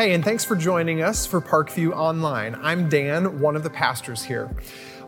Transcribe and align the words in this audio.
Hey, 0.00 0.14
and 0.14 0.24
thanks 0.24 0.46
for 0.46 0.56
joining 0.56 1.02
us 1.02 1.26
for 1.26 1.42
Parkview 1.42 1.92
Online. 1.92 2.58
I'm 2.62 2.88
Dan, 2.88 3.38
one 3.38 3.54
of 3.54 3.62
the 3.62 3.68
pastors 3.68 4.24
here. 4.24 4.48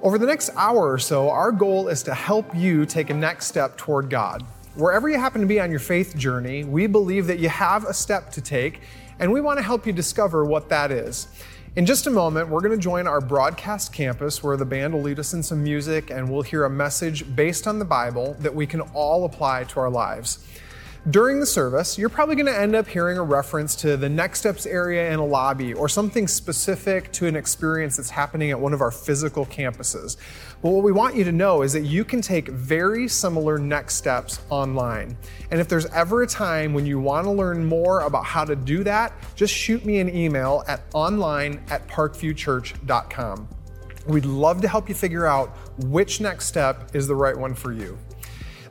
Over 0.02 0.18
the 0.18 0.26
next 0.26 0.50
hour 0.54 0.92
or 0.92 0.98
so, 0.98 1.30
our 1.30 1.50
goal 1.50 1.88
is 1.88 2.02
to 2.02 2.12
help 2.12 2.54
you 2.54 2.84
take 2.84 3.08
a 3.08 3.14
next 3.14 3.46
step 3.46 3.78
toward 3.78 4.10
God. 4.10 4.44
Wherever 4.74 5.08
you 5.08 5.16
happen 5.16 5.40
to 5.40 5.46
be 5.46 5.58
on 5.58 5.70
your 5.70 5.80
faith 5.80 6.14
journey, 6.14 6.64
we 6.64 6.86
believe 6.86 7.26
that 7.28 7.38
you 7.38 7.48
have 7.48 7.86
a 7.86 7.94
step 7.94 8.30
to 8.32 8.42
take, 8.42 8.82
and 9.18 9.32
we 9.32 9.40
want 9.40 9.58
to 9.58 9.62
help 9.62 9.86
you 9.86 9.94
discover 9.94 10.44
what 10.44 10.68
that 10.68 10.90
is. 10.90 11.26
In 11.74 11.86
just 11.86 12.06
a 12.06 12.10
moment, 12.10 12.50
we're 12.50 12.60
going 12.60 12.78
to 12.78 12.82
join 12.82 13.06
our 13.06 13.22
broadcast 13.22 13.94
campus 13.94 14.42
where 14.42 14.58
the 14.58 14.66
band 14.66 14.92
will 14.92 15.00
lead 15.00 15.18
us 15.18 15.32
in 15.32 15.42
some 15.42 15.64
music 15.64 16.10
and 16.10 16.30
we'll 16.30 16.42
hear 16.42 16.66
a 16.66 16.70
message 16.70 17.34
based 17.34 17.66
on 17.66 17.78
the 17.78 17.86
Bible 17.86 18.36
that 18.40 18.54
we 18.54 18.66
can 18.66 18.82
all 18.92 19.24
apply 19.24 19.64
to 19.64 19.80
our 19.80 19.88
lives. 19.88 20.46
During 21.10 21.40
the 21.40 21.46
service, 21.46 21.98
you're 21.98 22.08
probably 22.08 22.36
going 22.36 22.46
to 22.46 22.56
end 22.56 22.76
up 22.76 22.86
hearing 22.86 23.18
a 23.18 23.24
reference 23.24 23.74
to 23.76 23.96
the 23.96 24.08
Next 24.08 24.38
Steps 24.38 24.66
area 24.66 25.12
in 25.12 25.18
a 25.18 25.24
lobby 25.26 25.74
or 25.74 25.88
something 25.88 26.28
specific 26.28 27.10
to 27.14 27.26
an 27.26 27.34
experience 27.34 27.96
that's 27.96 28.08
happening 28.08 28.52
at 28.52 28.60
one 28.60 28.72
of 28.72 28.80
our 28.80 28.92
physical 28.92 29.44
campuses. 29.44 30.16
But 30.62 30.70
what 30.70 30.84
we 30.84 30.92
want 30.92 31.16
you 31.16 31.24
to 31.24 31.32
know 31.32 31.62
is 31.62 31.72
that 31.72 31.80
you 31.80 32.04
can 32.04 32.20
take 32.20 32.46
very 32.50 33.08
similar 33.08 33.58
next 33.58 33.96
steps 33.96 34.42
online. 34.48 35.16
And 35.50 35.60
if 35.60 35.66
there's 35.66 35.86
ever 35.86 36.22
a 36.22 36.26
time 36.26 36.72
when 36.72 36.86
you 36.86 37.00
want 37.00 37.24
to 37.24 37.32
learn 37.32 37.64
more 37.64 38.02
about 38.02 38.24
how 38.24 38.44
to 38.44 38.54
do 38.54 38.84
that, 38.84 39.12
just 39.34 39.52
shoot 39.52 39.84
me 39.84 39.98
an 39.98 40.08
email 40.08 40.62
at 40.68 40.82
online 40.94 41.64
at 41.70 41.84
parkviewchurch.com. 41.88 43.48
We'd 44.06 44.24
love 44.24 44.60
to 44.60 44.68
help 44.68 44.88
you 44.88 44.94
figure 44.94 45.26
out 45.26 45.48
which 45.78 46.20
next 46.20 46.46
step 46.46 46.94
is 46.94 47.08
the 47.08 47.16
right 47.16 47.36
one 47.36 47.56
for 47.56 47.72
you. 47.72 47.98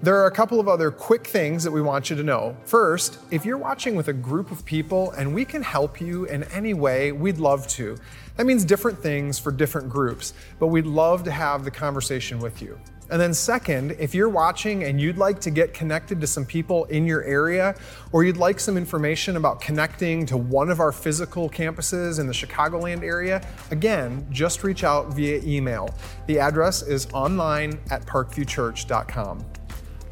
There 0.03 0.15
are 0.15 0.25
a 0.25 0.31
couple 0.31 0.59
of 0.59 0.67
other 0.67 0.89
quick 0.89 1.27
things 1.27 1.63
that 1.63 1.69
we 1.69 1.79
want 1.79 2.09
you 2.09 2.15
to 2.15 2.23
know. 2.23 2.57
First, 2.65 3.19
if 3.29 3.45
you're 3.45 3.59
watching 3.59 3.95
with 3.95 4.07
a 4.07 4.13
group 4.13 4.49
of 4.49 4.65
people 4.65 5.11
and 5.11 5.31
we 5.31 5.45
can 5.45 5.61
help 5.61 6.01
you 6.01 6.25
in 6.25 6.43
any 6.45 6.73
way, 6.73 7.11
we'd 7.11 7.37
love 7.37 7.67
to. 7.67 7.95
That 8.35 8.47
means 8.47 8.65
different 8.65 8.97
things 8.97 9.37
for 9.37 9.51
different 9.51 9.89
groups, 9.89 10.33
but 10.57 10.67
we'd 10.67 10.87
love 10.87 11.23
to 11.25 11.31
have 11.31 11.63
the 11.63 11.69
conversation 11.69 12.39
with 12.39 12.63
you. 12.63 12.79
And 13.11 13.21
then, 13.21 13.31
second, 13.31 13.91
if 13.99 14.15
you're 14.15 14.29
watching 14.29 14.85
and 14.85 14.99
you'd 14.99 15.19
like 15.19 15.39
to 15.41 15.51
get 15.51 15.71
connected 15.71 16.19
to 16.21 16.25
some 16.25 16.45
people 16.45 16.85
in 16.85 17.05
your 17.05 17.23
area, 17.23 17.75
or 18.11 18.23
you'd 18.23 18.37
like 18.37 18.59
some 18.59 18.77
information 18.77 19.35
about 19.35 19.61
connecting 19.61 20.25
to 20.27 20.37
one 20.37 20.71
of 20.71 20.79
our 20.79 20.91
physical 20.91 21.47
campuses 21.47 22.19
in 22.19 22.25
the 22.25 22.33
Chicagoland 22.33 23.03
area, 23.03 23.45
again, 23.69 24.25
just 24.31 24.63
reach 24.63 24.83
out 24.83 25.13
via 25.13 25.41
email. 25.43 25.93
The 26.25 26.39
address 26.39 26.81
is 26.81 27.05
online 27.13 27.79
at 27.91 28.03
parkviewchurch.com. 28.07 29.45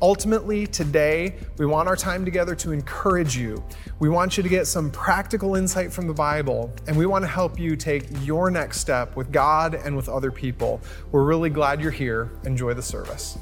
Ultimately, 0.01 0.65
today, 0.65 1.35
we 1.57 1.65
want 1.65 1.89
our 1.89 1.97
time 1.97 2.23
together 2.23 2.55
to 2.55 2.71
encourage 2.71 3.35
you. 3.35 3.61
We 3.99 4.07
want 4.07 4.37
you 4.37 4.43
to 4.43 4.47
get 4.47 4.65
some 4.65 4.91
practical 4.91 5.55
insight 5.55 5.91
from 5.91 6.07
the 6.07 6.13
Bible, 6.13 6.73
and 6.87 6.97
we 6.97 7.05
want 7.05 7.23
to 7.23 7.27
help 7.27 7.59
you 7.59 7.75
take 7.75 8.05
your 8.21 8.49
next 8.49 8.79
step 8.79 9.17
with 9.17 9.29
God 9.29 9.75
and 9.75 9.97
with 9.97 10.07
other 10.07 10.31
people. 10.31 10.79
We're 11.11 11.25
really 11.25 11.49
glad 11.49 11.81
you're 11.81 11.91
here. 11.91 12.31
Enjoy 12.45 12.73
the 12.73 12.81
service. 12.81 13.37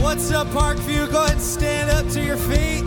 What's 0.00 0.30
up, 0.30 0.46
Parkview? 0.48 1.10
Go 1.10 1.24
ahead 1.24 1.32
and 1.32 1.40
stand 1.40 1.90
up 1.90 2.12
to 2.12 2.24
your 2.24 2.36
feet. 2.36 2.84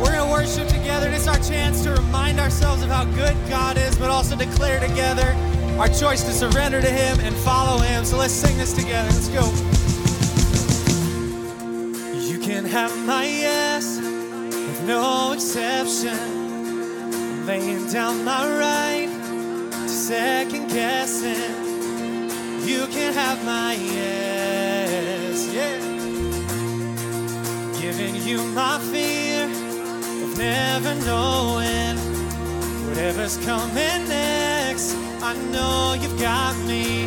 We're 0.00 0.12
going 0.12 0.26
to 0.26 0.32
worship 0.32 0.66
together. 0.66 1.08
It's 1.08 1.28
our 1.28 1.38
chance 1.38 1.84
to 1.84 1.92
remind 1.92 2.40
ourselves 2.40 2.82
of 2.82 2.88
how 2.88 3.04
good 3.04 3.36
God 3.48 3.78
is, 3.78 3.96
but 3.96 4.10
also 4.10 4.36
declare 4.36 4.80
together 4.80 5.36
our 5.78 5.88
choice 5.88 6.24
to 6.24 6.32
surrender 6.32 6.80
to 6.80 6.90
Him 6.90 7.20
and 7.20 7.34
follow 7.36 7.78
Him. 7.78 8.04
So 8.04 8.16
let's 8.16 8.32
sing 8.32 8.58
this 8.58 8.72
together. 8.72 9.08
Let's 9.10 9.28
go 9.28 9.73
can 12.64 12.72
have 12.72 13.06
my 13.06 13.26
yes 13.26 13.98
with 13.98 14.82
no 14.86 15.32
exception. 15.32 16.16
Laying 17.46 17.86
down 17.88 18.24
my 18.24 18.46
right 18.58 19.08
to 19.70 19.88
second 19.88 20.68
guessing. 20.68 21.52
You 22.66 22.86
can 22.86 23.12
have 23.12 23.44
my 23.44 23.74
yes, 23.74 25.52
yeah. 25.52 25.78
Giving 27.80 28.14
you 28.16 28.42
my 28.54 28.78
fear 28.78 29.44
of 30.24 30.38
never 30.38 30.94
knowing 31.04 31.98
whatever's 32.88 33.36
coming 33.44 34.08
next. 34.08 34.94
I 35.22 35.34
know 35.52 35.96
you've 36.00 36.18
got 36.18 36.56
me. 36.64 37.02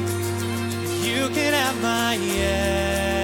You 1.08 1.30
can 1.30 1.54
have 1.54 1.82
my 1.82 2.14
yes. 2.16 3.17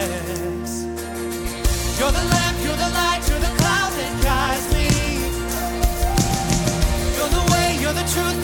Truth, 8.14 8.43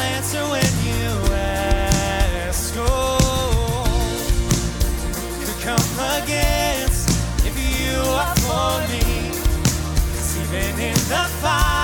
against 6.24 7.10
if 7.46 7.56
you 7.56 8.00
are 8.02 8.36
for 8.38 8.82
me. 8.92 9.06
Even 10.42 10.80
in 10.80 10.98
the 11.10 11.24
fire, 11.42 11.77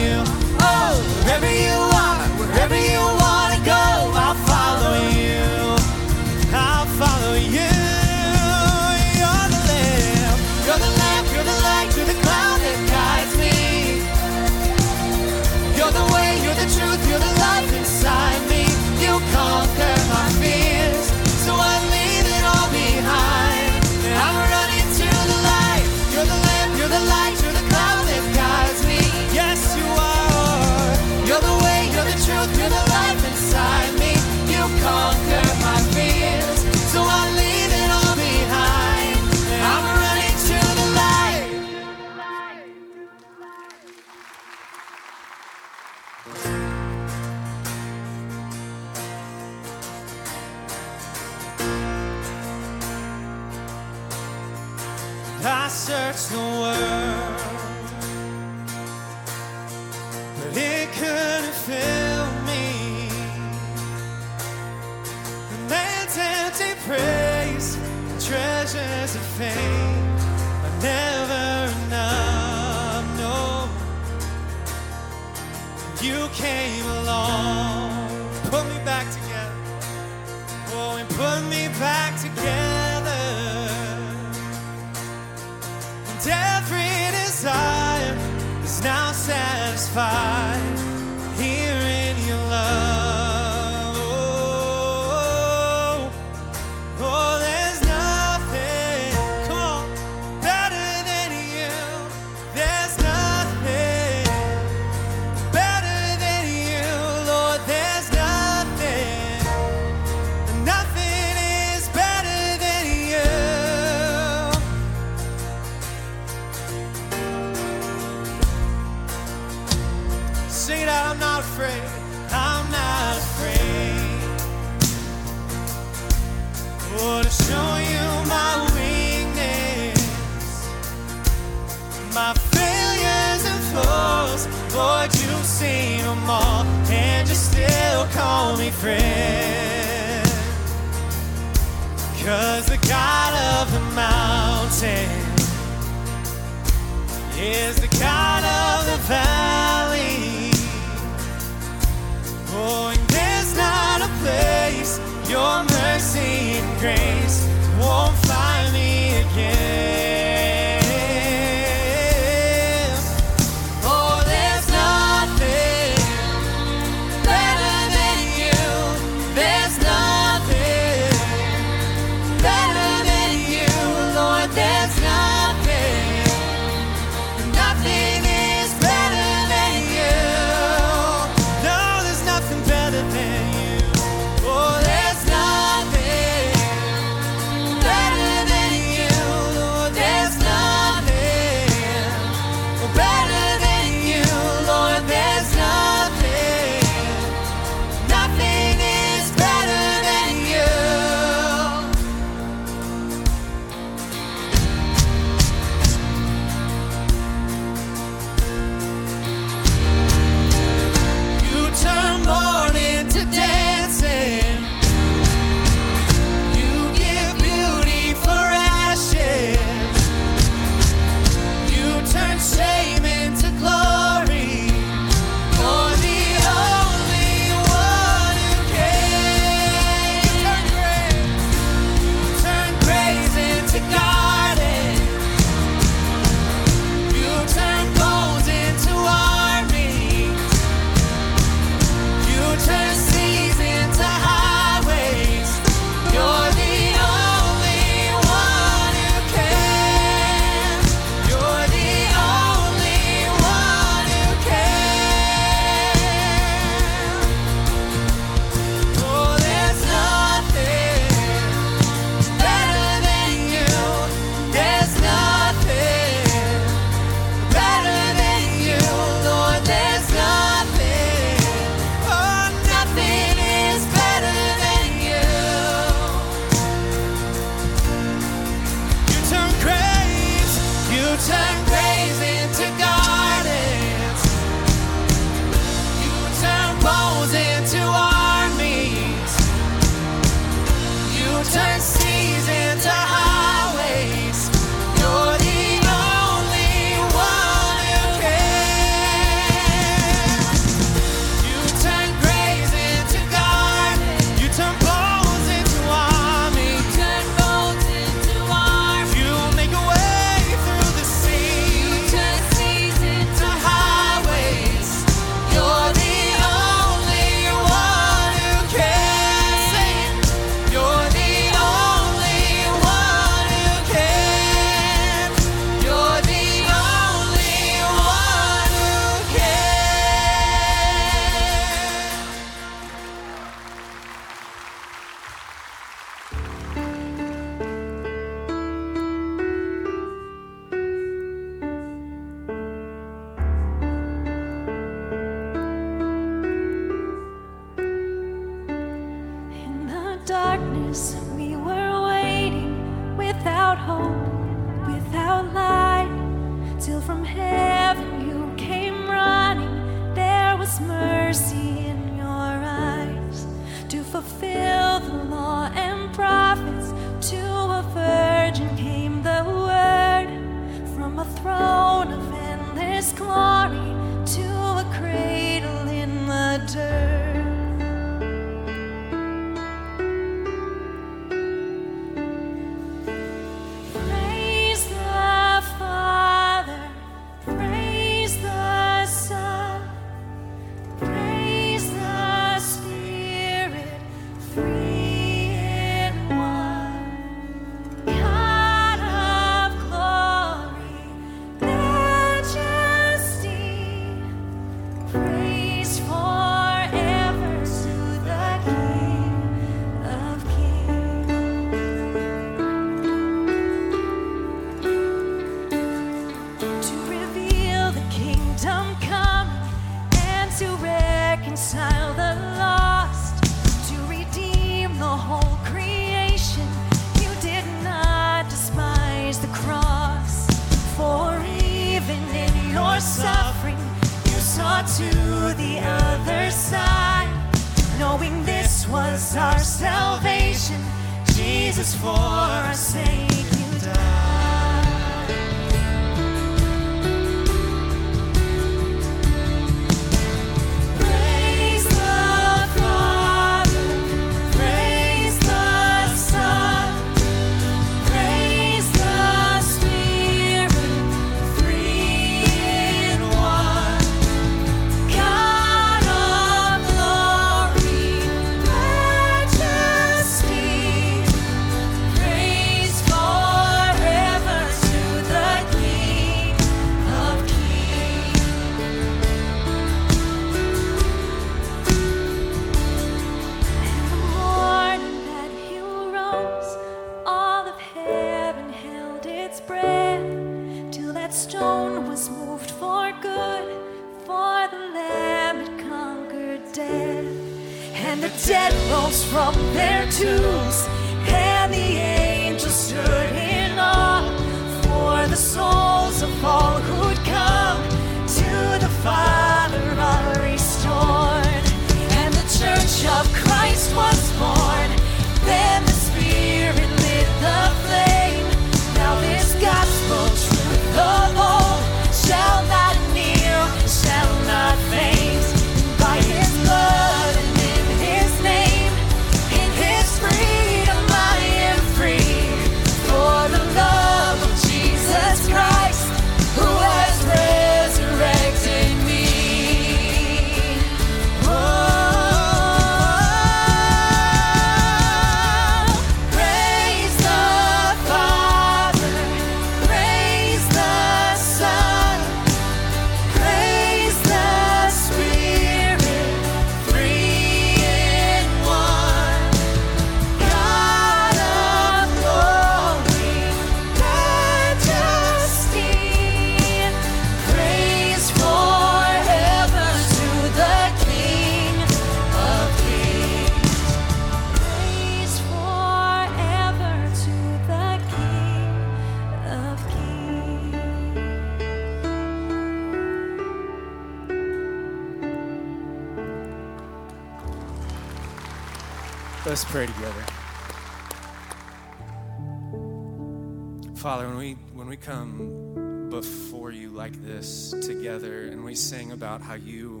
how 599.50 599.56
you 599.56 600.00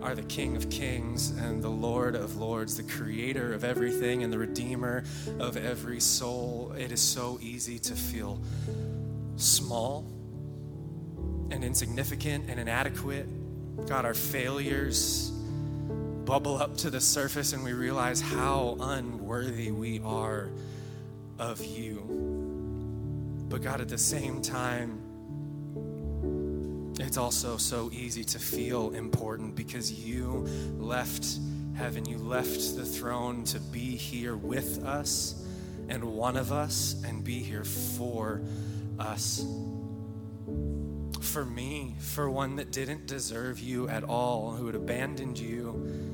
are 0.00 0.14
the 0.14 0.22
King 0.22 0.56
of 0.56 0.70
Kings 0.70 1.28
and 1.28 1.62
the 1.62 1.68
Lord 1.68 2.14
of 2.14 2.38
Lords, 2.38 2.78
the 2.78 2.82
creator 2.82 3.52
of 3.52 3.62
everything 3.62 4.22
and 4.22 4.32
the 4.32 4.38
redeemer 4.38 5.04
of 5.38 5.58
every 5.58 6.00
soul. 6.00 6.72
It 6.78 6.92
is 6.92 7.02
so 7.02 7.38
easy 7.42 7.78
to 7.80 7.94
feel 7.94 8.40
small 9.36 10.06
and 11.50 11.62
insignificant 11.62 12.48
and 12.48 12.58
inadequate. 12.58 13.86
God, 13.86 14.06
our 14.06 14.14
failures 14.14 15.30
bubble 16.24 16.56
up 16.56 16.78
to 16.78 16.88
the 16.88 17.02
surface 17.02 17.52
and 17.52 17.62
we 17.62 17.74
realize 17.74 18.22
how 18.22 18.78
unworthy 18.80 19.72
we 19.72 20.00
are 20.06 20.48
of 21.38 21.62
you. 21.62 22.00
But 23.50 23.60
God, 23.60 23.82
at 23.82 23.90
the 23.90 23.98
same 23.98 24.40
time, 24.40 25.05
it's 27.06 27.16
also 27.16 27.56
so 27.56 27.88
easy 27.92 28.24
to 28.24 28.38
feel 28.38 28.90
important 28.90 29.54
because 29.54 29.92
you 29.92 30.44
left 30.76 31.38
heaven, 31.76 32.04
you 32.04 32.18
left 32.18 32.76
the 32.76 32.84
throne 32.84 33.44
to 33.44 33.60
be 33.60 33.96
here 33.96 34.36
with 34.36 34.84
us 34.84 35.46
and 35.88 36.02
one 36.02 36.36
of 36.36 36.50
us 36.50 37.00
and 37.06 37.22
be 37.22 37.38
here 37.38 37.62
for 37.64 38.42
us. 38.98 39.46
For 41.20 41.44
me, 41.44 41.94
for 42.00 42.28
one 42.28 42.56
that 42.56 42.72
didn't 42.72 43.06
deserve 43.06 43.60
you 43.60 43.88
at 43.88 44.02
all, 44.02 44.52
who 44.52 44.66
had 44.66 44.74
abandoned 44.74 45.38
you 45.38 46.05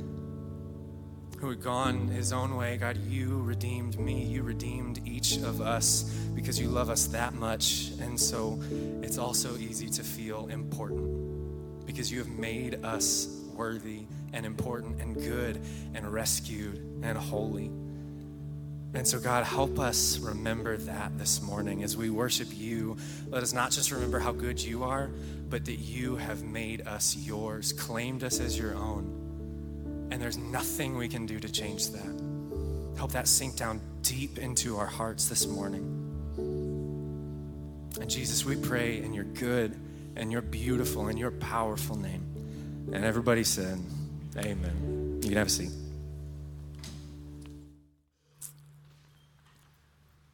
who 1.43 1.51
had 1.51 1.61
gone 1.61 2.07
his 2.07 2.33
own 2.33 2.57
way, 2.57 2.77
God, 2.77 2.97
you 2.99 3.41
redeemed 3.41 3.99
me. 3.99 4.23
You 4.23 4.45
redeemed 4.45 5.01
each 5.05 5.39
of 5.39 5.61
us 5.61 6.05
because 6.37 6.57
you 6.61 6.69
love 6.69 6.89
us 6.89 7.07
that 7.07 7.35
much. 7.35 7.91
And 8.01 8.19
so 8.19 8.61
it's 9.03 9.19
also 9.19 9.57
easy 9.57 9.89
to 9.89 10.05
feel 10.05 10.47
important 10.47 11.85
because 11.85 12.13
you 12.13 12.21
have 12.21 12.29
made 12.29 12.85
us 12.85 13.27
worthy 13.57 14.03
and 14.33 14.47
important 14.47 15.01
and 15.01 15.17
good 15.17 15.61
and 15.95 16.13
rescued 16.13 16.77
and 17.03 17.19
holy. 17.19 17.73
And 18.95 19.05
so, 19.05 19.19
God, 19.19 19.43
help 19.43 19.81
us 19.81 20.21
remember 20.21 20.77
that 20.77 21.19
this 21.19 21.43
morning 21.43 21.83
as 21.83 21.97
we 21.97 22.09
worship 22.09 22.51
you. 22.53 22.97
Let 23.31 23.43
us 23.43 23.53
not 23.53 23.73
just 23.73 23.91
remember 23.91 24.21
how 24.21 24.31
good 24.31 24.63
you 24.63 24.85
are, 24.85 25.11
but 25.51 25.65
that 25.65 25.81
you 25.81 26.15
have 26.15 26.45
made 26.45 26.87
us 26.87 27.17
yours, 27.17 27.73
claimed 27.73 28.23
us 28.23 28.39
as 28.39 28.57
your 28.57 28.77
own 28.77 29.22
and 30.13 30.21
there's 30.21 30.37
nothing 30.37 30.99
we 30.99 31.09
can 31.09 31.25
do 31.25 31.41
to 31.41 31.51
change 31.51 31.89
that. 31.89 32.99
Help 32.99 33.13
that 33.13 33.27
sink 33.27 33.57
down 33.57 33.81
deep 34.03 34.37
into 34.37 34.77
our 34.77 34.85
hearts 34.85 35.27
this 35.27 35.47
morning. 35.47 35.85
And 37.99 38.11
Jesus, 38.11 38.45
we 38.45 38.57
pray 38.57 38.99
in 38.99 39.15
your 39.15 39.25
good 39.25 39.75
and 40.15 40.31
your 40.31 40.43
beautiful 40.43 41.09
and 41.09 41.19
your 41.19 41.31
powerful 41.31 41.97
name. 41.97 42.27
And 42.93 43.07
everybody 43.07 43.43
said, 43.43 43.79
Amen. 44.37 45.21
You 45.23 45.31
can 45.31 45.39
have 45.39 45.47
a 45.47 45.51
seat. 45.51 45.71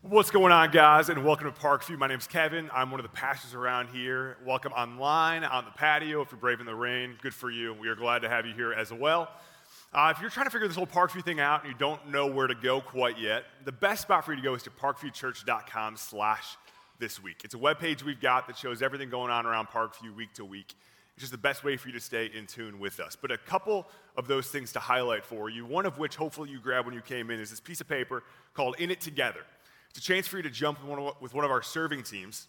What's 0.02 0.32
going 0.32 0.50
on, 0.50 0.72
guys, 0.72 1.08
and 1.08 1.24
welcome 1.24 1.52
to 1.52 1.60
Parkview. 1.60 1.98
My 1.98 2.08
name's 2.08 2.26
Kevin. 2.26 2.68
I'm 2.74 2.90
one 2.90 2.98
of 2.98 3.04
the 3.04 3.16
pastors 3.16 3.54
around 3.54 3.90
here. 3.90 4.38
Welcome 4.44 4.72
online, 4.72 5.44
on 5.44 5.66
the 5.66 5.70
patio. 5.70 6.20
If 6.22 6.32
you're 6.32 6.40
braving 6.40 6.66
the 6.66 6.74
rain, 6.74 7.14
good 7.22 7.34
for 7.34 7.48
you. 7.48 7.74
We 7.74 7.86
are 7.86 7.94
glad 7.94 8.22
to 8.22 8.28
have 8.28 8.44
you 8.44 8.54
here 8.54 8.72
as 8.72 8.92
well. 8.92 9.28
Uh, 9.92 10.12
if 10.14 10.20
you're 10.20 10.28
trying 10.28 10.44
to 10.44 10.50
figure 10.50 10.68
this 10.68 10.76
whole 10.76 10.86
Parkview 10.86 11.24
thing 11.24 11.40
out 11.40 11.64
and 11.64 11.72
you 11.72 11.78
don't 11.78 12.10
know 12.10 12.26
where 12.26 12.46
to 12.46 12.54
go 12.54 12.80
quite 12.80 13.18
yet, 13.18 13.44
the 13.64 13.72
best 13.72 14.02
spot 14.02 14.24
for 14.24 14.32
you 14.32 14.36
to 14.36 14.42
go 14.42 14.54
is 14.54 14.62
to 14.62 14.70
parkviewchurch.com 14.70 15.96
slash 15.96 16.58
this 16.98 17.22
week. 17.22 17.40
It's 17.42 17.54
a 17.54 17.58
web 17.58 17.78
page 17.78 18.04
we've 18.04 18.20
got 18.20 18.46
that 18.48 18.56
shows 18.58 18.82
everything 18.82 19.08
going 19.08 19.30
on 19.30 19.46
around 19.46 19.68
Parkview 19.68 20.14
week 20.14 20.34
to 20.34 20.44
week. 20.44 20.74
It's 21.14 21.22
just 21.22 21.32
the 21.32 21.38
best 21.38 21.64
way 21.64 21.78
for 21.78 21.88
you 21.88 21.94
to 21.94 22.00
stay 22.00 22.30
in 22.34 22.46
tune 22.46 22.78
with 22.78 23.00
us. 23.00 23.16
But 23.16 23.30
a 23.30 23.38
couple 23.38 23.88
of 24.16 24.28
those 24.28 24.48
things 24.48 24.72
to 24.72 24.78
highlight 24.78 25.24
for 25.24 25.48
you, 25.48 25.64
one 25.64 25.86
of 25.86 25.96
which 25.96 26.16
hopefully 26.16 26.50
you 26.50 26.60
grabbed 26.60 26.86
when 26.86 26.94
you 26.94 27.00
came 27.00 27.30
in, 27.30 27.40
is 27.40 27.48
this 27.48 27.60
piece 27.60 27.80
of 27.80 27.88
paper 27.88 28.24
called 28.52 28.76
In 28.78 28.90
It 28.90 29.00
Together. 29.00 29.40
It's 29.88 30.00
a 30.00 30.02
chance 30.02 30.26
for 30.26 30.36
you 30.36 30.42
to 30.42 30.50
jump 30.50 30.80
with 30.80 30.90
one 30.90 30.98
of, 30.98 31.14
with 31.20 31.32
one 31.32 31.46
of 31.46 31.50
our 31.50 31.62
serving 31.62 32.02
teams 32.02 32.46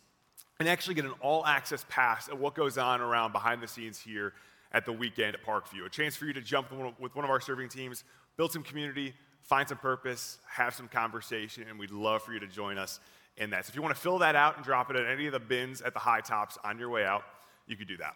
and 0.59 0.67
actually 0.67 0.95
get 0.95 1.05
an 1.05 1.13
all 1.21 1.45
access 1.45 1.85
pass 1.87 2.27
at 2.27 2.37
what 2.37 2.53
goes 2.53 2.77
on 2.77 2.99
around 2.99 3.31
behind 3.31 3.61
the 3.61 3.67
scenes 3.67 3.97
here 3.97 4.33
at 4.71 4.85
the 4.85 4.93
weekend 4.93 5.35
at 5.35 5.43
Parkview. 5.43 5.85
A 5.85 5.89
chance 5.89 6.15
for 6.15 6.25
you 6.25 6.33
to 6.33 6.41
jump 6.41 6.71
with 6.99 7.15
one 7.15 7.25
of 7.25 7.31
our 7.31 7.39
serving 7.39 7.69
teams, 7.69 8.03
build 8.37 8.51
some 8.51 8.63
community, 8.63 9.13
find 9.41 9.67
some 9.67 9.77
purpose, 9.77 10.37
have 10.47 10.73
some 10.75 10.87
conversation, 10.87 11.65
and 11.69 11.79
we'd 11.79 11.91
love 11.91 12.21
for 12.21 12.33
you 12.33 12.39
to 12.39 12.47
join 12.47 12.77
us 12.77 12.99
in 13.37 13.49
that. 13.49 13.65
So 13.65 13.71
if 13.71 13.75
you 13.75 13.81
want 13.81 13.95
to 13.95 14.01
fill 14.01 14.19
that 14.19 14.35
out 14.35 14.57
and 14.57 14.65
drop 14.65 14.89
it 14.89 14.95
at 14.95 15.05
any 15.05 15.25
of 15.25 15.31
the 15.33 15.39
bins 15.39 15.81
at 15.81 15.93
the 15.93 15.99
high 15.99 16.21
tops 16.21 16.57
on 16.63 16.77
your 16.77 16.89
way 16.89 17.05
out, 17.05 17.23
you 17.67 17.75
could 17.75 17.87
do 17.87 17.97
that. 17.97 18.13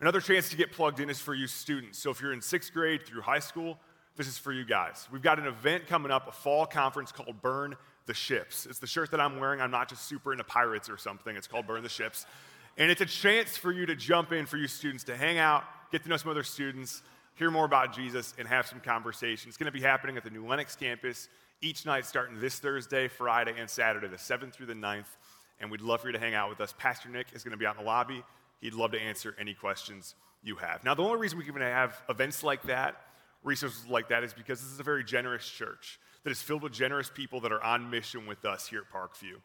Another 0.00 0.20
chance 0.20 0.48
to 0.50 0.56
get 0.56 0.72
plugged 0.72 1.00
in 1.00 1.08
is 1.08 1.20
for 1.20 1.34
you 1.34 1.46
students. 1.46 1.98
So 1.98 2.10
if 2.10 2.20
you're 2.20 2.32
in 2.32 2.42
sixth 2.42 2.72
grade 2.72 3.06
through 3.06 3.22
high 3.22 3.38
school, 3.38 3.78
this 4.16 4.26
is 4.26 4.36
for 4.36 4.52
you 4.52 4.64
guys. 4.64 5.08
We've 5.10 5.22
got 5.22 5.38
an 5.38 5.46
event 5.46 5.86
coming 5.86 6.10
up, 6.10 6.28
a 6.28 6.32
fall 6.32 6.66
conference 6.66 7.12
called 7.12 7.40
Burn 7.40 7.76
the 8.06 8.14
Ships. 8.14 8.66
It's 8.66 8.78
the 8.78 8.86
shirt 8.86 9.10
that 9.12 9.20
I'm 9.20 9.40
wearing. 9.40 9.60
I'm 9.60 9.70
not 9.70 9.88
just 9.88 10.06
super 10.06 10.32
into 10.32 10.44
pirates 10.44 10.90
or 10.90 10.98
something. 10.98 11.34
It's 11.36 11.46
called 11.46 11.66
Burn 11.66 11.82
the 11.82 11.88
Ships. 11.88 12.26
And 12.76 12.90
it's 12.90 13.00
a 13.00 13.06
chance 13.06 13.56
for 13.56 13.72
you 13.72 13.86
to 13.86 13.94
jump 13.94 14.32
in 14.32 14.46
for 14.46 14.56
you 14.56 14.66
students 14.66 15.04
to 15.04 15.16
hang 15.16 15.38
out, 15.38 15.64
get 15.94 16.02
to 16.02 16.08
know 16.08 16.16
some 16.16 16.32
other 16.32 16.42
students, 16.42 17.04
hear 17.36 17.52
more 17.52 17.64
about 17.64 17.94
Jesus, 17.94 18.34
and 18.36 18.48
have 18.48 18.66
some 18.66 18.80
conversation. 18.80 19.48
It's 19.48 19.56
going 19.56 19.72
to 19.72 19.78
be 19.78 19.80
happening 19.80 20.16
at 20.16 20.24
the 20.24 20.30
New 20.30 20.44
Lenox 20.44 20.74
campus 20.74 21.28
each 21.62 21.86
night 21.86 22.04
starting 22.04 22.40
this 22.40 22.58
Thursday, 22.58 23.06
Friday, 23.06 23.54
and 23.56 23.70
Saturday, 23.70 24.08
the 24.08 24.16
7th 24.16 24.54
through 24.54 24.66
the 24.66 24.74
9th. 24.74 25.06
And 25.60 25.70
we'd 25.70 25.80
love 25.80 26.00
for 26.00 26.08
you 26.08 26.12
to 26.12 26.18
hang 26.18 26.34
out 26.34 26.50
with 26.50 26.60
us. 26.60 26.74
Pastor 26.76 27.08
Nick 27.08 27.28
is 27.32 27.44
going 27.44 27.52
to 27.52 27.56
be 27.56 27.64
out 27.64 27.76
in 27.76 27.84
the 27.84 27.88
lobby. 27.88 28.24
He'd 28.60 28.74
love 28.74 28.90
to 28.90 29.00
answer 29.00 29.36
any 29.38 29.54
questions 29.54 30.16
you 30.42 30.56
have. 30.56 30.82
Now, 30.82 30.94
the 30.94 31.04
only 31.04 31.18
reason 31.18 31.38
we 31.38 31.44
can 31.44 31.54
have 31.60 32.02
events 32.08 32.42
like 32.42 32.62
that, 32.64 32.96
resources 33.44 33.86
like 33.86 34.08
that, 34.08 34.24
is 34.24 34.32
because 34.32 34.60
this 34.60 34.72
is 34.72 34.80
a 34.80 34.84
very 34.84 35.04
generous 35.04 35.48
church 35.48 36.00
that 36.24 36.32
is 36.32 36.42
filled 36.42 36.64
with 36.64 36.72
generous 36.72 37.08
people 37.08 37.38
that 37.42 37.52
are 37.52 37.62
on 37.62 37.88
mission 37.88 38.26
with 38.26 38.44
us 38.44 38.66
here 38.66 38.80
at 38.80 38.92
Parkview. 38.92 39.36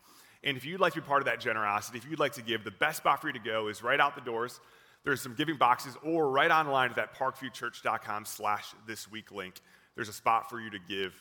And 0.43 0.57
if 0.57 0.65
you'd 0.65 0.79
like 0.79 0.93
to 0.93 1.01
be 1.01 1.05
part 1.05 1.21
of 1.21 1.25
that 1.25 1.39
generosity, 1.41 1.99
if 1.99 2.09
you'd 2.09 2.19
like 2.19 2.33
to 2.33 2.41
give, 2.41 2.63
the 2.63 2.71
best 2.71 2.97
spot 2.97 3.21
for 3.21 3.27
you 3.27 3.33
to 3.33 3.39
go 3.39 3.67
is 3.67 3.83
right 3.83 3.99
out 3.99 4.15
the 4.15 4.21
doors. 4.21 4.59
There's 5.03 5.21
some 5.21 5.33
giving 5.33 5.57
boxes, 5.57 5.95
or 6.03 6.29
right 6.29 6.51
online 6.51 6.89
at 6.89 6.95
that 6.97 7.15
parkviewchurch.com 7.15 8.25
slash 8.25 8.73
this 8.85 9.09
week 9.09 9.31
link. 9.31 9.61
There's 9.95 10.09
a 10.09 10.13
spot 10.13 10.49
for 10.49 10.59
you 10.59 10.69
to 10.71 10.79
give 10.87 11.13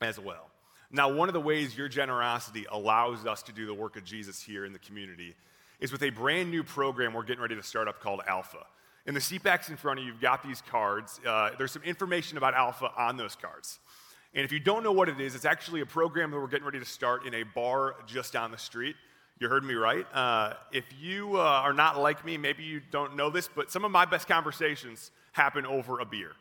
as 0.00 0.18
well. 0.18 0.50
Now, 0.92 1.12
one 1.12 1.28
of 1.28 1.34
the 1.34 1.40
ways 1.40 1.76
your 1.76 1.88
generosity 1.88 2.66
allows 2.70 3.26
us 3.26 3.42
to 3.44 3.52
do 3.52 3.66
the 3.66 3.74
work 3.74 3.96
of 3.96 4.04
Jesus 4.04 4.42
here 4.42 4.64
in 4.64 4.72
the 4.72 4.78
community 4.80 5.34
is 5.78 5.92
with 5.92 6.02
a 6.02 6.10
brand 6.10 6.50
new 6.50 6.62
program 6.62 7.14
we're 7.14 7.22
getting 7.22 7.42
ready 7.42 7.56
to 7.56 7.62
start 7.62 7.88
up 7.88 8.00
called 8.00 8.20
Alpha. 8.26 8.66
In 9.06 9.14
the 9.14 9.20
seat 9.20 9.42
backs 9.42 9.70
in 9.70 9.76
front 9.76 9.98
of 9.98 10.04
you, 10.04 10.12
you've 10.12 10.20
got 10.20 10.42
these 10.42 10.62
cards. 10.62 11.20
Uh, 11.26 11.50
there's 11.58 11.72
some 11.72 11.82
information 11.82 12.38
about 12.38 12.54
Alpha 12.54 12.90
on 12.96 13.16
those 13.16 13.34
cards. 13.34 13.78
And 14.34 14.44
if 14.44 14.52
you 14.52 14.60
don't 14.60 14.82
know 14.82 14.92
what 14.92 15.08
it 15.08 15.20
is, 15.20 15.34
it's 15.34 15.44
actually 15.44 15.80
a 15.80 15.86
program 15.86 16.30
that 16.30 16.38
we're 16.38 16.46
getting 16.48 16.66
ready 16.66 16.78
to 16.78 16.84
start 16.84 17.26
in 17.26 17.34
a 17.34 17.42
bar 17.42 17.96
just 18.06 18.32
down 18.32 18.50
the 18.50 18.58
street. 18.58 18.94
You 19.40 19.48
heard 19.48 19.64
me 19.64 19.72
right. 19.72 20.06
Uh, 20.12 20.52
if 20.70 20.84
you 21.00 21.36
uh, 21.36 21.40
are 21.40 21.72
not 21.72 21.98
like 21.98 22.26
me, 22.26 22.36
maybe 22.36 22.62
you 22.62 22.82
don't 22.90 23.16
know 23.16 23.30
this, 23.30 23.48
but 23.48 23.70
some 23.70 23.86
of 23.86 23.90
my 23.90 24.04
best 24.04 24.28
conversations 24.28 25.10
happen 25.32 25.64
over 25.64 26.00
a 26.00 26.04
beer. 26.04 26.32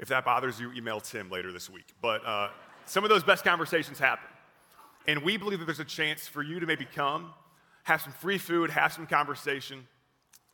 If 0.00 0.08
that 0.08 0.24
bothers 0.24 0.58
you, 0.58 0.72
email 0.72 1.00
Tim 1.00 1.30
later 1.30 1.52
this 1.52 1.70
week. 1.70 1.86
But 2.02 2.26
uh, 2.26 2.48
some 2.84 3.04
of 3.04 3.10
those 3.10 3.22
best 3.22 3.44
conversations 3.44 4.00
happen. 4.00 4.28
And 5.06 5.22
we 5.22 5.36
believe 5.36 5.60
that 5.60 5.66
there's 5.66 5.78
a 5.78 5.84
chance 5.84 6.26
for 6.26 6.42
you 6.42 6.58
to 6.58 6.66
maybe 6.66 6.84
come, 6.84 7.32
have 7.84 8.02
some 8.02 8.12
free 8.12 8.38
food, 8.38 8.70
have 8.70 8.92
some 8.92 9.06
conversation, 9.06 9.86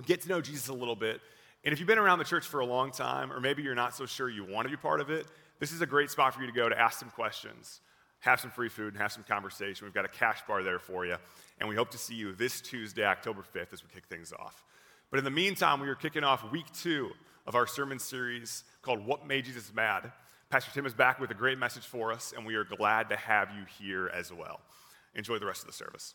get 0.05 0.21
to 0.23 0.29
know 0.29 0.43
Jesus 0.43 0.69
a 0.69 0.75
little 0.75 0.97
bit. 0.97 1.23
And 1.65 1.73
if 1.73 1.79
you've 1.79 1.89
been 1.89 1.99
around 1.99 2.19
the 2.19 2.25
church 2.25 2.47
for 2.47 2.61
a 2.61 2.67
long 2.67 2.93
time, 2.93 3.33
or 3.33 3.41
maybe 3.41 3.63
you're 3.63 3.75
not 3.75 3.97
so 3.97 4.05
sure 4.05 4.29
you 4.29 4.45
want 4.45 4.67
to 4.67 4.71
be 4.71 4.77
part 4.77 5.01
of 5.01 5.09
it, 5.09 5.27
this 5.59 5.73
is 5.73 5.81
a 5.81 5.87
great 5.87 6.11
spot 6.11 6.35
for 6.35 6.43
you 6.43 6.47
to 6.47 6.53
go 6.53 6.69
to 6.69 6.79
ask 6.79 6.99
some 7.01 7.11
questions, 7.11 7.81
have 8.21 8.41
some 8.41 8.51
free 8.51 8.69
food, 8.69 8.95
and 8.95 9.03
have 9.03 9.13
some 9.13 9.23
conversation. 9.23 9.87
We've 9.87 9.95
got 9.95 10.05
a 10.05 10.09
cash 10.09 10.41
bar 10.47 10.63
there 10.63 10.79
for 10.79 11.07
you. 11.07 11.17
And 11.61 11.69
we 11.69 11.75
hope 11.75 11.91
to 11.91 11.99
see 11.99 12.15
you 12.15 12.33
this 12.33 12.61
Tuesday, 12.61 13.05
October 13.05 13.43
5th, 13.43 13.73
as 13.73 13.83
we 13.83 13.89
kick 13.93 14.07
things 14.07 14.33
off. 14.33 14.65
But 15.11 15.19
in 15.19 15.25
the 15.25 15.31
meantime, 15.31 15.81
we 15.81 15.89
are 15.89 15.95
kicking 15.95 16.25
off 16.25 16.51
week 16.51 16.67
two 16.73 17.11
of 17.47 17.55
our 17.55 17.67
sermon 17.67 17.99
series 17.99 18.65
called 18.83 19.05
What 19.05 19.27
Made 19.27 19.45
Jesus 19.45 19.73
Mad. 19.73 20.13
Pastor 20.51 20.71
Tim 20.73 20.87
is 20.87 20.95
back 20.95 21.21
with 21.21 21.31
a 21.31 21.35
great 21.35 21.59
message 21.59 21.85
for 21.85 22.13
us, 22.13 22.33
and 22.37 22.47
we 22.47 22.55
are 22.55 22.65
glad 22.65 23.09
to 23.11 23.17
have 23.17 23.51
you 23.57 23.65
here 23.79 24.09
as 24.09 24.33
well. 24.33 24.61
Enjoy 25.15 25.39
the 25.39 25.47
rest 25.47 25.63
of 25.63 25.67
the 25.67 25.73
service. 25.73 26.15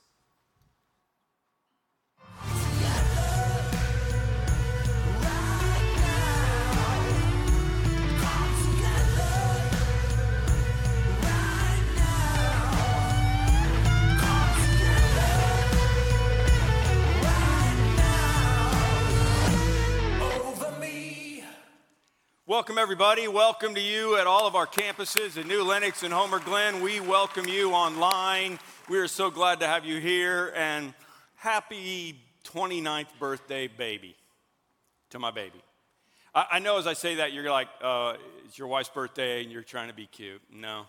Welcome, 22.45 22.77
everybody. 22.77 23.29
Welcome 23.29 23.73
to 23.75 23.79
you 23.79 24.17
at 24.17 24.27
all 24.27 24.45
of 24.45 24.53
our 24.53 24.67
campuses 24.67 25.37
in 25.37 25.47
New 25.47 25.63
Lenox 25.63 26.03
and 26.03 26.13
Homer 26.13 26.39
Glen. 26.39 26.81
We 26.81 26.99
welcome 26.99 27.47
you 27.47 27.71
online. 27.71 28.59
We 28.89 28.97
are 28.97 29.07
so 29.07 29.31
glad 29.31 29.61
to 29.61 29.67
have 29.67 29.85
you 29.85 30.01
here. 30.01 30.51
And 30.53 30.93
happy 31.35 32.19
29th 32.43 33.07
birthday, 33.17 33.67
baby, 33.67 34.17
to 35.11 35.19
my 35.19 35.31
baby. 35.31 35.61
I, 36.35 36.45
I 36.51 36.59
know 36.59 36.77
as 36.77 36.85
I 36.85 36.91
say 36.91 37.15
that, 37.15 37.31
you're 37.31 37.49
like, 37.49 37.69
uh, 37.81 38.15
it's 38.43 38.59
your 38.59 38.67
wife's 38.67 38.89
birthday 38.89 39.41
and 39.41 39.49
you're 39.49 39.63
trying 39.63 39.87
to 39.87 39.95
be 39.95 40.07
cute. 40.07 40.41
No. 40.51 40.83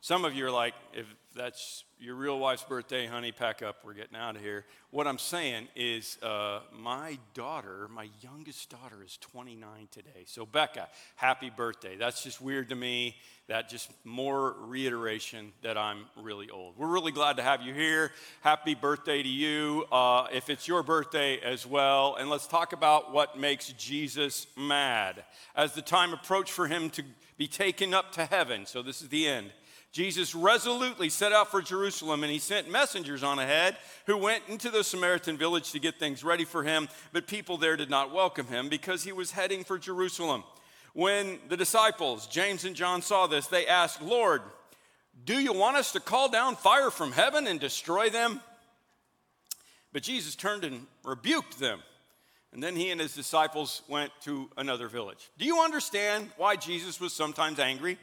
Some 0.00 0.24
of 0.24 0.34
you 0.34 0.44
are 0.46 0.50
like, 0.50 0.74
if 0.92 1.06
that's 1.36 1.84
your 1.98 2.14
real 2.14 2.38
wife's 2.38 2.62
birthday, 2.62 3.06
honey, 3.06 3.32
pack 3.32 3.62
up, 3.62 3.76
we're 3.82 3.94
getting 3.94 4.16
out 4.16 4.36
of 4.36 4.42
here. 4.42 4.66
What 4.90 5.06
I'm 5.06 5.18
saying 5.18 5.68
is, 5.74 6.18
uh, 6.22 6.60
my 6.78 7.18
daughter, 7.32 7.88
my 7.90 8.08
youngest 8.20 8.68
daughter, 8.70 9.02
is 9.04 9.16
29 9.18 9.88
today. 9.90 10.24
So, 10.26 10.44
Becca, 10.44 10.88
happy 11.14 11.48
birthday. 11.48 11.96
That's 11.96 12.22
just 12.22 12.40
weird 12.40 12.68
to 12.68 12.74
me. 12.76 13.16
That 13.48 13.68
just 13.70 13.90
more 14.04 14.56
reiteration 14.58 15.52
that 15.62 15.78
I'm 15.78 16.04
really 16.16 16.50
old. 16.50 16.76
We're 16.76 16.88
really 16.88 17.12
glad 17.12 17.36
to 17.38 17.42
have 17.42 17.62
you 17.62 17.72
here. 17.72 18.12
Happy 18.42 18.74
birthday 18.74 19.22
to 19.22 19.28
you, 19.28 19.86
uh, 19.90 20.26
if 20.32 20.50
it's 20.50 20.68
your 20.68 20.82
birthday 20.82 21.38
as 21.40 21.66
well. 21.66 22.16
And 22.18 22.28
let's 22.28 22.46
talk 22.46 22.72
about 22.72 23.12
what 23.12 23.38
makes 23.38 23.72
Jesus 23.72 24.46
mad. 24.56 25.24
As 25.54 25.72
the 25.72 25.82
time 25.82 26.12
approached 26.12 26.52
for 26.52 26.66
him 26.66 26.90
to 26.90 27.02
be 27.38 27.46
taken 27.46 27.94
up 27.94 28.12
to 28.12 28.26
heaven, 28.26 28.66
so 28.66 28.82
this 28.82 29.00
is 29.00 29.08
the 29.08 29.26
end 29.26 29.52
Jesus 29.96 30.34
resolutely 30.34 31.08
set 31.08 31.32
out 31.32 31.50
for 31.50 31.62
Jerusalem 31.62 32.22
and 32.22 32.30
he 32.30 32.38
sent 32.38 32.70
messengers 32.70 33.22
on 33.22 33.38
ahead 33.38 33.78
who 34.04 34.18
went 34.18 34.42
into 34.46 34.68
the 34.68 34.84
Samaritan 34.84 35.38
village 35.38 35.72
to 35.72 35.78
get 35.78 35.98
things 35.98 36.22
ready 36.22 36.44
for 36.44 36.62
him, 36.62 36.90
but 37.14 37.26
people 37.26 37.56
there 37.56 37.78
did 37.78 37.88
not 37.88 38.12
welcome 38.12 38.46
him 38.46 38.68
because 38.68 39.04
he 39.04 39.12
was 39.12 39.30
heading 39.30 39.64
for 39.64 39.78
Jerusalem. 39.78 40.44
When 40.92 41.38
the 41.48 41.56
disciples, 41.56 42.26
James 42.26 42.66
and 42.66 42.76
John, 42.76 43.00
saw 43.00 43.26
this, 43.26 43.46
they 43.46 43.66
asked, 43.66 44.02
Lord, 44.02 44.42
do 45.24 45.40
you 45.40 45.54
want 45.54 45.78
us 45.78 45.92
to 45.92 46.00
call 46.00 46.28
down 46.28 46.56
fire 46.56 46.90
from 46.90 47.12
heaven 47.12 47.46
and 47.46 47.58
destroy 47.58 48.10
them? 48.10 48.42
But 49.94 50.02
Jesus 50.02 50.34
turned 50.34 50.64
and 50.64 50.86
rebuked 51.04 51.58
them 51.58 51.80
And 52.52 52.62
then 52.62 52.76
he 52.76 52.90
and 52.90 53.00
his 53.00 53.14
disciples 53.14 53.80
went 53.88 54.12
to 54.24 54.50
another 54.58 54.88
village. 54.88 55.30
Do 55.38 55.46
you 55.46 55.60
understand 55.60 56.28
why 56.36 56.56
Jesus 56.56 57.00
was 57.00 57.14
sometimes 57.14 57.58
angry? 57.58 57.96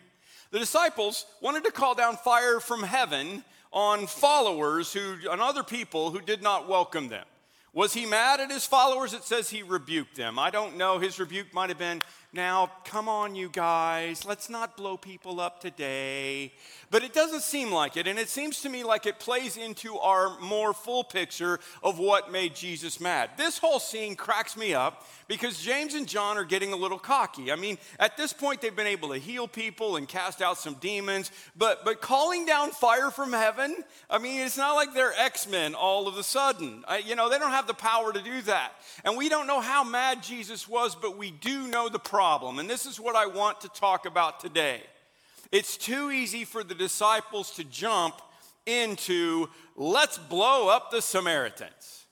The 0.53 0.59
disciples 0.59 1.25
wanted 1.41 1.63
to 1.63 1.71
call 1.71 1.95
down 1.95 2.15
fire 2.15 2.59
from 2.59 2.83
heaven 2.83 3.43
on 3.71 4.05
followers 4.05 4.93
who, 4.93 5.15
on 5.27 5.41
other 5.41 5.63
people 5.63 6.11
who 6.11 6.21
did 6.21 6.43
not 6.43 6.69
welcome 6.69 7.09
them. 7.09 7.25
Was 7.73 7.91
he 7.91 8.05
mad 8.05 8.39
at 8.39 8.51
his 8.51 8.63
followers? 8.63 9.15
It 9.15 9.23
says 9.23 9.49
he 9.49 9.63
rebuked 9.63 10.15
them. 10.15 10.37
I 10.37 10.51
don't 10.51 10.77
know. 10.77 10.99
His 10.99 11.19
rebuke 11.19 11.51
might 11.55 11.69
have 11.69 11.79
been, 11.79 12.03
now, 12.35 12.71
come 12.83 13.07
on, 13.07 13.35
you 13.35 13.47
guys, 13.47 14.25
let's 14.25 14.49
not 14.49 14.75
blow 14.75 14.97
people 14.97 15.39
up 15.39 15.61
today. 15.61 16.51
But 16.89 17.03
it 17.03 17.13
doesn't 17.13 17.43
seem 17.43 17.71
like 17.71 17.95
it. 17.95 18.07
And 18.07 18.17
it 18.17 18.27
seems 18.27 18.61
to 18.61 18.69
me 18.69 18.83
like 18.83 19.05
it 19.05 19.19
plays 19.19 19.55
into 19.55 19.99
our 19.99 20.39
more 20.39 20.73
full 20.73 21.03
picture 21.03 21.59
of 21.83 21.99
what 21.99 22.31
made 22.31 22.55
Jesus 22.55 22.99
mad. 22.99 23.29
This 23.37 23.59
whole 23.59 23.79
scene 23.79 24.15
cracks 24.15 24.57
me 24.57 24.73
up 24.73 25.05
because 25.27 25.61
James 25.61 25.93
and 25.93 26.07
John 26.07 26.39
are 26.39 26.43
getting 26.43 26.73
a 26.73 26.75
little 26.75 26.97
cocky. 26.97 27.51
I 27.51 27.55
mean, 27.55 27.77
at 27.99 28.17
this 28.17 28.33
point, 28.33 28.61
they've 28.61 28.75
been 28.75 28.87
able 28.87 29.09
to 29.09 29.19
heal 29.19 29.47
people 29.47 29.95
and 29.95 30.07
cast 30.07 30.41
out 30.41 30.57
some 30.57 30.73
demons, 30.75 31.31
but, 31.55 31.85
but 31.85 32.01
calling 32.01 32.47
down 32.47 32.71
fire 32.71 33.11
from 33.11 33.31
heaven, 33.31 33.75
I 34.09 34.17
mean, 34.17 34.41
it's 34.41 34.57
not 34.57 34.73
like 34.73 34.95
they're 34.95 35.13
X 35.19 35.47
Men 35.47 35.75
all 35.75 36.07
of 36.07 36.17
a 36.17 36.23
sudden. 36.23 36.83
I, 36.87 36.97
you 36.97 37.15
know, 37.15 37.29
they 37.29 37.37
don't 37.37 37.51
have 37.51 37.67
the 37.67 37.75
power 37.75 38.11
to 38.11 38.21
do 38.21 38.41
that. 38.43 38.71
And 39.05 39.17
we 39.17 39.29
don't 39.29 39.45
know 39.45 39.61
how 39.61 39.83
mad 39.83 40.23
Jesus 40.23 40.67
was, 40.67 40.95
but 40.95 41.15
we 41.15 41.29
do 41.29 41.67
know 41.67 41.89
the 41.89 41.99
problem 41.99 42.22
problem. 42.23 42.57
And 42.57 42.69
this 42.69 42.85
is 42.85 43.01
what 43.01 43.17
I 43.17 43.25
want 43.25 43.59
to 43.59 43.67
talk 43.67 44.05
about 44.05 44.39
today. 44.39 44.79
It's 45.51 45.75
too 45.75 46.09
easy 46.09 46.45
for 46.45 46.63
the 46.63 46.73
disciples 46.73 47.51
to 47.57 47.65
jump 47.65 48.15
into 48.65 49.49
let's 49.75 50.17
blow 50.17 50.69
up 50.69 50.89
the 50.89 51.01
Samaritans. 51.01 52.02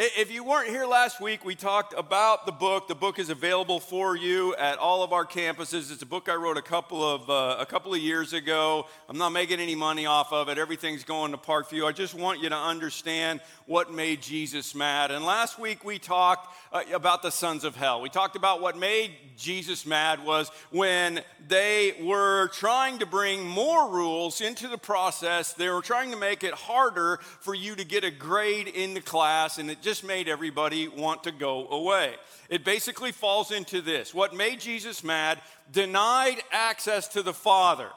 If 0.00 0.30
you 0.30 0.44
weren't 0.44 0.68
here 0.68 0.86
last 0.86 1.20
week, 1.20 1.44
we 1.44 1.56
talked 1.56 1.92
about 1.98 2.46
the 2.46 2.52
book. 2.52 2.86
The 2.86 2.94
book 2.94 3.18
is 3.18 3.30
available 3.30 3.80
for 3.80 4.16
you 4.16 4.54
at 4.54 4.78
all 4.78 5.02
of 5.02 5.12
our 5.12 5.26
campuses. 5.26 5.90
It's 5.90 6.02
a 6.02 6.06
book 6.06 6.28
I 6.28 6.36
wrote 6.36 6.56
a 6.56 6.62
couple 6.62 7.02
of 7.02 7.28
uh, 7.28 7.56
a 7.58 7.66
couple 7.66 7.92
of 7.92 7.98
years 7.98 8.32
ago. 8.32 8.86
I'm 9.08 9.18
not 9.18 9.30
making 9.30 9.58
any 9.58 9.74
money 9.74 10.06
off 10.06 10.32
of 10.32 10.48
it. 10.50 10.56
Everything's 10.56 11.02
going 11.02 11.32
to 11.32 11.36
Parkview. 11.36 11.84
I 11.84 11.90
just 11.90 12.14
want 12.14 12.40
you 12.40 12.48
to 12.48 12.56
understand 12.56 13.40
what 13.66 13.92
made 13.92 14.22
Jesus 14.22 14.72
mad. 14.72 15.10
And 15.10 15.24
last 15.24 15.58
week 15.58 15.84
we 15.84 15.98
talked 15.98 16.54
uh, 16.72 16.82
about 16.94 17.22
the 17.22 17.30
sons 17.30 17.64
of 17.64 17.74
hell. 17.74 18.00
We 18.00 18.08
talked 18.08 18.36
about 18.36 18.60
what 18.60 18.78
made 18.78 19.10
Jesus 19.36 19.84
mad 19.84 20.24
was 20.24 20.48
when 20.70 21.22
they 21.48 21.94
were 22.02 22.48
trying 22.48 23.00
to 23.00 23.06
bring 23.06 23.44
more 23.44 23.90
rules 23.90 24.40
into 24.40 24.68
the 24.68 24.78
process. 24.78 25.54
They 25.54 25.68
were 25.68 25.82
trying 25.82 26.12
to 26.12 26.16
make 26.16 26.44
it 26.44 26.54
harder 26.54 27.18
for 27.40 27.52
you 27.52 27.74
to 27.74 27.84
get 27.84 28.04
a 28.04 28.10
grade 28.12 28.68
in 28.68 28.94
the 28.94 29.00
class, 29.00 29.58
and 29.58 29.70
it 29.70 29.82
just 29.88 30.04
made 30.04 30.28
everybody 30.28 30.86
want 30.86 31.24
to 31.24 31.32
go 31.32 31.66
away. 31.68 32.14
It 32.50 32.62
basically 32.62 33.10
falls 33.10 33.50
into 33.50 33.80
this 33.80 34.12
what 34.12 34.34
made 34.34 34.60
Jesus 34.60 35.02
mad 35.02 35.40
denied 35.72 36.42
access 36.52 37.08
to 37.08 37.22
the 37.22 37.32
Father. 37.32 37.88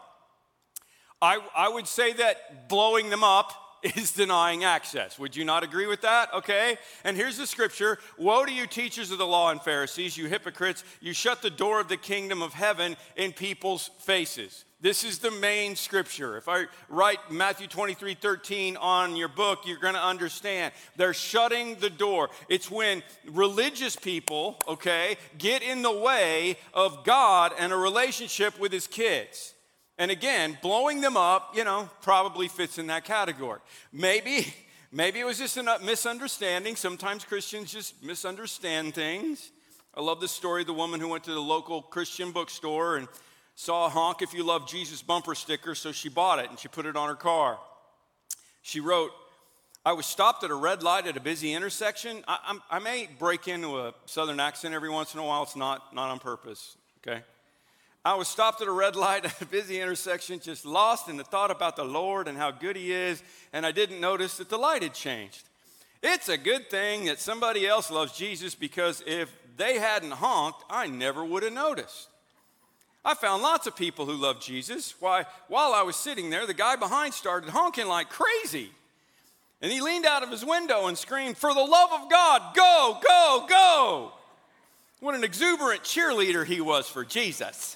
I, 1.21 1.39
I 1.54 1.67
would 1.67 1.88
say 1.88 2.13
that 2.13 2.69
blowing 2.69 3.10
them 3.10 3.25
up 3.25 3.51
is 3.84 4.13
denying 4.13 4.63
access. 4.63 5.19
Would 5.19 5.36
you 5.36 5.43
not 5.43 5.63
agree 5.63 5.86
with 5.86 5.99
that? 6.04 6.34
Okay. 6.34 6.77
And 7.04 7.17
here's 7.17 7.38
the 7.38 7.45
scripture 7.45 7.99
Woe 8.17 8.45
to 8.45 8.54
you, 8.54 8.67
teachers 8.67 9.12
of 9.12 9.17
the 9.17 9.27
law 9.27 9.51
and 9.51 9.62
Pharisees, 9.62 10.15
you 10.15 10.30
hypocrites! 10.30 10.86
You 11.01 11.12
shut 11.12 11.41
the 11.41 11.49
door 11.49 11.82
of 11.82 11.89
the 11.89 11.97
kingdom 11.97 12.41
of 12.41 12.54
heaven 12.54 12.95
in 13.17 13.34
people's 13.34 13.89
faces. 13.99 14.63
This 14.81 15.03
is 15.03 15.19
the 15.19 15.29
main 15.29 15.75
scripture. 15.75 16.37
If 16.37 16.49
I 16.49 16.65
write 16.89 17.19
Matthew 17.29 17.67
23 17.67 18.15
13 18.15 18.77
on 18.77 19.15
your 19.15 19.27
book, 19.27 19.59
you're 19.67 19.77
going 19.77 19.93
to 19.93 20.03
understand. 20.03 20.73
They're 20.95 21.13
shutting 21.13 21.75
the 21.75 21.91
door. 21.91 22.31
It's 22.49 22.71
when 22.71 23.03
religious 23.27 23.95
people, 23.95 24.59
okay, 24.67 25.17
get 25.37 25.61
in 25.61 25.83
the 25.83 25.95
way 25.95 26.57
of 26.73 27.05
God 27.05 27.53
and 27.59 27.71
a 27.71 27.77
relationship 27.77 28.59
with 28.59 28.71
his 28.71 28.87
kids. 28.87 29.53
And 29.99 30.09
again, 30.09 30.57
blowing 30.63 30.99
them 31.01 31.15
up, 31.15 31.55
you 31.55 31.63
know, 31.63 31.87
probably 32.01 32.47
fits 32.47 32.79
in 32.79 32.87
that 32.87 33.05
category. 33.05 33.59
Maybe, 33.93 34.51
maybe 34.91 35.19
it 35.19 35.25
was 35.25 35.37
just 35.37 35.57
a 35.57 35.79
misunderstanding. 35.83 36.75
Sometimes 36.75 37.23
Christians 37.23 37.71
just 37.71 38.03
misunderstand 38.03 38.95
things. 38.95 39.51
I 39.93 40.01
love 40.01 40.21
the 40.21 40.27
story 40.27 40.61
of 40.61 40.67
the 40.67 40.73
woman 40.73 40.99
who 40.99 41.09
went 41.09 41.25
to 41.25 41.33
the 41.33 41.39
local 41.39 41.83
Christian 41.83 42.31
bookstore 42.31 42.97
and 42.97 43.07
saw 43.55 43.85
a 43.85 43.89
honk 43.89 44.21
if 44.21 44.33
you 44.33 44.43
love 44.43 44.67
Jesus 44.67 45.01
bumper 45.01 45.35
sticker, 45.35 45.75
so 45.75 45.91
she 45.91 46.09
bought 46.09 46.39
it 46.39 46.49
and 46.49 46.57
she 46.57 46.67
put 46.67 46.85
it 46.85 46.95
on 46.95 47.07
her 47.07 47.15
car. 47.15 47.59
She 48.61 48.79
wrote, 48.79 49.11
I 49.83 49.93
was 49.93 50.05
stopped 50.05 50.43
at 50.43 50.51
a 50.51 50.55
red 50.55 50.83
light 50.83 51.07
at 51.07 51.17
a 51.17 51.19
busy 51.19 51.53
intersection. 51.53 52.23
I, 52.27 52.59
I, 52.69 52.77
may 52.77 53.09
break 53.17 53.47
into 53.47 53.79
a 53.79 53.93
southern 54.05 54.39
accent 54.39 54.75
every 54.75 54.91
once 54.91 55.15
in 55.15 55.19
a 55.19 55.25
while. 55.25 55.41
It's 55.41 55.55
not, 55.55 55.95
not 55.95 56.11
on 56.11 56.19
purpose, 56.19 56.77
okay? 56.99 57.23
I 58.05 58.13
was 58.13 58.27
stopped 58.27 58.61
at 58.61 58.67
a 58.67 58.71
red 58.71 58.95
light 58.95 59.25
at 59.25 59.41
a 59.41 59.45
busy 59.45 59.81
intersection, 59.81 60.39
just 60.39 60.65
lost 60.65 61.09
in 61.09 61.17
the 61.17 61.23
thought 61.23 61.49
about 61.49 61.75
the 61.75 61.83
Lord 61.83 62.27
and 62.27 62.37
how 62.37 62.51
good 62.51 62.75
He 62.75 62.91
is, 62.91 63.23
and 63.53 63.65
I 63.65 63.71
didn't 63.71 63.99
notice 63.99 64.37
that 64.37 64.49
the 64.49 64.57
light 64.57 64.83
had 64.83 64.93
changed. 64.93 65.43
It's 66.03 66.29
a 66.29 66.37
good 66.37 66.69
thing 66.69 67.05
that 67.05 67.19
somebody 67.19 67.67
else 67.67 67.89
loves 67.89 68.15
Jesus 68.15 68.53
because 68.53 69.03
if 69.07 69.31
they 69.57 69.79
hadn't 69.79 70.11
honked, 70.11 70.63
I 70.69 70.87
never 70.87 71.25
would 71.25 71.43
have 71.43 71.53
noticed. 71.53 72.07
I 73.03 73.15
found 73.15 73.41
lots 73.41 73.65
of 73.65 73.75
people 73.75 74.05
who 74.05 74.13
love 74.13 74.39
Jesus. 74.39 74.93
Why, 74.99 75.25
while 75.47 75.73
I 75.73 75.81
was 75.81 75.95
sitting 75.95 76.29
there, 76.29 76.45
the 76.45 76.53
guy 76.53 76.75
behind 76.75 77.13
started 77.13 77.49
honking 77.49 77.87
like 77.87 78.09
crazy. 78.09 78.69
And 79.61 79.71
he 79.71 79.81
leaned 79.81 80.05
out 80.05 80.23
of 80.23 80.29
his 80.29 80.45
window 80.45 80.87
and 80.87 80.97
screamed, 80.97 81.37
For 81.37 81.53
the 81.53 81.61
love 81.61 81.89
of 81.91 82.09
God, 82.09 82.55
go, 82.55 82.99
go, 83.07 83.45
go. 83.47 84.11
What 84.99 85.15
an 85.15 85.23
exuberant 85.23 85.83
cheerleader 85.83 86.45
he 86.45 86.61
was 86.61 86.87
for 86.87 87.03
Jesus. 87.03 87.75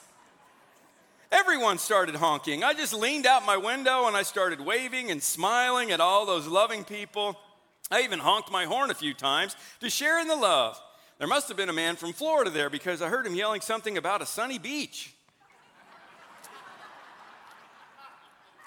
Everyone 1.32 1.80
started 1.80 2.16
honking. 2.16 2.64
I 2.64 2.74
just 2.74 2.94
leaned 2.94 3.26
out 3.26 3.46
my 3.46 3.58
window 3.58 4.08
and 4.08 4.16
I 4.16 4.22
started 4.22 4.62
waving 4.62 5.10
and 5.10 5.22
smiling 5.22 5.92
at 5.92 6.00
all 6.00 6.26
those 6.26 6.46
loving 6.48 6.84
people. 6.84 7.38
I 7.90 8.02
even 8.02 8.20
honked 8.20 8.52
my 8.52 8.66
horn 8.66 8.92
a 8.92 8.96
few 8.96 9.16
times 9.16 9.56
to 9.80 9.90
share 9.90 10.20
in 10.20 10.28
the 10.28 10.36
love. 10.36 10.80
There 11.18 11.28
must 11.28 11.48
have 11.48 11.58
been 11.58 11.70
a 11.70 11.74
man 11.74 11.96
from 11.96 12.14
Florida 12.14 12.52
there 12.52 12.70
because 12.70 13.02
I 13.02 13.10
heard 13.10 13.26
him 13.26 13.36
yelling 13.36 13.62
something 13.62 13.98
about 13.98 14.22
a 14.22 14.26
sunny 14.26 14.60
beach. 14.60 15.15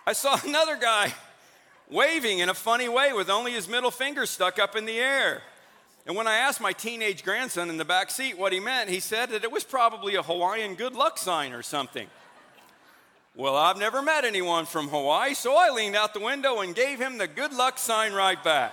I 0.09 0.14
saw 0.14 0.40
another 0.47 0.77
guy 0.79 1.12
waving 1.90 2.38
in 2.38 2.49
a 2.49 2.55
funny 2.55 2.88
way 2.88 3.12
with 3.12 3.29
only 3.29 3.53
his 3.53 3.68
middle 3.68 3.90
finger 3.90 4.25
stuck 4.25 4.59
up 4.59 4.75
in 4.75 4.87
the 4.87 4.99
air. 4.99 5.42
And 6.07 6.16
when 6.16 6.27
I 6.27 6.37
asked 6.37 6.62
my 6.62 6.73
teenage 6.73 7.23
grandson 7.23 7.68
in 7.68 7.77
the 7.77 7.85
back 7.85 8.11
seat 8.11 8.38
what 8.38 8.55
he 8.55 8.59
meant, 8.59 8.88
he 8.88 9.01
said 9.01 9.29
that 9.31 9.44
it 9.44 9.53
was 9.53 9.64
probably 9.64 10.14
a 10.14 10.23
Hawaiian 10.23 10.77
good 10.77 10.94
luck 10.94 11.18
sign 11.18 11.53
or 11.53 11.62
something. 11.62 12.09
Well, 13.37 13.55
I've 13.55 13.77
never 13.77 14.01
met 14.01 14.25
anyone 14.25 14.64
from 14.64 14.88
Hawaii, 14.88 15.35
so 15.35 15.55
I 15.55 15.68
leaned 15.68 15.94
out 15.94 16.14
the 16.14 16.21
window 16.21 16.61
and 16.61 16.75
gave 16.75 16.99
him 16.99 17.18
the 17.18 17.29
good 17.29 17.53
luck 17.53 17.77
sign 17.77 18.14
right 18.14 18.42
back. 18.42 18.73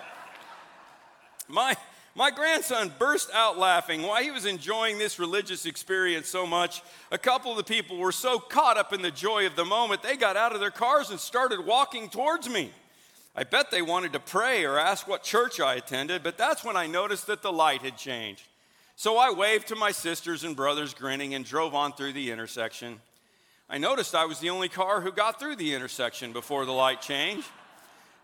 My, 1.49 1.75
my 2.15 2.31
grandson 2.31 2.91
burst 2.97 3.29
out 3.33 3.57
laughing 3.57 4.01
while 4.01 4.23
he 4.23 4.31
was 4.31 4.45
enjoying 4.45 4.97
this 4.97 5.19
religious 5.19 5.65
experience 5.65 6.29
so 6.29 6.47
much. 6.47 6.81
A 7.11 7.17
couple 7.17 7.51
of 7.51 7.57
the 7.57 7.63
people 7.63 7.97
were 7.97 8.13
so 8.13 8.39
caught 8.39 8.77
up 8.77 8.93
in 8.93 9.01
the 9.01 9.11
joy 9.11 9.45
of 9.45 9.57
the 9.57 9.65
moment, 9.65 10.01
they 10.01 10.15
got 10.15 10.37
out 10.37 10.53
of 10.53 10.61
their 10.61 10.71
cars 10.71 11.09
and 11.09 11.19
started 11.19 11.65
walking 11.65 12.09
towards 12.09 12.49
me. 12.49 12.71
I 13.35 13.43
bet 13.43 13.69
they 13.69 13.81
wanted 13.81 14.13
to 14.13 14.21
pray 14.21 14.63
or 14.63 14.79
ask 14.79 15.09
what 15.09 15.21
church 15.21 15.59
I 15.59 15.75
attended, 15.75 16.23
but 16.23 16.37
that's 16.37 16.63
when 16.63 16.77
I 16.77 16.87
noticed 16.87 17.27
that 17.27 17.41
the 17.41 17.51
light 17.51 17.81
had 17.81 17.97
changed. 17.97 18.43
So 18.95 19.17
I 19.17 19.31
waved 19.31 19.67
to 19.67 19.75
my 19.75 19.91
sisters 19.91 20.45
and 20.45 20.55
brothers, 20.55 20.93
grinning, 20.93 21.33
and 21.33 21.43
drove 21.43 21.75
on 21.75 21.91
through 21.91 22.13
the 22.13 22.31
intersection. 22.31 23.01
I 23.69 23.77
noticed 23.77 24.15
I 24.15 24.23
was 24.23 24.39
the 24.39 24.51
only 24.51 24.69
car 24.69 25.01
who 25.01 25.11
got 25.11 25.37
through 25.37 25.57
the 25.57 25.73
intersection 25.73 26.31
before 26.31 26.65
the 26.65 26.71
light 26.71 27.01
changed. 27.01 27.49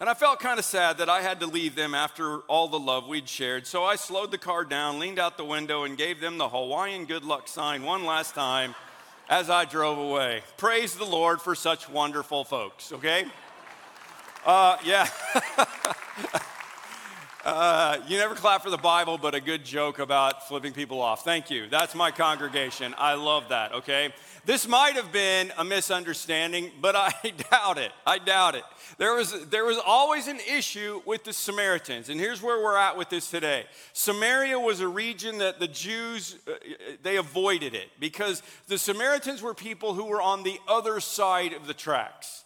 And 0.01 0.09
I 0.09 0.15
felt 0.15 0.39
kind 0.39 0.57
of 0.57 0.65
sad 0.65 0.97
that 0.97 1.09
I 1.09 1.21
had 1.21 1.41
to 1.41 1.45
leave 1.45 1.75
them 1.75 1.93
after 1.93 2.37
all 2.47 2.67
the 2.67 2.79
love 2.79 3.07
we'd 3.07 3.29
shared. 3.29 3.67
So 3.67 3.83
I 3.83 3.97
slowed 3.97 4.31
the 4.31 4.37
car 4.39 4.65
down, 4.65 4.97
leaned 4.97 5.19
out 5.19 5.37
the 5.37 5.45
window, 5.45 5.83
and 5.83 5.95
gave 5.95 6.19
them 6.19 6.39
the 6.39 6.49
Hawaiian 6.49 7.05
good 7.05 7.23
luck 7.23 7.47
sign 7.47 7.83
one 7.83 8.03
last 8.03 8.33
time 8.33 8.73
as 9.29 9.51
I 9.51 9.63
drove 9.63 9.99
away. 9.99 10.41
Praise 10.57 10.95
the 10.95 11.05
Lord 11.05 11.39
for 11.39 11.53
such 11.53 11.87
wonderful 11.87 12.43
folks, 12.43 12.91
okay? 12.91 13.25
Uh, 14.43 14.77
yeah. 14.83 15.07
uh, 17.43 17.97
you 18.07 18.17
never 18.17 18.35
clap 18.35 18.61
for 18.61 18.69
the 18.69 18.77
Bible, 18.77 19.17
but 19.17 19.33
a 19.33 19.41
good 19.41 19.65
joke 19.65 19.99
about 19.99 20.47
flipping 20.47 20.73
people 20.73 21.01
off. 21.01 21.23
Thank 21.23 21.49
you. 21.49 21.67
That's 21.67 21.95
my 21.95 22.11
congregation. 22.11 22.93
I 22.97 23.15
love 23.15 23.49
that, 23.49 23.73
okay? 23.73 24.13
This 24.45 24.67
might 24.67 24.95
have 24.95 25.11
been 25.11 25.51
a 25.57 25.63
misunderstanding, 25.63 26.71
but 26.79 26.95
I 26.95 27.11
doubt 27.51 27.77
it. 27.77 27.91
I 28.05 28.19
doubt 28.19 28.55
it. 28.55 28.63
There 28.97 29.15
was, 29.15 29.47
there 29.47 29.65
was 29.65 29.77
always 29.83 30.27
an 30.27 30.39
issue 30.39 31.01
with 31.05 31.23
the 31.23 31.33
Samaritans, 31.33 32.09
and 32.09 32.19
here's 32.19 32.41
where 32.41 32.61
we're 32.61 32.77
at 32.77 32.97
with 32.97 33.09
this 33.09 33.29
today. 33.29 33.65
Samaria 33.93 34.59
was 34.59 34.79
a 34.79 34.87
region 34.87 35.39
that 35.39 35.59
the 35.59 35.67
Jews, 35.67 36.37
uh, 36.47 36.51
they 37.01 37.17
avoided 37.17 37.73
it 37.73 37.89
because 37.99 38.43
the 38.67 38.77
Samaritans 38.77 39.41
were 39.41 39.53
people 39.53 39.93
who 39.93 40.05
were 40.05 40.21
on 40.21 40.43
the 40.43 40.59
other 40.67 40.99
side 40.99 41.53
of 41.53 41.65
the 41.65 41.73
tracks. 41.73 42.43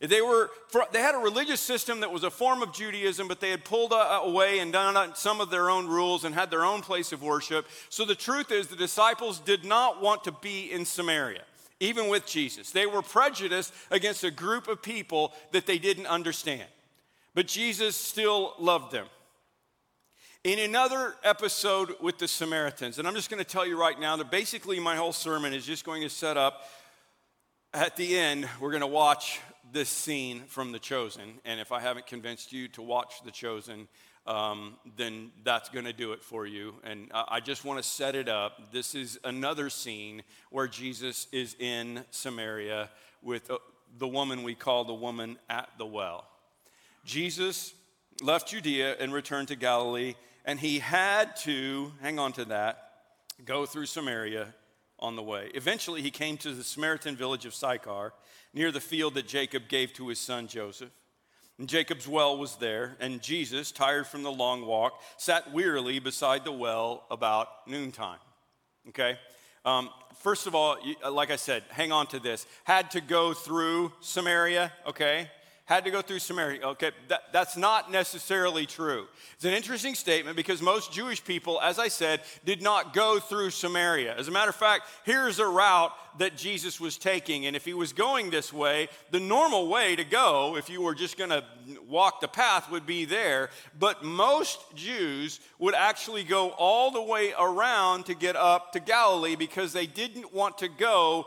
They, 0.00 0.20
were, 0.20 0.50
they 0.92 1.00
had 1.00 1.14
a 1.14 1.18
religious 1.18 1.60
system 1.60 2.00
that 2.00 2.12
was 2.12 2.22
a 2.22 2.30
form 2.30 2.62
of 2.62 2.72
Judaism, 2.72 3.28
but 3.28 3.40
they 3.40 3.50
had 3.50 3.64
pulled 3.64 3.94
away 3.94 4.58
and 4.58 4.70
done 4.70 5.14
some 5.14 5.40
of 5.40 5.48
their 5.48 5.70
own 5.70 5.86
rules 5.86 6.24
and 6.24 6.34
had 6.34 6.50
their 6.50 6.66
own 6.66 6.82
place 6.82 7.12
of 7.12 7.22
worship. 7.22 7.66
So 7.88 8.04
the 8.04 8.14
truth 8.14 8.52
is, 8.52 8.66
the 8.66 8.76
disciples 8.76 9.38
did 9.38 9.64
not 9.64 10.02
want 10.02 10.24
to 10.24 10.32
be 10.32 10.70
in 10.70 10.84
Samaria, 10.84 11.42
even 11.80 12.08
with 12.08 12.26
Jesus. 12.26 12.70
They 12.70 12.84
were 12.84 13.00
prejudiced 13.00 13.72
against 13.90 14.22
a 14.22 14.30
group 14.30 14.68
of 14.68 14.82
people 14.82 15.32
that 15.52 15.66
they 15.66 15.78
didn't 15.78 16.06
understand. 16.06 16.68
But 17.34 17.46
Jesus 17.46 17.96
still 17.96 18.52
loved 18.58 18.92
them. 18.92 19.06
In 20.44 20.58
another 20.58 21.14
episode 21.24 21.94
with 22.02 22.18
the 22.18 22.28
Samaritans, 22.28 22.98
and 22.98 23.08
I'm 23.08 23.14
just 23.14 23.30
going 23.30 23.42
to 23.42 23.50
tell 23.50 23.66
you 23.66 23.80
right 23.80 23.98
now 23.98 24.14
that 24.16 24.30
basically 24.30 24.78
my 24.78 24.94
whole 24.94 25.12
sermon 25.12 25.54
is 25.54 25.64
just 25.64 25.84
going 25.84 26.02
to 26.02 26.10
set 26.10 26.36
up 26.36 26.68
at 27.74 27.96
the 27.96 28.16
end, 28.16 28.48
we're 28.60 28.70
going 28.70 28.80
to 28.80 28.86
watch 28.86 29.40
this 29.72 29.88
scene 29.88 30.44
from 30.46 30.72
The 30.72 30.78
Chosen. 30.78 31.40
And 31.44 31.60
if 31.60 31.72
I 31.72 31.80
haven't 31.80 32.06
convinced 32.06 32.52
you 32.52 32.68
to 32.68 32.82
watch 32.82 33.22
The 33.24 33.30
Chosen, 33.30 33.88
um, 34.26 34.76
then 34.96 35.30
that's 35.44 35.68
going 35.68 35.84
to 35.84 35.92
do 35.92 36.12
it 36.12 36.22
for 36.22 36.46
you. 36.46 36.74
And 36.82 37.10
I 37.12 37.40
just 37.40 37.64
want 37.64 37.82
to 37.82 37.88
set 37.88 38.14
it 38.14 38.28
up. 38.28 38.72
This 38.72 38.94
is 38.94 39.18
another 39.24 39.70
scene 39.70 40.22
where 40.50 40.66
Jesus 40.66 41.28
is 41.32 41.54
in 41.58 42.04
Samaria 42.10 42.90
with 43.22 43.50
uh, 43.50 43.58
the 43.98 44.08
woman 44.08 44.42
we 44.42 44.54
call 44.54 44.84
the 44.84 44.94
woman 44.94 45.38
at 45.48 45.68
the 45.78 45.86
well. 45.86 46.26
Jesus 47.04 47.72
left 48.20 48.48
Judea 48.48 48.96
and 48.98 49.12
returned 49.12 49.48
to 49.48 49.56
Galilee, 49.56 50.14
and 50.44 50.58
he 50.58 50.80
had 50.80 51.36
to, 51.36 51.92
hang 52.00 52.18
on 52.18 52.32
to 52.32 52.46
that, 52.46 52.90
go 53.44 53.66
through 53.66 53.86
Samaria 53.86 54.48
on 54.98 55.16
the 55.16 55.22
way. 55.22 55.50
Eventually, 55.54 56.02
he 56.02 56.10
came 56.10 56.36
to 56.38 56.52
the 56.52 56.64
Samaritan 56.64 57.16
village 57.16 57.44
of 57.46 57.54
Sychar 57.54 58.12
near 58.54 58.72
the 58.72 58.80
field 58.80 59.14
that 59.14 59.26
Jacob 59.26 59.68
gave 59.68 59.92
to 59.94 60.08
his 60.08 60.18
son 60.18 60.46
Joseph. 60.46 60.90
And 61.58 61.68
Jacob's 61.68 62.06
well 62.06 62.36
was 62.36 62.56
there, 62.56 62.96
and 63.00 63.22
Jesus, 63.22 63.72
tired 63.72 64.06
from 64.06 64.22
the 64.22 64.32
long 64.32 64.66
walk, 64.66 65.00
sat 65.16 65.52
wearily 65.52 65.98
beside 65.98 66.44
the 66.44 66.52
well 66.52 67.04
about 67.10 67.48
noontime. 67.66 68.18
Okay? 68.88 69.18
Um, 69.64 69.88
first 70.18 70.46
of 70.46 70.54
all, 70.54 70.76
like 71.10 71.30
I 71.30 71.36
said, 71.36 71.64
hang 71.70 71.92
on 71.92 72.06
to 72.08 72.18
this. 72.18 72.46
Had 72.64 72.90
to 72.92 73.00
go 73.00 73.32
through 73.32 73.92
Samaria, 74.00 74.72
okay? 74.86 75.30
Had 75.66 75.84
to 75.84 75.90
go 75.90 76.00
through 76.00 76.20
Samaria. 76.20 76.62
Okay, 76.62 76.92
that, 77.08 77.22
that's 77.32 77.56
not 77.56 77.90
necessarily 77.90 78.66
true. 78.66 79.06
It's 79.34 79.44
an 79.44 79.52
interesting 79.52 79.96
statement 79.96 80.36
because 80.36 80.62
most 80.62 80.92
Jewish 80.92 81.22
people, 81.22 81.60
as 81.60 81.80
I 81.80 81.88
said, 81.88 82.20
did 82.44 82.62
not 82.62 82.94
go 82.94 83.18
through 83.18 83.50
Samaria. 83.50 84.16
As 84.16 84.28
a 84.28 84.30
matter 84.30 84.50
of 84.50 84.54
fact, 84.54 84.84
here's 85.04 85.40
a 85.40 85.46
route 85.46 85.92
that 86.18 86.36
Jesus 86.36 86.80
was 86.80 86.96
taking. 86.96 87.46
And 87.46 87.56
if 87.56 87.64
he 87.64 87.74
was 87.74 87.92
going 87.92 88.30
this 88.30 88.52
way, 88.52 88.88
the 89.10 89.18
normal 89.18 89.68
way 89.68 89.96
to 89.96 90.04
go, 90.04 90.56
if 90.56 90.70
you 90.70 90.80
were 90.80 90.94
just 90.94 91.18
going 91.18 91.30
to 91.30 91.44
walk 91.88 92.20
the 92.20 92.28
path, 92.28 92.70
would 92.70 92.86
be 92.86 93.04
there. 93.04 93.50
But 93.76 94.04
most 94.04 94.60
Jews 94.76 95.40
would 95.58 95.74
actually 95.74 96.22
go 96.22 96.50
all 96.50 96.92
the 96.92 97.02
way 97.02 97.34
around 97.36 98.06
to 98.06 98.14
get 98.14 98.36
up 98.36 98.72
to 98.74 98.80
Galilee 98.80 99.34
because 99.34 99.72
they 99.72 99.86
didn't 99.86 100.32
want 100.32 100.58
to 100.58 100.68
go 100.68 101.26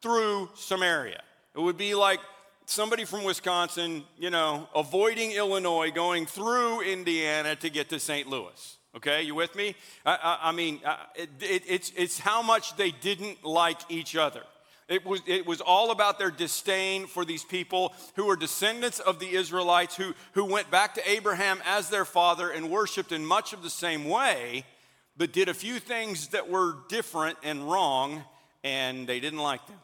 through 0.00 0.48
Samaria. 0.54 1.20
It 1.54 1.60
would 1.60 1.76
be 1.76 1.94
like 1.94 2.20
somebody 2.66 3.04
from 3.04 3.24
Wisconsin, 3.24 4.04
you 4.18 4.30
know, 4.30 4.68
avoiding 4.74 5.32
Illinois, 5.32 5.90
going 5.90 6.26
through 6.26 6.82
Indiana 6.82 7.56
to 7.56 7.70
get 7.70 7.88
to 7.90 7.98
St. 7.98 8.28
Louis. 8.28 8.76
Okay, 8.96 9.22
you 9.22 9.34
with 9.34 9.54
me? 9.54 9.74
I, 10.04 10.14
I, 10.14 10.48
I 10.48 10.52
mean, 10.52 10.80
it, 11.14 11.28
it, 11.40 11.62
it's, 11.66 11.92
it's 11.96 12.18
how 12.18 12.42
much 12.42 12.76
they 12.76 12.90
didn't 12.90 13.44
like 13.44 13.78
each 13.90 14.16
other. 14.16 14.42
It 14.88 15.04
was, 15.04 15.20
it 15.26 15.46
was 15.46 15.60
all 15.60 15.90
about 15.90 16.18
their 16.18 16.30
disdain 16.30 17.06
for 17.06 17.24
these 17.24 17.44
people 17.44 17.92
who 18.14 18.26
were 18.26 18.36
descendants 18.36 19.00
of 19.00 19.18
the 19.18 19.28
Israelites, 19.28 19.96
who, 19.96 20.14
who 20.32 20.44
went 20.44 20.70
back 20.70 20.94
to 20.94 21.10
Abraham 21.10 21.60
as 21.66 21.90
their 21.90 22.04
father 22.04 22.50
and 22.50 22.70
worshiped 22.70 23.10
in 23.12 23.26
much 23.26 23.52
of 23.52 23.62
the 23.62 23.70
same 23.70 24.04
way, 24.04 24.64
but 25.16 25.32
did 25.32 25.48
a 25.48 25.54
few 25.54 25.80
things 25.80 26.28
that 26.28 26.48
were 26.48 26.76
different 26.88 27.36
and 27.42 27.68
wrong, 27.70 28.22
and 28.62 29.06
they 29.06 29.18
didn't 29.18 29.40
like 29.40 29.66
them. 29.66 29.76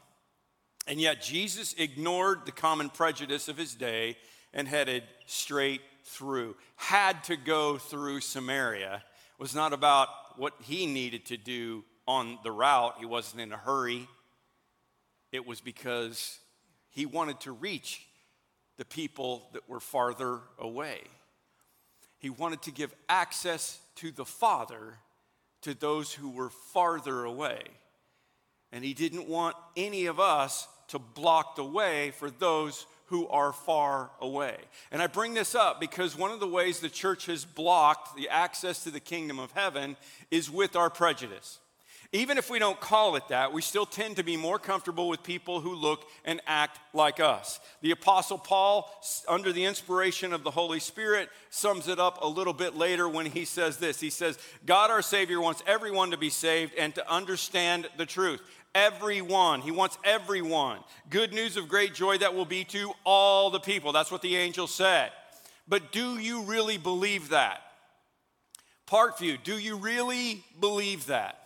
And 0.87 1.01
yet, 1.01 1.23
Jesus 1.23 1.75
ignored 1.79 2.40
the 2.45 2.53
common 2.53 2.90
prejudice 2.90 3.49
of 3.49 3.57
his 3.57 3.75
day 3.75 4.16
and 4.53 4.66
headed 4.66 5.05
straight 5.27 5.81
through. 6.05 6.57
Had 6.77 7.23
to 7.25 7.37
go 7.37 7.79
through 7.79 8.21
Samaria 8.21 8.97
It 8.97 9.42
was 9.42 9.55
not 9.55 9.73
about 9.73 10.09
what 10.37 10.55
he 10.62 10.87
needed 10.87 11.27
to 11.27 11.37
do 11.37 11.85
on 12.07 12.38
the 12.42 12.51
route, 12.51 12.97
he 12.99 13.07
wasn't 13.07 13.42
in 13.42 13.53
a 13.53 13.57
hurry. 13.57 14.09
It 15.31 15.47
was 15.47 15.61
because 15.61 16.38
he 16.90 17.07
wanted 17.07 17.40
to 17.40 17.53
reach 17.53 18.05
the 18.77 18.85
people 18.85 19.49
that 19.53 19.68
were 19.68 19.81
farther 19.81 20.40
away. 20.59 21.01
He 22.18 22.29
wanted 22.29 22.62
to 22.62 22.73
give 22.73 22.95
access 23.09 23.81
to 23.97 24.11
the 24.11 24.25
Father 24.25 24.99
to 25.62 25.75
those 25.75 26.12
who 26.12 26.31
were 26.31 26.51
farther 26.51 27.25
away. 27.25 27.62
And 28.73 28.85
he 28.85 28.95
didn't 28.95 29.29
want 29.29 29.55
any 29.77 30.07
of 30.07 30.18
us 30.18 30.66
to 30.92 30.98
block 30.98 31.57
the 31.57 31.64
way 31.64 32.12
for 32.12 32.31
those 32.31 32.87
who 33.07 33.28
are 33.28 33.52
far 33.52 34.11
away. 34.20 34.57
And 34.90 35.02
I 35.02 35.07
bring 35.07 35.35
this 35.35 35.55
up 35.55 35.81
because 35.81 36.16
one 36.16 36.31
of 36.31 36.40
the 36.40 36.48
ways 36.48 36.81
the 36.81 36.88
church 36.88 37.26
has 37.26 37.44
blocked 37.44 38.16
the 38.16 38.28
access 38.28 38.85
to 38.85 38.90
the 38.90 39.00
kingdom 39.00 39.38
of 39.38 39.52
heaven 39.52 39.96
is 40.31 40.50
with 40.50 40.76
our 40.76 40.88
prejudice. 40.88 41.59
Even 42.14 42.37
if 42.37 42.50
we 42.50 42.59
don't 42.59 42.78
call 42.78 43.16
it 43.16 43.28
that, 43.28 43.55
we 43.55 43.62
still 43.62 43.87
tend 43.87 44.16
to 44.16 44.22
be 44.22 44.37
more 44.37 44.59
comfortable 44.59 45.09
with 45.09 45.22
people 45.22 45.62
who 45.62 45.74
look 45.74 46.07
and 46.26 46.42
act 46.46 46.78
like 46.92 47.20
us. 47.20 47.59
The 47.81 47.90
Apostle 47.90 48.37
Paul, 48.37 48.90
under 49.26 49.50
the 49.50 49.64
inspiration 49.64 50.35
of 50.35 50.44
the 50.44 50.50
Holy 50.50 50.78
Spirit, 50.78 51.31
sums 51.48 51.88
it 51.88 51.98
up 51.98 52.18
a 52.20 52.26
little 52.28 52.52
bit 52.52 52.76
later 52.76 53.09
when 53.09 53.24
he 53.24 53.46
says 53.46 53.78
this 53.78 53.98
He 53.98 54.11
says, 54.11 54.38
God 54.66 54.90
our 54.90 55.00
Savior 55.00 55.40
wants 55.40 55.62
everyone 55.66 56.11
to 56.11 56.18
be 56.18 56.28
saved 56.28 56.74
and 56.76 56.94
to 56.96 57.11
understand 57.11 57.88
the 57.96 58.05
truth. 58.05 58.42
Everyone. 58.74 59.61
He 59.61 59.70
wants 59.70 59.98
everyone. 60.02 60.78
Good 61.11 61.32
news 61.32 61.56
of 61.56 61.68
great 61.68 61.94
joy 61.94 62.18
that 62.18 62.35
will 62.35 62.46
be 62.46 62.64
to 62.64 62.92
all 63.04 63.50
the 63.50 63.61
people. 63.61 63.92
That's 63.92 64.11
what 64.11 64.22
the 64.22 64.37
angel 64.37 64.66
said. 64.66 65.11
But 65.68 65.92
do 65.92 66.18
you 66.18 66.42
really 66.42 66.78
believe 66.78 67.28
that? 67.30 67.61
Parkview, 68.87 69.42
do 69.42 69.58
you 69.58 69.76
really 69.76 70.44
believe 70.58 71.06
that? 71.06 71.38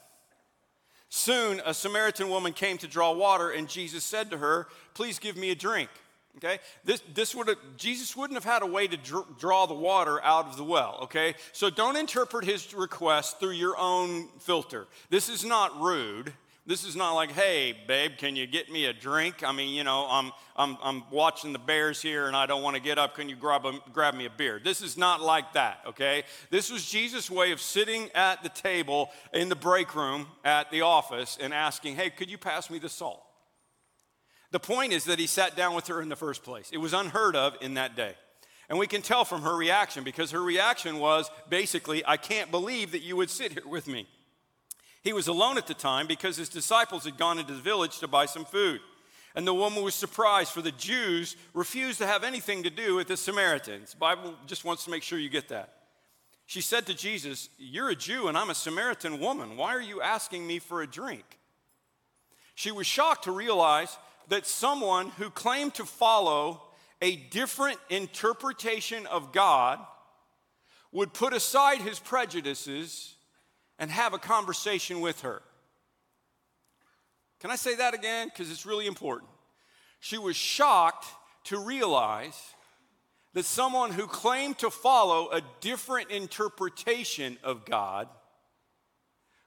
Soon, 1.09 1.61
a 1.65 1.73
Samaritan 1.73 2.29
woman 2.29 2.53
came 2.53 2.79
to 2.79 2.89
draw 2.89 3.13
water, 3.13 3.51
and 3.51 3.69
Jesus 3.69 4.05
said 4.05 4.31
to 4.31 4.39
her, 4.39 4.67
Please 4.95 5.19
give 5.19 5.37
me 5.37 5.51
a 5.51 5.55
drink. 5.55 5.89
Okay? 6.37 6.59
This, 6.85 7.03
this 7.15 7.35
would 7.35 7.49
have, 7.49 7.59
Jesus 7.77 8.17
wouldn't 8.17 8.37
have 8.37 8.51
had 8.51 8.63
a 8.63 8.67
way 8.67 8.87
to 8.87 8.97
dr- 8.97 9.39
draw 9.39 9.67
the 9.67 9.75
water 9.75 10.23
out 10.23 10.47
of 10.47 10.57
the 10.57 10.65
well. 10.65 10.99
Okay? 11.05 11.35
So 11.53 11.71
don't 11.71 11.97
interpret 11.97 12.45
his 12.45 12.75
request 12.75 13.41
through 13.41 13.53
your 13.53 13.77
own 13.79 14.29
filter. 14.41 14.87
This 15.09 15.29
is 15.29 15.45
not 15.45 15.81
rude. 15.81 16.33
This 16.69 16.85
is 16.85 16.97
not 16.97 17.13
like, 17.13 17.31
hey, 17.31 17.77
babe, 17.87 18.13
can 18.19 18.35
you 18.35 18.45
get 18.45 18.73
me 18.73 18.87
a 18.87 18.93
drink? 18.93 19.45
I 19.45 19.53
mean, 19.53 19.73
you 19.73 19.85
know, 19.85 20.09
I'm, 20.11 20.33
I'm, 20.57 20.77
I'm 20.83 21.05
watching 21.13 21.53
the 21.53 21.61
Bears 21.61 22.03
here 22.03 22.27
and 22.27 22.35
I 22.35 22.47
don't 22.47 22.61
want 22.61 22.75
to 22.75 22.83
get 22.83 22.99
up. 22.99 23.15
Can 23.15 23.29
you 23.29 23.37
grab, 23.37 23.65
a, 23.65 23.79
grab 23.93 24.15
me 24.15 24.27
a 24.27 24.31
beer? 24.31 24.61
This 24.63 24.83
is 24.83 24.99
not 24.99 25.23
like 25.23 25.53
that, 25.53 25.79
okay? 25.87 26.25
This 26.51 26.69
was 26.69 26.85
Jesus' 26.85 27.31
way 27.31 27.53
of 27.53 27.61
sitting 27.61 28.11
at 28.17 28.43
the 28.43 28.49
table 28.49 29.11
in 29.33 29.49
the 29.49 29.55
break 29.55 29.95
room 29.95 30.27
at 30.45 30.73
the 30.73 30.81
office 30.81 31.39
and 31.41 31.55
asking, 31.55 31.95
hey, 31.95 32.11
could 32.11 32.29
you 32.29 32.37
pass 32.37 32.69
me 32.69 32.81
the 32.81 32.89
salt? 32.89 33.23
The 34.51 34.59
point 34.59 34.93
is 34.93 35.05
that 35.05 35.21
he 35.21 35.29
sat 35.29 35.55
down 35.55 35.77
with 35.77 35.87
her 35.87 36.03
in 36.03 36.09
the 36.09 36.17
first 36.17 36.43
place. 36.43 36.71
It 36.73 36.79
was 36.79 36.95
unheard 36.95 37.37
of 37.37 37.55
in 37.61 37.75
that 37.75 37.95
day. 37.95 38.15
And 38.69 38.77
we 38.77 38.89
can 38.89 39.03
tell 39.03 39.25
from 39.25 39.43
her 39.43 39.55
reaction 39.55 40.03
because 40.03 40.33
her 40.33 40.43
reaction 40.43 40.99
was 40.99 41.31
basically, 41.49 42.05
I 42.05 42.17
can't 42.17 42.51
believe 42.51 42.91
that 42.91 43.03
you 43.03 43.15
would 43.15 43.31
sit 43.31 43.53
here 43.53 43.69
with 43.69 43.87
me. 43.87 44.09
He 45.07 45.13
was 45.13 45.29
alone 45.29 45.57
at 45.57 45.69
the 45.69 45.73
time 45.75 46.09
because 46.09 46.37
his 46.37 46.49
disciples 46.49 47.05
had 47.05 47.17
gone 47.17 47.39
into 47.39 47.53
the 47.53 47.61
village 47.61 48.01
to 48.01 48.09
buy 48.09 48.27
some 48.27 48.45
food. 48.45 48.81
And 49.37 49.47
the 49.47 49.55
woman 49.55 49.85
was 49.85 49.95
surprised, 49.95 50.51
for 50.51 50.63
the 50.63 50.73
Jews 50.73 51.37
refused 51.55 51.99
to 51.99 52.09
have 52.09 52.25
anything 52.25 52.65
to 52.65 52.71
do 52.71 52.97
with 52.97 53.07
the 53.07 53.17
Samaritans. 53.17 53.93
The 53.93 53.99
Bible 53.99 54.35
just 54.49 54.65
wants 54.65 54.85
to 54.85 54.91
make 54.91 55.05
sure 55.05 55.17
you 55.17 55.29
get 55.29 55.51
that. 55.51 55.75
She 56.47 56.61
said 56.61 56.87
to 56.87 56.95
Jesus, 56.95 57.51
You're 57.57 57.91
a 57.91 57.95
Jew 57.95 58.27
and 58.27 58.37
I'm 58.37 58.51
a 58.51 58.55
Samaritan 58.57 59.21
woman. 59.21 59.57
Why 59.57 59.77
are 59.77 59.81
you 59.81 60.03
asking 60.03 60.45
me 60.45 60.59
for 60.59 60.83
a 60.83 60.89
drink? 60.89 61.39
She 62.57 62.73
was 62.73 62.89
shocked 62.89 63.25
to 63.25 63.31
realize 63.31 63.97
that 64.27 64.45
someone 64.45 65.11
who 65.11 65.31
claimed 65.31 65.75
to 65.75 65.85
follow 65.85 66.63
a 67.01 67.15
different 67.15 67.79
interpretation 67.91 69.07
of 69.07 69.31
God 69.31 69.79
would 70.91 71.13
put 71.13 71.33
aside 71.33 71.81
his 71.81 72.01
prejudices 72.01 73.16
and 73.79 73.91
have 73.91 74.15
a 74.15 74.19
conversation 74.19 75.01
with 75.01 75.21
her. 75.23 75.43
Can 77.41 77.51
I 77.51 77.57
say 77.57 77.77
that 77.77 77.95
again? 77.95 78.29
Because 78.29 78.51
it's 78.51 78.67
really 78.67 78.87
important. 78.87 79.31
She 80.01 80.19
was 80.19 80.37
shocked 80.37 81.07
to 81.45 81.59
realize 81.59 82.41
that 83.35 83.45
someone 83.45 83.91
who 83.91 84.07
claimed 84.07 84.59
to 84.59 84.71
follow 84.71 85.31
a 85.31 85.43
different 85.61 86.11
interpretation 86.11 87.37
of 87.43 87.67
God 87.67 88.09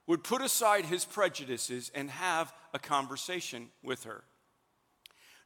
would 0.06 0.22
put 0.22 0.42
aside 0.42 0.84
his 0.84 1.04
prejudices 1.04 1.90
and 1.94 2.10
have 2.10 2.52
a 2.72 2.78
conversation 2.78 3.68
with 3.82 4.04
her. 4.04 4.24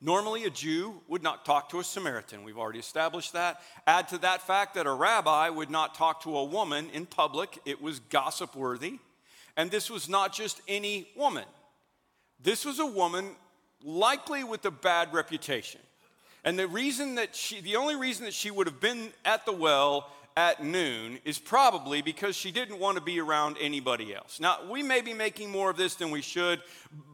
Normally, 0.01 0.45
a 0.45 0.51
Jew 0.51 1.01
would 1.09 1.23
not 1.23 1.45
talk 1.45 1.71
to 1.71 1.81
a 1.81 1.85
Samaritan. 1.85 2.45
We've 2.45 2.59
already 2.59 2.79
established 2.79 3.33
that. 3.33 3.61
Add 3.87 4.09
to 4.09 4.19
that 4.19 4.43
fact 4.43 4.75
that 4.75 4.87
a 4.87 4.93
rabbi 4.93 5.49
would 5.49 5.71
not 5.71 5.95
talk 5.95 6.23
to 6.25 6.37
a 6.37 6.45
woman 6.45 6.91
in 6.93 7.07
public, 7.07 7.59
it 7.65 7.81
was 7.81 8.01
gossip 8.01 8.55
worthy. 8.55 8.99
And 9.57 9.71
this 9.71 9.89
was 9.89 10.09
not 10.09 10.33
just 10.33 10.61
any 10.69 11.09
woman, 11.17 11.45
this 12.43 12.65
was 12.65 12.79
a 12.79 12.87
woman 12.87 13.31
likely 13.83 14.45
with 14.45 14.65
a 14.65 14.71
bad 14.71 15.13
reputation. 15.13 15.81
And 16.45 16.59
the 16.59 16.69
reason 16.69 17.15
that 17.15 17.35
she, 17.35 17.63
the 17.63 17.77
only 17.77 17.97
reason 17.97 18.27
that 18.27 18.35
she 18.35 18.51
would 18.51 18.67
have 18.67 18.81
been 18.81 19.13
at 19.25 19.47
the 19.47 19.53
well 19.53 20.11
at 20.37 20.63
noon 20.63 21.19
is 21.25 21.39
probably 21.39 22.03
because 22.03 22.35
she 22.35 22.51
didn't 22.51 22.81
want 22.81 22.97
to 22.97 23.03
be 23.03 23.21
around 23.21 23.57
anybody 23.61 24.15
else. 24.15 24.41
Now, 24.41 24.59
we 24.69 24.83
may 24.83 25.01
be 25.01 25.15
making 25.15 25.51
more 25.51 25.71
of 25.71 25.77
this 25.77 25.95
than 25.95 26.11
we 26.11 26.23
should, 26.23 26.61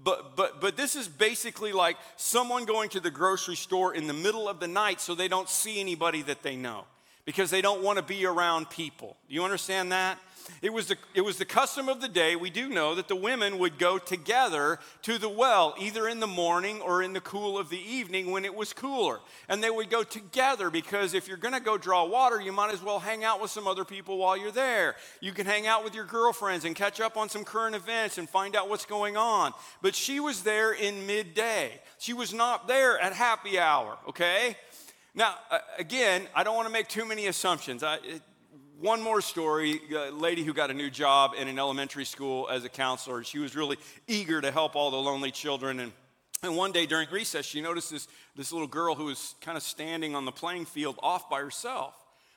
but, 0.02 0.36
but, 0.36 0.60
but 0.60 0.76
this 0.76 0.96
is 0.96 1.06
basically 1.06 1.72
like 1.72 1.98
someone 2.16 2.64
going 2.64 2.88
to 2.90 3.00
the 3.00 3.10
grocery 3.10 3.56
store 3.56 3.94
in 3.94 4.06
the 4.06 4.14
middle 4.14 4.48
of 4.48 4.58
the 4.58 4.68
night 4.68 5.00
so 5.00 5.14
they 5.14 5.28
don't 5.28 5.50
see 5.50 5.80
anybody 5.80 6.22
that 6.22 6.42
they 6.42 6.56
know 6.56 6.84
because 7.26 7.50
they 7.50 7.60
don't 7.60 7.82
want 7.82 7.98
to 7.98 8.02
be 8.02 8.24
around 8.24 8.70
people. 8.70 9.16
Do 9.28 9.34
you 9.34 9.44
understand 9.44 9.92
that? 9.92 10.18
It 10.62 10.72
was, 10.72 10.88
the, 10.88 10.96
it 11.14 11.22
was 11.22 11.38
the 11.38 11.44
custom 11.44 11.88
of 11.88 12.00
the 12.00 12.08
day. 12.08 12.36
We 12.36 12.50
do 12.50 12.68
know 12.68 12.94
that 12.94 13.08
the 13.08 13.16
women 13.16 13.58
would 13.58 13.78
go 13.78 13.98
together 13.98 14.78
to 15.02 15.16
the 15.16 15.28
well, 15.28 15.74
either 15.78 16.06
in 16.06 16.20
the 16.20 16.26
morning 16.26 16.80
or 16.80 17.02
in 17.02 17.12
the 17.12 17.20
cool 17.20 17.58
of 17.58 17.70
the 17.70 17.80
evening 17.80 18.30
when 18.30 18.44
it 18.44 18.54
was 18.54 18.72
cooler. 18.72 19.20
And 19.48 19.62
they 19.62 19.70
would 19.70 19.90
go 19.90 20.02
together 20.02 20.68
because 20.70 21.14
if 21.14 21.28
you're 21.28 21.36
going 21.36 21.54
to 21.54 21.60
go 21.60 21.78
draw 21.78 22.04
water, 22.04 22.40
you 22.40 22.52
might 22.52 22.72
as 22.72 22.82
well 22.82 22.98
hang 22.98 23.24
out 23.24 23.40
with 23.40 23.50
some 23.50 23.66
other 23.66 23.84
people 23.84 24.18
while 24.18 24.36
you're 24.36 24.50
there. 24.50 24.96
You 25.20 25.32
can 25.32 25.46
hang 25.46 25.66
out 25.66 25.82
with 25.82 25.94
your 25.94 26.04
girlfriends 26.04 26.64
and 26.64 26.76
catch 26.76 27.00
up 27.00 27.16
on 27.16 27.28
some 27.28 27.44
current 27.44 27.74
events 27.74 28.18
and 28.18 28.28
find 28.28 28.54
out 28.54 28.68
what's 28.68 28.86
going 28.86 29.16
on. 29.16 29.52
But 29.82 29.94
she 29.94 30.20
was 30.20 30.42
there 30.42 30.72
in 30.72 31.06
midday, 31.06 31.80
she 31.98 32.12
was 32.12 32.34
not 32.34 32.68
there 32.68 32.98
at 32.98 33.12
happy 33.12 33.58
hour, 33.58 33.96
okay? 34.08 34.56
Now, 35.14 35.34
again, 35.78 36.26
I 36.34 36.44
don't 36.44 36.54
want 36.54 36.68
to 36.68 36.72
make 36.72 36.88
too 36.88 37.04
many 37.04 37.26
assumptions. 37.26 37.82
I, 37.82 37.98
one 38.80 39.02
more 39.02 39.20
story 39.20 39.78
a 39.94 40.10
lady 40.10 40.42
who 40.42 40.54
got 40.54 40.70
a 40.70 40.74
new 40.74 40.88
job 40.88 41.32
in 41.38 41.48
an 41.48 41.58
elementary 41.58 42.06
school 42.06 42.48
as 42.50 42.64
a 42.64 42.68
counselor. 42.70 43.22
She 43.22 43.38
was 43.38 43.54
really 43.54 43.76
eager 44.08 44.40
to 44.40 44.50
help 44.50 44.74
all 44.74 44.90
the 44.90 44.96
lonely 44.96 45.30
children. 45.30 45.80
And, 45.80 45.92
and 46.42 46.56
one 46.56 46.72
day 46.72 46.86
during 46.86 47.06
recess, 47.10 47.44
she 47.44 47.60
noticed 47.60 47.90
this, 47.90 48.08
this 48.36 48.52
little 48.52 48.66
girl 48.66 48.94
who 48.94 49.04
was 49.04 49.34
kind 49.42 49.58
of 49.58 49.62
standing 49.62 50.14
on 50.14 50.24
the 50.24 50.32
playing 50.32 50.64
field 50.64 50.98
off 51.02 51.28
by 51.28 51.40
herself 51.40 51.94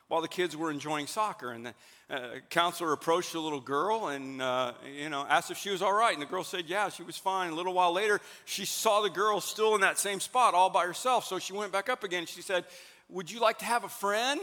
while 0.09 0.21
the 0.21 0.27
kids 0.27 0.57
were 0.57 0.69
enjoying 0.69 1.07
soccer. 1.07 1.51
And 1.51 1.67
the 1.67 1.73
uh, 2.09 2.19
counselor 2.49 2.91
approached 2.91 3.31
the 3.31 3.39
little 3.39 3.61
girl 3.61 4.09
and, 4.09 4.41
uh, 4.41 4.73
you 4.99 5.09
know, 5.09 5.25
asked 5.29 5.49
if 5.49 5.57
she 5.57 5.69
was 5.69 5.81
all 5.81 5.93
right. 5.93 6.11
And 6.11 6.21
the 6.21 6.27
girl 6.27 6.43
said, 6.43 6.65
yeah, 6.67 6.89
she 6.89 7.03
was 7.03 7.15
fine. 7.15 7.51
A 7.51 7.55
little 7.55 7.73
while 7.73 7.93
later, 7.93 8.19
she 8.43 8.65
saw 8.65 8.99
the 9.01 9.09
girl 9.09 9.39
still 9.39 9.75
in 9.75 9.81
that 9.81 9.97
same 9.97 10.19
spot 10.19 10.53
all 10.55 10.69
by 10.69 10.85
herself. 10.85 11.23
So 11.25 11.39
she 11.39 11.53
went 11.53 11.71
back 11.71 11.87
up 11.87 12.03
again. 12.03 12.25
She 12.25 12.41
said, 12.41 12.65
would 13.07 13.31
you 13.31 13.39
like 13.39 13.59
to 13.59 13.65
have 13.65 13.85
a 13.85 13.89
friend? 13.89 14.41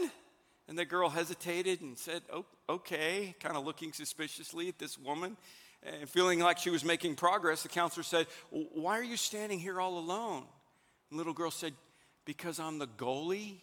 And 0.67 0.77
the 0.77 0.85
girl 0.85 1.09
hesitated 1.09 1.81
and 1.81 1.97
said, 1.97 2.21
oh, 2.31 2.45
okay, 2.69 3.35
kind 3.39 3.57
of 3.57 3.65
looking 3.65 3.91
suspiciously 3.91 4.69
at 4.69 4.79
this 4.79 4.97
woman. 4.97 5.35
And 5.83 6.07
feeling 6.07 6.39
like 6.39 6.59
she 6.59 6.69
was 6.69 6.85
making 6.85 7.15
progress, 7.15 7.63
the 7.63 7.69
counselor 7.69 8.03
said, 8.03 8.27
Why 8.51 8.99
are 8.99 9.03
you 9.03 9.17
standing 9.17 9.59
here 9.59 9.81
all 9.81 9.97
alone? 9.97 10.43
And 11.09 11.11
the 11.11 11.17
little 11.17 11.33
girl 11.33 11.49
said, 11.49 11.73
Because 12.23 12.59
I'm 12.59 12.77
the 12.77 12.87
goalie. 12.87 13.61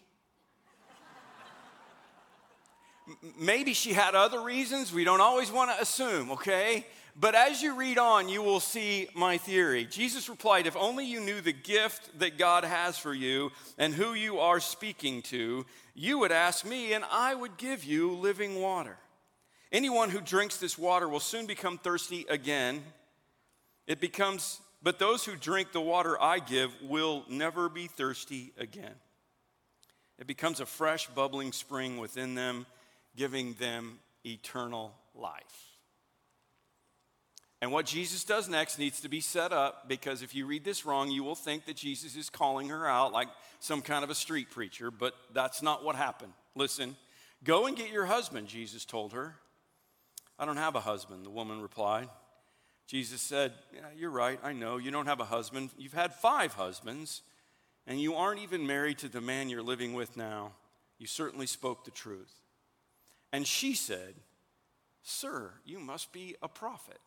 Maybe 3.38 3.72
she 3.72 3.92
had 3.92 4.14
other 4.14 4.42
reasons. 4.42 4.92
We 4.92 5.04
don't 5.04 5.20
always 5.20 5.50
want 5.50 5.70
to 5.70 5.80
assume, 5.80 6.32
okay? 6.32 6.84
But 7.20 7.34
as 7.34 7.62
you 7.62 7.74
read 7.74 7.98
on, 7.98 8.28
you 8.28 8.42
will 8.42 8.60
see 8.60 9.08
my 9.12 9.38
theory. 9.38 9.86
Jesus 9.86 10.28
replied, 10.28 10.68
If 10.68 10.76
only 10.76 11.04
you 11.04 11.18
knew 11.18 11.40
the 11.40 11.52
gift 11.52 12.20
that 12.20 12.38
God 12.38 12.62
has 12.62 12.96
for 12.96 13.12
you 13.12 13.50
and 13.76 13.92
who 13.92 14.14
you 14.14 14.38
are 14.38 14.60
speaking 14.60 15.22
to, 15.22 15.66
you 15.94 16.20
would 16.20 16.30
ask 16.30 16.64
me, 16.64 16.92
and 16.92 17.04
I 17.10 17.34
would 17.34 17.56
give 17.56 17.82
you 17.82 18.12
living 18.12 18.60
water. 18.60 18.96
Anyone 19.72 20.10
who 20.10 20.20
drinks 20.20 20.58
this 20.58 20.78
water 20.78 21.08
will 21.08 21.18
soon 21.18 21.46
become 21.46 21.76
thirsty 21.76 22.24
again. 22.28 22.84
It 23.88 24.00
becomes, 24.00 24.60
but 24.80 25.00
those 25.00 25.24
who 25.24 25.34
drink 25.34 25.72
the 25.72 25.80
water 25.80 26.16
I 26.22 26.38
give 26.38 26.70
will 26.82 27.24
never 27.28 27.68
be 27.68 27.88
thirsty 27.88 28.52
again. 28.56 28.94
It 30.20 30.28
becomes 30.28 30.60
a 30.60 30.66
fresh, 30.66 31.08
bubbling 31.08 31.50
spring 31.50 31.98
within 31.98 32.36
them, 32.36 32.64
giving 33.16 33.54
them 33.54 33.98
eternal 34.24 34.94
life. 35.16 35.67
And 37.60 37.72
what 37.72 37.86
Jesus 37.86 38.22
does 38.22 38.48
next 38.48 38.78
needs 38.78 39.00
to 39.00 39.08
be 39.08 39.20
set 39.20 39.52
up 39.52 39.88
because 39.88 40.22
if 40.22 40.34
you 40.34 40.46
read 40.46 40.64
this 40.64 40.86
wrong, 40.86 41.10
you 41.10 41.24
will 41.24 41.34
think 41.34 41.66
that 41.66 41.76
Jesus 41.76 42.14
is 42.14 42.30
calling 42.30 42.68
her 42.68 42.86
out 42.86 43.12
like 43.12 43.28
some 43.58 43.82
kind 43.82 44.04
of 44.04 44.10
a 44.10 44.14
street 44.14 44.50
preacher, 44.50 44.90
but 44.92 45.14
that's 45.34 45.60
not 45.60 45.84
what 45.84 45.96
happened. 45.96 46.32
Listen, 46.54 46.96
go 47.42 47.66
and 47.66 47.76
get 47.76 47.90
your 47.90 48.06
husband, 48.06 48.46
Jesus 48.46 48.84
told 48.84 49.12
her. 49.12 49.34
I 50.38 50.44
don't 50.44 50.56
have 50.56 50.76
a 50.76 50.80
husband, 50.80 51.26
the 51.26 51.30
woman 51.30 51.60
replied. 51.60 52.08
Jesus 52.86 53.20
said, 53.20 53.52
yeah, 53.74 53.80
You're 53.96 54.10
right, 54.10 54.38
I 54.42 54.52
know. 54.52 54.76
You 54.76 54.92
don't 54.92 55.06
have 55.06 55.20
a 55.20 55.24
husband. 55.24 55.70
You've 55.76 55.92
had 55.92 56.14
five 56.14 56.54
husbands, 56.54 57.22
and 57.88 58.00
you 58.00 58.14
aren't 58.14 58.40
even 58.40 58.66
married 58.66 58.98
to 58.98 59.08
the 59.08 59.20
man 59.20 59.48
you're 59.48 59.62
living 59.62 59.94
with 59.94 60.16
now. 60.16 60.52
You 60.98 61.08
certainly 61.08 61.46
spoke 61.46 61.84
the 61.84 61.90
truth. 61.90 62.32
And 63.32 63.46
she 63.46 63.74
said, 63.74 64.14
Sir, 65.02 65.52
you 65.64 65.80
must 65.80 66.12
be 66.12 66.36
a 66.40 66.48
prophet. 66.48 66.98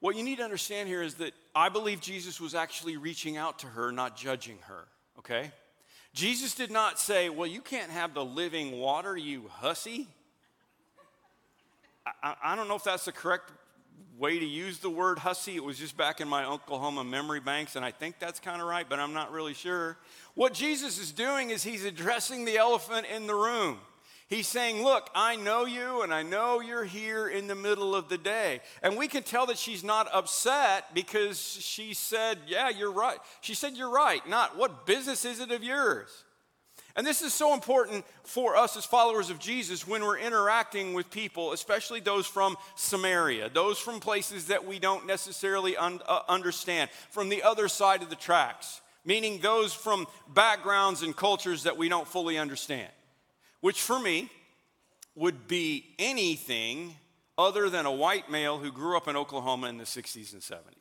What 0.00 0.16
you 0.16 0.22
need 0.22 0.36
to 0.36 0.44
understand 0.44 0.88
here 0.88 1.02
is 1.02 1.14
that 1.14 1.32
I 1.54 1.68
believe 1.68 2.00
Jesus 2.00 2.40
was 2.40 2.54
actually 2.54 2.96
reaching 2.96 3.36
out 3.36 3.58
to 3.60 3.66
her, 3.66 3.90
not 3.90 4.16
judging 4.16 4.58
her, 4.62 4.86
okay? 5.18 5.50
Jesus 6.14 6.54
did 6.54 6.70
not 6.70 6.98
say, 6.98 7.28
Well, 7.28 7.46
you 7.46 7.60
can't 7.60 7.90
have 7.90 8.14
the 8.14 8.24
living 8.24 8.78
water, 8.78 9.16
you 9.16 9.48
hussy. 9.48 10.08
I, 12.22 12.34
I, 12.42 12.56
don't 12.56 12.68
know 12.68 12.76
if 12.76 12.84
that's 12.84 13.04
the 13.04 13.12
correct 13.12 13.50
way 14.18 14.38
to 14.38 14.44
use 14.44 14.78
the 14.78 14.88
word 14.88 15.18
hussy. 15.18 15.56
It 15.56 15.64
was 15.64 15.78
just 15.78 15.96
back 15.96 16.20
in 16.20 16.28
my 16.28 16.44
Oklahoma 16.44 17.04
memory 17.04 17.40
banks, 17.40 17.76
and 17.76 17.84
I 17.84 17.90
think 17.90 18.18
that's 18.18 18.40
kind 18.40 18.62
of 18.62 18.66
right, 18.66 18.86
but 18.88 18.98
I'm 18.98 19.12
not 19.12 19.30
really 19.30 19.52
sure. 19.52 19.98
What 20.34 20.54
Jesus 20.54 20.98
is 20.98 21.12
doing 21.12 21.50
is 21.50 21.62
he's 21.62 21.84
addressing 21.84 22.44
the 22.44 22.56
elephant 22.56 23.06
in 23.14 23.26
the 23.26 23.34
room. 23.34 23.78
He's 24.28 24.46
saying, 24.46 24.84
Look, 24.84 25.08
I 25.14 25.36
know 25.36 25.64
you 25.64 26.02
and 26.02 26.12
I 26.12 26.22
know 26.22 26.60
you're 26.60 26.84
here 26.84 27.28
in 27.28 27.46
the 27.46 27.54
middle 27.54 27.94
of 27.94 28.10
the 28.10 28.18
day. 28.18 28.60
And 28.82 28.96
we 28.96 29.08
can 29.08 29.22
tell 29.22 29.46
that 29.46 29.56
she's 29.56 29.82
not 29.82 30.06
upset 30.12 30.94
because 30.94 31.40
she 31.40 31.94
said, 31.94 32.38
Yeah, 32.46 32.68
you're 32.68 32.92
right. 32.92 33.18
She 33.40 33.54
said, 33.54 33.74
You're 33.74 33.90
right. 33.90 34.26
Not, 34.28 34.56
What 34.56 34.84
business 34.84 35.24
is 35.24 35.40
it 35.40 35.50
of 35.50 35.64
yours? 35.64 36.24
And 36.94 37.06
this 37.06 37.22
is 37.22 37.32
so 37.32 37.54
important 37.54 38.04
for 38.24 38.56
us 38.56 38.76
as 38.76 38.84
followers 38.84 39.30
of 39.30 39.38
Jesus 39.38 39.86
when 39.86 40.02
we're 40.02 40.18
interacting 40.18 40.94
with 40.94 41.10
people, 41.10 41.52
especially 41.52 42.00
those 42.00 42.26
from 42.26 42.56
Samaria, 42.74 43.50
those 43.50 43.78
from 43.78 44.00
places 44.00 44.46
that 44.46 44.66
we 44.66 44.78
don't 44.78 45.06
necessarily 45.06 45.76
un- 45.76 46.00
uh, 46.06 46.20
understand, 46.28 46.90
from 47.10 47.28
the 47.28 47.44
other 47.44 47.68
side 47.68 48.02
of 48.02 48.10
the 48.10 48.16
tracks, 48.16 48.80
meaning 49.04 49.38
those 49.40 49.72
from 49.72 50.06
backgrounds 50.34 51.02
and 51.02 51.16
cultures 51.16 51.62
that 51.62 51.76
we 51.76 51.88
don't 51.88 52.08
fully 52.08 52.36
understand 52.36 52.90
which 53.60 53.80
for 53.80 53.98
me 53.98 54.30
would 55.14 55.48
be 55.48 55.94
anything 55.98 56.94
other 57.36 57.68
than 57.70 57.86
a 57.86 57.92
white 57.92 58.30
male 58.30 58.58
who 58.58 58.72
grew 58.72 58.96
up 58.96 59.08
in 59.08 59.16
Oklahoma 59.16 59.68
in 59.68 59.78
the 59.78 59.84
60s 59.84 60.32
and 60.32 60.42
70s. 60.42 60.74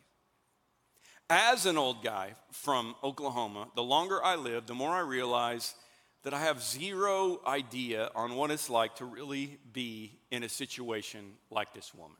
As 1.30 1.66
an 1.66 1.78
old 1.78 2.04
guy 2.04 2.36
from 2.52 2.96
Oklahoma, 3.04 3.68
the 3.76 3.84
longer 3.84 4.24
I 4.24 4.36
live, 4.36 4.66
the 4.66 4.74
more 4.74 4.92
I 4.92 5.02
realize 5.02 5.76
that 6.24 6.34
I 6.34 6.40
have 6.40 6.62
zero 6.62 7.42
idea 7.46 8.10
on 8.16 8.36
what 8.36 8.52
it's 8.52 8.70
like 8.70 8.96
to 8.96 9.06
really 9.06 9.60
be 9.72 10.20
in 10.32 10.44
a 10.44 10.50
situation 10.50 11.34
like 11.52 11.74
this 11.74 11.94
woman, 11.94 12.18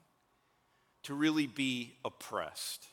to 1.04 1.14
really 1.14 1.48
be 1.48 1.96
oppressed. 2.04 2.88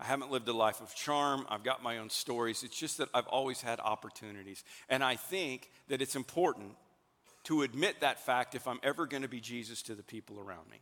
I 0.00 0.04
haven't 0.04 0.30
lived 0.30 0.48
a 0.48 0.52
life 0.54 0.80
of 0.80 0.94
charm. 0.94 1.44
I've 1.50 1.62
got 1.62 1.82
my 1.82 1.98
own 1.98 2.08
stories. 2.08 2.62
It's 2.62 2.76
just 2.76 2.96
that 2.98 3.10
I've 3.12 3.26
always 3.26 3.60
had 3.60 3.80
opportunities. 3.80 4.64
And 4.88 5.04
I 5.04 5.16
think 5.16 5.70
that 5.88 6.00
it's 6.00 6.16
important 6.16 6.74
to 7.44 7.62
admit 7.62 8.00
that 8.00 8.18
fact 8.18 8.54
if 8.54 8.66
I'm 8.66 8.80
ever 8.82 9.06
going 9.06 9.22
to 9.22 9.28
be 9.28 9.40
Jesus 9.40 9.82
to 9.82 9.94
the 9.94 10.02
people 10.02 10.40
around 10.40 10.70
me. 10.70 10.78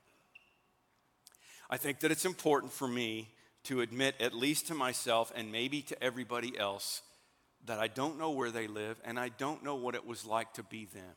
I 1.69 1.79
think 1.79 2.01
that 2.01 2.13
it's 2.13 2.25
important 2.25 2.73
for 2.73 2.87
me 2.87 3.29
to 3.65 3.81
admit, 3.81 4.15
at 4.21 4.35
least 4.35 4.69
to 4.69 4.75
myself 4.75 5.33
and 5.35 5.51
maybe 5.51 5.83
to 5.83 6.03
everybody 6.03 6.57
else, 6.57 7.03
that 7.67 7.81
I 7.81 7.89
don't 7.89 8.19
know 8.19 8.31
where 8.31 8.53
they 8.53 8.69
live 8.69 9.01
and 9.05 9.19
I 9.19 9.31
don't 9.31 9.65
know 9.65 9.75
what 9.75 9.97
it 9.97 10.07
was 10.07 10.25
like 10.25 10.53
to 10.55 10.63
be 10.63 10.85
them. 10.87 11.17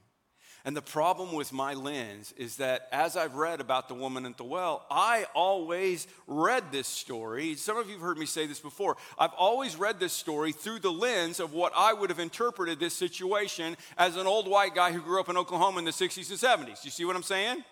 And 0.64 0.78
the 0.78 0.82
problem 0.82 1.34
with 1.34 1.52
my 1.52 1.74
lens 1.74 2.34
is 2.38 2.58
that 2.58 2.88
as 2.92 3.18
I've 3.18 3.36
read 3.36 3.62
about 3.62 3.88
the 3.88 3.96
woman 3.96 4.26
at 4.26 4.38
the 4.38 4.44
well, 4.44 4.86
I 4.92 5.26
always 5.34 6.08
read 6.28 6.72
this 6.72 6.88
story. 6.88 7.56
Some 7.56 7.78
of 7.78 7.88
you 7.88 7.94
have 7.94 8.02
heard 8.02 8.18
me 8.20 8.28
say 8.28 8.46
this 8.46 8.60
before. 8.60 8.98
I've 9.18 9.34
always 9.34 9.76
read 9.76 10.00
this 10.00 10.14
story 10.14 10.52
through 10.52 10.80
the 10.80 10.92
lens 10.92 11.40
of 11.40 11.54
what 11.54 11.74
I 11.76 11.94
would 11.94 12.12
have 12.12 12.20
interpreted 12.20 12.80
this 12.80 12.94
situation 12.94 13.76
as 13.98 14.18
an 14.18 14.28
old 14.28 14.48
white 14.48 14.76
guy 14.76 14.92
who 14.92 15.02
grew 15.02 15.20
up 15.20 15.30
in 15.30 15.38
Oklahoma 15.38 15.80
in 15.80 15.86
the 15.86 15.92
60s 15.92 16.30
and 16.30 16.68
70s. 16.68 16.86
You 16.86 16.92
see 16.92 17.06
what 17.06 17.16
I'm 17.16 17.24
saying? 17.24 17.64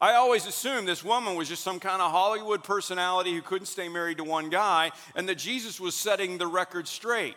I 0.00 0.14
always 0.14 0.46
assumed 0.46 0.86
this 0.86 1.04
woman 1.04 1.34
was 1.34 1.48
just 1.48 1.64
some 1.64 1.80
kind 1.80 2.00
of 2.00 2.12
Hollywood 2.12 2.62
personality 2.62 3.34
who 3.34 3.42
couldn't 3.42 3.66
stay 3.66 3.88
married 3.88 4.18
to 4.18 4.24
one 4.24 4.48
guy, 4.48 4.92
and 5.16 5.28
that 5.28 5.38
Jesus 5.38 5.80
was 5.80 5.94
setting 5.94 6.38
the 6.38 6.46
record 6.46 6.86
straight 6.86 7.34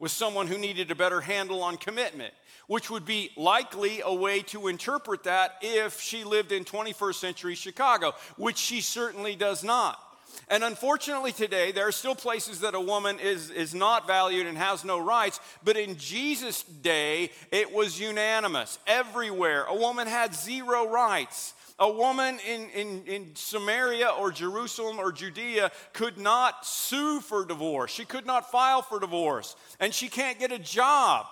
with 0.00 0.10
someone 0.10 0.48
who 0.48 0.58
needed 0.58 0.90
a 0.90 0.96
better 0.96 1.20
handle 1.20 1.62
on 1.62 1.76
commitment, 1.76 2.34
which 2.66 2.90
would 2.90 3.04
be 3.04 3.30
likely 3.36 4.00
a 4.04 4.12
way 4.12 4.40
to 4.40 4.66
interpret 4.66 5.24
that 5.24 5.56
if 5.62 6.00
she 6.00 6.24
lived 6.24 6.50
in 6.50 6.64
21st 6.64 7.14
century 7.14 7.54
Chicago, 7.54 8.12
which 8.36 8.56
she 8.56 8.80
certainly 8.80 9.36
does 9.36 9.62
not. 9.62 10.02
And 10.48 10.64
unfortunately, 10.64 11.32
today, 11.32 11.72
there 11.72 11.86
are 11.86 11.92
still 11.92 12.14
places 12.14 12.60
that 12.60 12.74
a 12.74 12.80
woman 12.80 13.18
is, 13.18 13.50
is 13.50 13.74
not 13.74 14.06
valued 14.06 14.46
and 14.46 14.56
has 14.56 14.84
no 14.84 14.98
rights. 14.98 15.40
But 15.64 15.76
in 15.76 15.96
Jesus' 15.96 16.62
day, 16.62 17.30
it 17.50 17.72
was 17.72 18.00
unanimous. 18.00 18.78
Everywhere, 18.86 19.64
a 19.64 19.74
woman 19.74 20.06
had 20.06 20.34
zero 20.34 20.88
rights. 20.88 21.54
A 21.80 21.90
woman 21.90 22.38
in, 22.46 22.68
in, 22.70 23.04
in 23.06 23.34
Samaria 23.34 24.08
or 24.08 24.30
Jerusalem 24.30 24.98
or 24.98 25.12
Judea 25.12 25.72
could 25.94 26.18
not 26.18 26.66
sue 26.66 27.20
for 27.20 27.46
divorce. 27.46 27.90
She 27.90 28.04
could 28.04 28.26
not 28.26 28.50
file 28.50 28.82
for 28.82 29.00
divorce. 29.00 29.56
And 29.80 29.92
she 29.94 30.08
can't 30.08 30.38
get 30.38 30.52
a 30.52 30.58
job. 30.58 31.26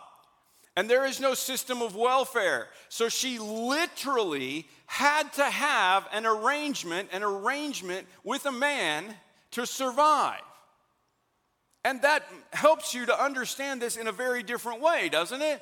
And 0.74 0.88
there 0.88 1.04
is 1.04 1.20
no 1.20 1.34
system 1.34 1.82
of 1.82 1.94
welfare. 1.94 2.68
So 2.88 3.10
she 3.10 3.38
literally 3.38 4.66
had 4.86 5.30
to 5.34 5.44
have 5.44 6.08
an 6.12 6.24
arrangement, 6.24 7.10
an 7.12 7.22
arrangement 7.22 8.06
with 8.24 8.46
a 8.46 8.52
man 8.52 9.04
to 9.50 9.66
survive. 9.66 10.40
And 11.84 12.00
that 12.02 12.24
helps 12.52 12.94
you 12.94 13.06
to 13.06 13.22
understand 13.22 13.82
this 13.82 13.96
in 13.96 14.06
a 14.06 14.12
very 14.12 14.42
different 14.42 14.80
way, 14.80 15.08
doesn't 15.08 15.42
it? 15.42 15.60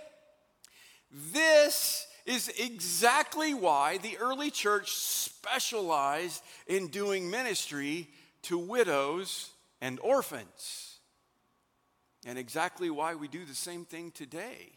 This 1.11 2.06
is 2.27 2.53
exactly 2.59 3.55
why 3.55 3.99
the 3.99 4.19
early 4.19 4.51
church 4.51 4.91
specialized 4.93 6.43
in 6.67 6.89
doing 6.89 7.31
ministry 7.31 8.09
to 8.43 8.59
widows 8.59 9.51
and 9.81 10.01
orphans. 10.01 10.99
And 12.27 12.39
exactly 12.39 12.91
why 12.91 13.15
we 13.15 13.29
do 13.29 13.45
the 13.45 13.55
same 13.55 13.85
thing 13.85 14.11
today. 14.11 14.73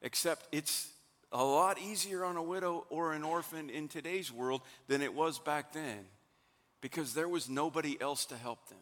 Except 0.00 0.46
it's 0.52 0.88
a 1.32 1.44
lot 1.44 1.80
easier 1.80 2.24
on 2.24 2.36
a 2.36 2.42
widow 2.42 2.86
or 2.90 3.12
an 3.12 3.24
orphan 3.24 3.68
in 3.68 3.88
today's 3.88 4.32
world 4.32 4.62
than 4.86 5.02
it 5.02 5.12
was 5.12 5.40
back 5.40 5.72
then 5.72 6.04
because 6.80 7.14
there 7.14 7.28
was 7.28 7.48
nobody 7.48 8.00
else 8.00 8.26
to 8.26 8.36
help 8.36 8.68
them. 8.68 8.78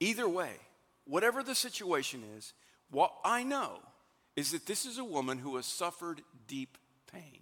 Either 0.00 0.28
way, 0.28 0.52
whatever 1.04 1.42
the 1.42 1.54
situation 1.54 2.22
is, 2.36 2.54
what 2.90 3.12
I 3.24 3.42
know 3.42 3.80
is 4.38 4.52
that 4.52 4.66
this 4.66 4.86
is 4.86 4.98
a 4.98 5.04
woman 5.04 5.36
who 5.36 5.56
has 5.56 5.66
suffered 5.66 6.22
deep 6.46 6.78
pain. 7.12 7.40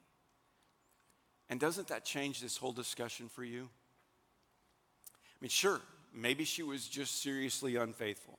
And 1.50 1.60
doesn't 1.60 1.88
that 1.88 2.06
change 2.06 2.40
this 2.40 2.56
whole 2.56 2.72
discussion 2.72 3.28
for 3.28 3.44
you? 3.44 3.68
I 5.04 5.36
mean, 5.42 5.50
sure, 5.50 5.82
maybe 6.14 6.44
she 6.44 6.62
was 6.62 6.88
just 6.88 7.22
seriously 7.22 7.76
unfaithful. 7.76 8.38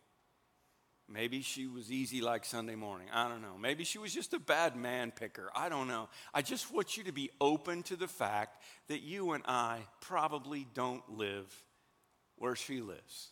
Maybe 1.07 1.43
she 1.43 1.67
was 1.67 1.91
easy 1.91 2.19
like 2.19 2.45
Sunday 2.45 2.73
morning. 2.73 3.09
I 3.13 3.29
don't 3.29 3.43
know. 3.43 3.59
Maybe 3.59 3.83
she 3.83 3.99
was 3.99 4.11
just 4.11 4.33
a 4.33 4.39
bad 4.39 4.75
man 4.75 5.11
picker. 5.11 5.51
I 5.55 5.69
don't 5.69 5.87
know. 5.87 6.09
I 6.33 6.41
just 6.41 6.73
want 6.73 6.97
you 6.97 7.03
to 7.03 7.11
be 7.11 7.29
open 7.39 7.83
to 7.83 7.95
the 7.95 8.07
fact 8.07 8.63
that 8.87 9.01
you 9.01 9.33
and 9.33 9.43
I 9.47 9.81
probably 10.01 10.65
don't 10.73 11.07
live 11.15 11.45
where 12.37 12.55
she 12.55 12.81
lives. 12.81 13.29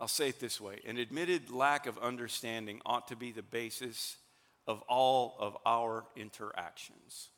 I'll 0.00 0.08
say 0.08 0.30
it 0.30 0.40
this 0.40 0.60
way 0.60 0.80
an 0.86 0.96
admitted 0.96 1.50
lack 1.50 1.86
of 1.86 1.98
understanding 1.98 2.80
ought 2.86 3.08
to 3.08 3.16
be 3.16 3.32
the 3.32 3.42
basis 3.42 4.16
of 4.66 4.82
all 4.82 5.36
of 5.38 5.56
our 5.66 6.04
interactions. 6.16 7.28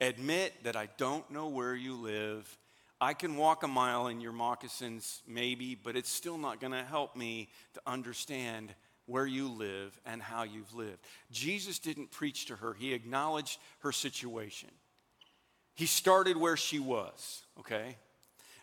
Admit 0.00 0.64
that 0.64 0.76
I 0.76 0.88
don't 0.96 1.28
know 1.30 1.48
where 1.48 1.74
you 1.74 1.94
live. 1.94 2.58
I 3.00 3.14
can 3.14 3.36
walk 3.36 3.62
a 3.62 3.68
mile 3.68 4.06
in 4.08 4.20
your 4.20 4.32
moccasins, 4.32 5.22
maybe, 5.26 5.74
but 5.74 5.96
it's 5.96 6.10
still 6.10 6.38
not 6.38 6.60
going 6.60 6.72
to 6.72 6.84
help 6.84 7.16
me 7.16 7.48
to 7.74 7.80
understand 7.86 8.74
where 9.06 9.26
you 9.26 9.48
live 9.48 9.98
and 10.06 10.22
how 10.22 10.44
you've 10.44 10.74
lived. 10.74 10.98
Jesus 11.30 11.78
didn't 11.78 12.10
preach 12.10 12.46
to 12.46 12.56
her, 12.56 12.74
he 12.74 12.94
acknowledged 12.94 13.58
her 13.80 13.92
situation. 13.92 14.70
He 15.74 15.86
started 15.86 16.36
where 16.36 16.56
she 16.56 16.78
was, 16.78 17.42
okay? 17.60 17.96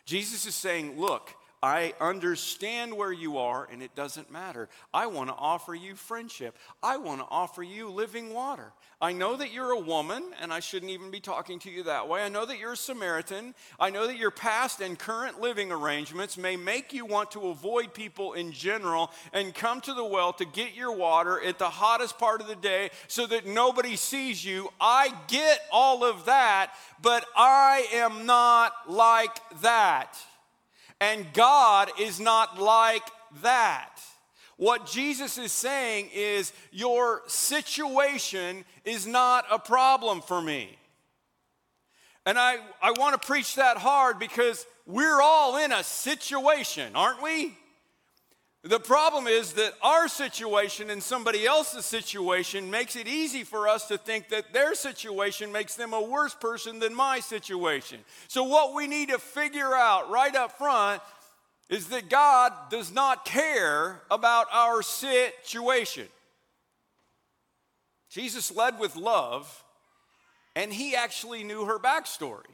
Jesus 0.06 0.46
is 0.46 0.54
saying, 0.54 0.98
Look, 0.98 1.34
I 1.62 1.92
understand 2.00 2.94
where 2.96 3.12
you 3.12 3.36
are, 3.36 3.68
and 3.70 3.82
it 3.82 3.94
doesn't 3.94 4.32
matter. 4.32 4.70
I 4.94 5.06
want 5.08 5.28
to 5.28 5.34
offer 5.34 5.74
you 5.74 5.94
friendship. 5.94 6.56
I 6.82 6.96
want 6.96 7.20
to 7.20 7.26
offer 7.30 7.62
you 7.62 7.90
living 7.90 8.32
water. 8.32 8.72
I 8.98 9.12
know 9.12 9.36
that 9.36 9.52
you're 9.52 9.72
a 9.72 9.78
woman, 9.78 10.22
and 10.40 10.54
I 10.54 10.60
shouldn't 10.60 10.90
even 10.90 11.10
be 11.10 11.20
talking 11.20 11.58
to 11.60 11.70
you 11.70 11.82
that 11.82 12.08
way. 12.08 12.22
I 12.22 12.30
know 12.30 12.46
that 12.46 12.58
you're 12.58 12.72
a 12.72 12.76
Samaritan. 12.76 13.54
I 13.78 13.90
know 13.90 14.06
that 14.06 14.16
your 14.16 14.30
past 14.30 14.80
and 14.80 14.98
current 14.98 15.40
living 15.40 15.70
arrangements 15.70 16.38
may 16.38 16.56
make 16.56 16.94
you 16.94 17.04
want 17.04 17.30
to 17.32 17.48
avoid 17.48 17.92
people 17.92 18.32
in 18.32 18.52
general 18.52 19.10
and 19.34 19.54
come 19.54 19.82
to 19.82 19.92
the 19.92 20.04
well 20.04 20.32
to 20.34 20.46
get 20.46 20.74
your 20.74 20.92
water 20.92 21.42
at 21.42 21.58
the 21.58 21.68
hottest 21.68 22.18
part 22.18 22.40
of 22.40 22.46
the 22.46 22.56
day 22.56 22.90
so 23.06 23.26
that 23.26 23.46
nobody 23.46 23.96
sees 23.96 24.42
you. 24.42 24.70
I 24.80 25.12
get 25.28 25.60
all 25.70 26.04
of 26.04 26.24
that, 26.24 26.72
but 27.02 27.26
I 27.36 27.86
am 27.92 28.24
not 28.24 28.72
like 28.88 29.38
that. 29.60 30.18
And 31.00 31.32
God 31.32 31.90
is 31.98 32.20
not 32.20 32.60
like 32.60 33.08
that. 33.42 34.00
What 34.56 34.86
Jesus 34.86 35.38
is 35.38 35.52
saying 35.52 36.10
is, 36.12 36.52
your 36.70 37.22
situation 37.26 38.64
is 38.84 39.06
not 39.06 39.46
a 39.50 39.58
problem 39.58 40.20
for 40.20 40.42
me. 40.42 40.76
And 42.26 42.38
I, 42.38 42.58
I 42.82 42.92
want 42.92 43.20
to 43.20 43.26
preach 43.26 43.54
that 43.54 43.78
hard 43.78 44.18
because 44.18 44.66
we're 44.86 45.22
all 45.22 45.56
in 45.56 45.72
a 45.72 45.82
situation, 45.82 46.94
aren't 46.94 47.22
we? 47.22 47.56
The 48.62 48.78
problem 48.78 49.26
is 49.26 49.54
that 49.54 49.72
our 49.80 50.06
situation 50.06 50.90
and 50.90 51.02
somebody 51.02 51.46
else's 51.46 51.86
situation 51.86 52.70
makes 52.70 52.94
it 52.94 53.08
easy 53.08 53.42
for 53.42 53.66
us 53.66 53.88
to 53.88 53.96
think 53.96 54.28
that 54.28 54.52
their 54.52 54.74
situation 54.74 55.50
makes 55.50 55.76
them 55.76 55.94
a 55.94 56.02
worse 56.02 56.34
person 56.34 56.78
than 56.78 56.94
my 56.94 57.20
situation. 57.20 58.00
So, 58.28 58.44
what 58.44 58.74
we 58.74 58.86
need 58.86 59.08
to 59.08 59.18
figure 59.18 59.74
out 59.74 60.10
right 60.10 60.34
up 60.36 60.58
front 60.58 61.00
is 61.70 61.86
that 61.88 62.10
God 62.10 62.52
does 62.68 62.92
not 62.92 63.24
care 63.24 64.02
about 64.10 64.48
our 64.52 64.82
situation. 64.82 66.08
Jesus 68.10 68.54
led 68.54 68.78
with 68.78 68.94
love, 68.94 69.64
and 70.54 70.70
he 70.70 70.94
actually 70.94 71.44
knew 71.44 71.64
her 71.64 71.78
backstory. 71.78 72.44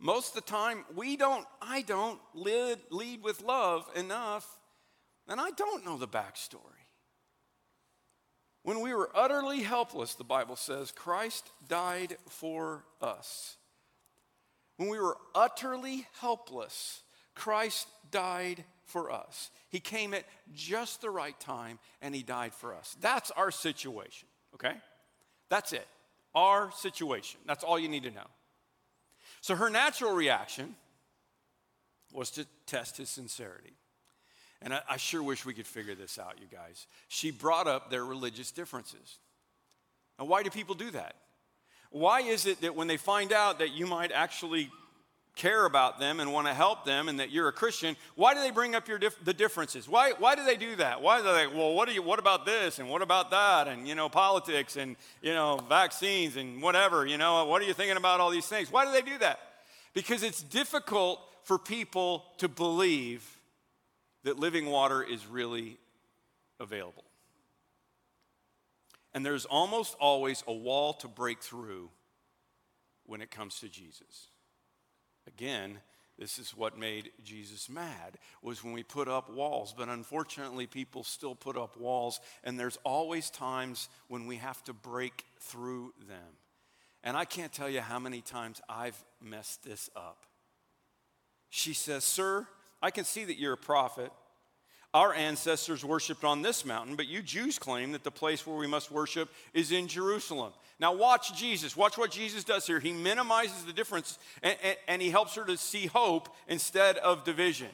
Most 0.00 0.30
of 0.30 0.44
the 0.44 0.50
time, 0.50 0.84
we 0.96 1.16
don't, 1.16 1.46
I 1.62 1.82
don't 1.82 2.18
lead, 2.34 2.78
lead 2.90 3.22
with 3.22 3.40
love 3.40 3.88
enough 3.94 4.58
and 5.28 5.40
I 5.40 5.50
don't 5.50 5.84
know 5.84 5.96
the 5.96 6.08
backstory. 6.08 6.58
When 8.62 8.80
we 8.80 8.94
were 8.94 9.10
utterly 9.14 9.62
helpless, 9.62 10.14
the 10.14 10.24
Bible 10.24 10.56
says, 10.56 10.90
Christ 10.90 11.50
died 11.68 12.16
for 12.28 12.84
us. 13.02 13.56
When 14.76 14.88
we 14.88 14.98
were 14.98 15.18
utterly 15.34 16.06
helpless, 16.20 17.02
Christ 17.34 17.88
died 18.10 18.64
for 18.84 19.10
us. 19.10 19.50
He 19.68 19.80
came 19.80 20.14
at 20.14 20.24
just 20.54 21.00
the 21.00 21.10
right 21.10 21.38
time 21.38 21.78
and 22.00 22.14
he 22.14 22.22
died 22.22 22.54
for 22.54 22.74
us. 22.74 22.96
That's 23.00 23.30
our 23.32 23.50
situation, 23.50 24.28
okay? 24.54 24.74
That's 25.50 25.72
it. 25.72 25.86
Our 26.34 26.70
situation. 26.72 27.40
That's 27.46 27.64
all 27.64 27.78
you 27.78 27.88
need 27.88 28.04
to 28.04 28.10
know. 28.10 28.26
So 29.40 29.54
her 29.56 29.68
natural 29.68 30.14
reaction 30.14 30.74
was 32.12 32.30
to 32.32 32.46
test 32.66 32.96
his 32.96 33.10
sincerity. 33.10 33.74
And 34.64 34.74
I, 34.74 34.80
I 34.88 34.96
sure 34.96 35.22
wish 35.22 35.44
we 35.44 35.54
could 35.54 35.66
figure 35.66 35.94
this 35.94 36.18
out, 36.18 36.38
you 36.40 36.46
guys. 36.50 36.86
She 37.08 37.30
brought 37.30 37.68
up 37.68 37.90
their 37.90 38.04
religious 38.04 38.50
differences. 38.50 39.18
Now, 40.18 40.24
why 40.24 40.42
do 40.42 40.50
people 40.50 40.74
do 40.74 40.90
that? 40.90 41.14
Why 41.90 42.22
is 42.22 42.46
it 42.46 42.62
that 42.62 42.74
when 42.74 42.88
they 42.88 42.96
find 42.96 43.32
out 43.32 43.60
that 43.60 43.72
you 43.72 43.86
might 43.86 44.10
actually 44.10 44.70
care 45.36 45.66
about 45.66 45.98
them 45.98 46.20
and 46.20 46.32
want 46.32 46.46
to 46.46 46.54
help 46.54 46.84
them 46.84 47.08
and 47.08 47.20
that 47.20 47.30
you're 47.30 47.48
a 47.48 47.52
Christian, 47.52 47.96
why 48.14 48.34
do 48.34 48.40
they 48.40 48.50
bring 48.50 48.74
up 48.74 48.88
your 48.88 48.98
dif- 48.98 49.22
the 49.24 49.34
differences? 49.34 49.88
Why, 49.88 50.12
why 50.12 50.34
do 50.34 50.44
they 50.44 50.56
do 50.56 50.76
that? 50.76 51.02
Why 51.02 51.20
are 51.20 51.22
they 51.22 51.46
like, 51.46 51.54
well, 51.54 51.74
what, 51.74 51.92
you, 51.92 52.02
what 52.02 52.18
about 52.18 52.46
this 52.46 52.78
and 52.78 52.88
what 52.88 53.02
about 53.02 53.30
that 53.32 53.68
and, 53.68 53.86
you 53.86 53.94
know, 53.94 54.08
politics 54.08 54.76
and, 54.76 54.96
you 55.22 55.34
know, 55.34 55.58
vaccines 55.68 56.36
and 56.36 56.62
whatever, 56.62 57.04
you 57.04 57.18
know, 57.18 57.44
what 57.44 57.60
are 57.60 57.64
you 57.64 57.74
thinking 57.74 57.96
about 57.96 58.20
all 58.20 58.30
these 58.30 58.46
things? 58.46 58.70
Why 58.70 58.84
do 58.84 58.92
they 58.92 59.02
do 59.02 59.18
that? 59.18 59.40
Because 59.92 60.22
it's 60.22 60.42
difficult 60.42 61.20
for 61.42 61.58
people 61.58 62.24
to 62.38 62.48
believe 62.48 63.33
that 64.24 64.38
living 64.38 64.66
water 64.66 65.02
is 65.02 65.26
really 65.26 65.78
available. 66.58 67.04
And 69.12 69.24
there's 69.24 69.44
almost 69.44 69.96
always 70.00 70.42
a 70.48 70.52
wall 70.52 70.94
to 70.94 71.08
break 71.08 71.40
through 71.40 71.90
when 73.06 73.20
it 73.20 73.30
comes 73.30 73.60
to 73.60 73.68
Jesus. 73.68 74.28
Again, 75.26 75.78
this 76.18 76.38
is 76.38 76.56
what 76.56 76.78
made 76.78 77.10
Jesus 77.22 77.68
mad 77.68 78.18
was 78.42 78.62
when 78.62 78.72
we 78.72 78.82
put 78.82 79.08
up 79.08 79.30
walls, 79.30 79.74
but 79.76 79.88
unfortunately 79.88 80.66
people 80.66 81.04
still 81.04 81.34
put 81.34 81.56
up 81.56 81.76
walls 81.76 82.20
and 82.44 82.58
there's 82.58 82.78
always 82.84 83.30
times 83.30 83.88
when 84.08 84.26
we 84.26 84.36
have 84.36 84.62
to 84.64 84.72
break 84.72 85.24
through 85.40 85.92
them. 86.08 86.38
And 87.02 87.16
I 87.16 87.24
can't 87.24 87.52
tell 87.52 87.68
you 87.68 87.80
how 87.80 87.98
many 87.98 88.20
times 88.20 88.62
I've 88.68 89.02
messed 89.20 89.64
this 89.64 89.90
up. 89.94 90.24
She 91.50 91.74
says, 91.74 92.04
Sir, 92.04 92.46
I 92.82 92.90
can 92.90 93.04
see 93.04 93.24
that 93.24 93.38
you're 93.38 93.54
a 93.54 93.58
prophet. 93.58 94.12
Our 94.92 95.12
ancestors 95.12 95.84
worshiped 95.84 96.22
on 96.22 96.42
this 96.42 96.64
mountain, 96.64 96.94
but 96.94 97.08
you 97.08 97.20
Jews 97.20 97.58
claim 97.58 97.92
that 97.92 98.04
the 98.04 98.12
place 98.12 98.46
where 98.46 98.56
we 98.56 98.68
must 98.68 98.92
worship 98.92 99.28
is 99.52 99.72
in 99.72 99.88
Jerusalem. 99.88 100.52
Now, 100.78 100.92
watch 100.92 101.36
Jesus. 101.36 101.76
Watch 101.76 101.98
what 101.98 102.12
Jesus 102.12 102.44
does 102.44 102.66
here. 102.66 102.78
He 102.78 102.92
minimizes 102.92 103.64
the 103.64 103.72
difference 103.72 104.18
and, 104.42 104.56
and, 104.62 104.76
and 104.86 105.02
he 105.02 105.10
helps 105.10 105.34
her 105.34 105.44
to 105.46 105.56
see 105.56 105.86
hope 105.86 106.28
instead 106.46 106.96
of 106.98 107.24
division. 107.24 107.68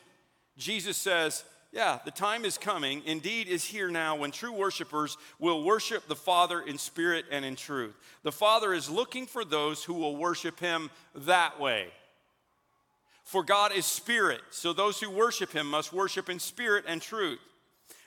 Jesus 0.56 0.96
says, 0.96 1.44
yeah, 1.72 1.98
the 2.04 2.10
time 2.10 2.44
is 2.44 2.58
coming, 2.58 3.02
indeed 3.06 3.46
is 3.46 3.64
here 3.64 3.90
now, 3.90 4.16
when 4.16 4.32
true 4.32 4.52
worshipers 4.52 5.16
will 5.38 5.62
worship 5.62 6.08
the 6.08 6.16
Father 6.16 6.60
in 6.60 6.78
spirit 6.78 7.26
and 7.30 7.44
in 7.44 7.54
truth. 7.54 7.94
The 8.22 8.32
Father 8.32 8.72
is 8.72 8.90
looking 8.90 9.26
for 9.26 9.44
those 9.44 9.84
who 9.84 9.94
will 9.94 10.16
worship 10.16 10.58
him 10.58 10.90
that 11.14 11.60
way. 11.60 11.88
For 13.30 13.44
God 13.44 13.70
is 13.72 13.86
spirit, 13.86 14.40
so 14.50 14.72
those 14.72 14.98
who 14.98 15.08
worship 15.08 15.52
him 15.52 15.68
must 15.68 15.92
worship 15.92 16.28
in 16.28 16.40
spirit 16.40 16.84
and 16.88 17.00
truth. 17.00 17.38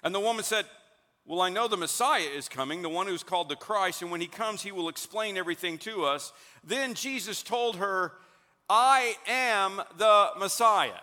And 0.03 0.13
the 0.13 0.19
woman 0.19 0.43
said, 0.43 0.65
Well, 1.26 1.39
I 1.39 1.47
know 1.47 1.69
the 1.69 1.78
Messiah 1.78 2.28
is 2.36 2.49
coming, 2.49 2.82
the 2.82 2.89
one 2.89 3.07
who's 3.07 3.24
called 3.24 3.47
the 3.47 3.55
Christ, 3.55 4.01
and 4.01 4.11
when 4.11 4.19
he 4.19 4.28
comes, 4.28 4.63
he 4.63 4.74
will 4.74 4.89
explain 4.89 5.38
everything 5.38 5.78
to 5.78 6.03
us. 6.03 6.34
Then 6.61 6.93
Jesus 6.93 7.41
told 7.41 7.78
her, 7.78 8.11
I 8.69 9.15
am 9.26 9.82
the 9.97 10.32
Messiah. 10.38 10.99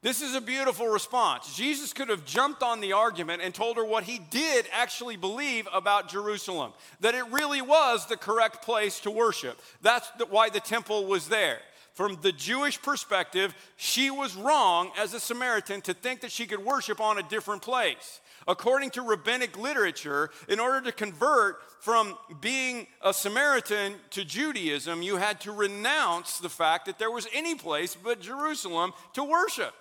This 0.00 0.22
is 0.22 0.34
a 0.34 0.40
beautiful 0.40 0.88
response. 0.88 1.54
Jesus 1.54 1.92
could 1.92 2.08
have 2.08 2.24
jumped 2.24 2.62
on 2.62 2.80
the 2.80 2.94
argument 2.94 3.42
and 3.42 3.54
told 3.54 3.76
her 3.76 3.84
what 3.84 4.04
he 4.04 4.18
did 4.18 4.64
actually 4.72 5.18
believe 5.18 5.68
about 5.74 6.08
Jerusalem 6.08 6.72
that 7.00 7.14
it 7.14 7.30
really 7.30 7.60
was 7.60 8.06
the 8.06 8.16
correct 8.16 8.62
place 8.62 8.98
to 9.00 9.10
worship. 9.10 9.60
That's 9.82 10.10
why 10.30 10.48
the 10.48 10.60
temple 10.60 11.04
was 11.04 11.28
there. 11.28 11.58
From 11.94 12.18
the 12.22 12.32
Jewish 12.32 12.80
perspective, 12.80 13.54
she 13.76 14.10
was 14.10 14.36
wrong 14.36 14.90
as 14.98 15.12
a 15.12 15.20
Samaritan 15.20 15.80
to 15.82 15.94
think 15.94 16.20
that 16.20 16.32
she 16.32 16.46
could 16.46 16.64
worship 16.64 17.00
on 17.00 17.18
a 17.18 17.22
different 17.22 17.62
place. 17.62 18.20
According 18.48 18.90
to 18.90 19.02
rabbinic 19.02 19.58
literature, 19.58 20.30
in 20.48 20.60
order 20.60 20.80
to 20.82 20.92
convert 20.92 21.56
from 21.80 22.16
being 22.40 22.86
a 23.02 23.12
Samaritan 23.12 23.94
to 24.10 24.24
Judaism, 24.24 25.02
you 25.02 25.16
had 25.16 25.40
to 25.42 25.52
renounce 25.52 26.38
the 26.38 26.48
fact 26.48 26.86
that 26.86 26.98
there 26.98 27.10
was 27.10 27.26
any 27.34 27.54
place 27.54 27.94
but 27.94 28.20
Jerusalem 28.20 28.92
to 29.14 29.24
worship. 29.24 29.74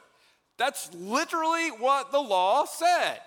That's 0.57 0.93
literally 0.93 1.69
what 1.69 2.11
the 2.11 2.19
law 2.19 2.65
said. 2.65 3.19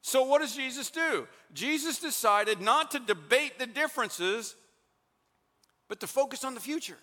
So, 0.00 0.22
what 0.22 0.40
does 0.40 0.54
Jesus 0.54 0.90
do? 0.90 1.26
Jesus 1.52 1.98
decided 1.98 2.60
not 2.60 2.92
to 2.92 2.98
debate 2.98 3.58
the 3.58 3.66
differences, 3.66 4.54
but 5.88 6.00
to 6.00 6.06
focus 6.06 6.44
on 6.44 6.54
the 6.54 6.60
future. 6.60 6.96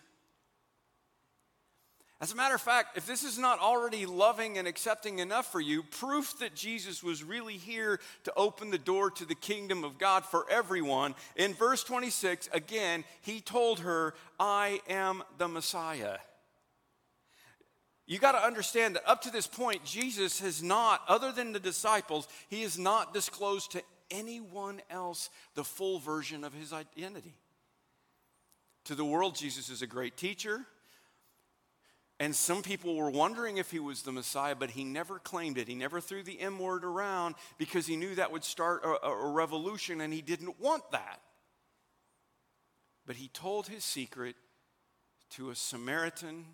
As 2.23 2.31
a 2.31 2.35
matter 2.35 2.55
of 2.55 2.61
fact, 2.61 2.95
if 2.95 3.05
this 3.05 3.25
is 3.25 3.37
not 3.37 3.59
already 3.59 4.05
loving 4.05 4.57
and 4.57 4.65
accepting 4.65 5.19
enough 5.19 5.51
for 5.51 5.59
you, 5.59 5.83
proof 5.83 6.39
that 6.39 6.55
Jesus 6.55 7.03
was 7.03 7.21
really 7.21 7.57
here 7.57 7.99
to 8.23 8.33
open 8.37 8.69
the 8.69 8.77
door 8.77 9.11
to 9.11 9.25
the 9.25 9.35
kingdom 9.35 9.83
of 9.83 9.97
God 9.97 10.23
for 10.23 10.45
everyone, 10.49 11.15
in 11.35 11.53
verse 11.53 11.83
26, 11.83 12.47
again, 12.53 13.03
he 13.19 13.41
told 13.41 13.81
her, 13.81 14.13
I 14.39 14.79
am 14.87 15.21
the 15.37 15.49
Messiah. 15.49 16.15
You 18.07 18.19
got 18.19 18.39
to 18.39 18.45
understand 18.45 18.95
that 18.95 19.03
up 19.05 19.23
to 19.23 19.29
this 19.29 19.45
point, 19.45 19.83
Jesus 19.83 20.39
has 20.39 20.63
not, 20.63 21.01
other 21.09 21.33
than 21.33 21.51
the 21.51 21.59
disciples, 21.59 22.29
he 22.47 22.61
has 22.61 22.79
not 22.79 23.13
disclosed 23.13 23.73
to 23.73 23.83
anyone 24.09 24.81
else 24.89 25.29
the 25.55 25.65
full 25.65 25.99
version 25.99 26.45
of 26.45 26.53
his 26.53 26.71
identity. 26.71 27.35
To 28.85 28.95
the 28.95 29.03
world, 29.03 29.35
Jesus 29.35 29.67
is 29.67 29.81
a 29.81 29.87
great 29.87 30.15
teacher. 30.15 30.65
And 32.23 32.33
some 32.33 32.61
people 32.61 32.95
were 32.95 33.09
wondering 33.09 33.57
if 33.57 33.69
he 33.69 33.79
was 33.79 34.03
the 34.03 34.13
Messiah, 34.13 34.55
but 34.55 34.69
he 34.69 34.85
never 34.85 35.19
claimed 35.19 35.57
it. 35.57 35.67
He 35.67 35.75
never 35.75 35.99
threw 35.99 36.23
the 36.23 36.39
M 36.39 36.57
word 36.57 36.85
around 36.85 37.35
because 37.57 37.85
he 37.85 37.97
knew 37.97 38.15
that 38.15 38.31
would 38.31 38.45
start 38.45 38.85
a, 38.85 39.07
a 39.07 39.27
revolution 39.27 39.99
and 39.99 40.13
he 40.13 40.21
didn't 40.21 40.57
want 40.57 40.89
that. 40.91 41.19
But 43.05 43.17
he 43.17 43.27
told 43.27 43.67
his 43.67 43.83
secret 43.83 44.37
to 45.31 45.49
a 45.49 45.55
Samaritan 45.55 46.45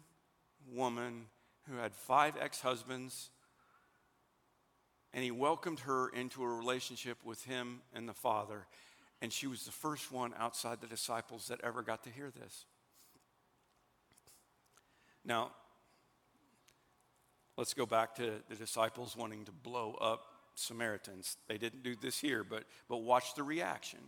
woman 0.74 1.28
who 1.70 1.78
had 1.78 1.94
five 1.94 2.34
ex 2.42 2.62
husbands, 2.62 3.30
and 5.14 5.24
he 5.24 5.30
welcomed 5.30 5.82
her 5.82 6.10
into 6.10 6.42
a 6.42 6.48
relationship 6.48 7.18
with 7.24 7.46
him 7.46 7.82
and 7.94 8.10
the 8.10 8.14
Father. 8.14 8.66
And 9.22 9.32
she 9.32 9.46
was 9.46 9.66
the 9.66 9.72
first 9.72 10.12
one 10.12 10.34
outside 10.36 10.82
the 10.82 10.88
disciples 10.88 11.48
that 11.50 11.62
ever 11.64 11.84
got 11.84 12.06
to 12.06 12.10
hear 12.10 12.32
this. 12.32 12.66
Now, 15.24 15.52
let's 17.60 17.74
go 17.74 17.86
back 17.86 18.16
to 18.16 18.32
the 18.48 18.56
disciples 18.56 19.18
wanting 19.18 19.44
to 19.44 19.52
blow 19.52 19.94
up 20.00 20.24
Samaritans. 20.56 21.36
They 21.50 21.58
didn't 21.58 21.84
do 21.84 21.94
this 21.94 22.18
here, 22.18 22.46
but, 22.46 22.64
but 22.88 23.00
watch 23.00 23.36
the 23.36 23.44
reaction. 23.44 24.00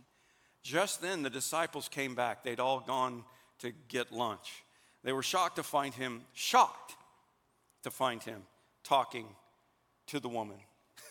Just 0.62 1.02
then, 1.02 1.22
the 1.22 1.28
disciples 1.28 1.86
came 1.86 2.14
back. 2.14 2.44
They'd 2.44 2.60
all 2.60 2.80
gone 2.80 3.24
to 3.58 3.72
get 3.88 4.10
lunch. 4.10 4.64
They 5.04 5.12
were 5.12 5.22
shocked 5.22 5.56
to 5.56 5.62
find 5.62 5.92
him, 5.92 6.22
shocked 6.32 6.94
to 7.82 7.90
find 7.90 8.22
him 8.22 8.40
talking 8.84 9.26
to 10.06 10.18
the 10.18 10.30
woman. 10.30 10.56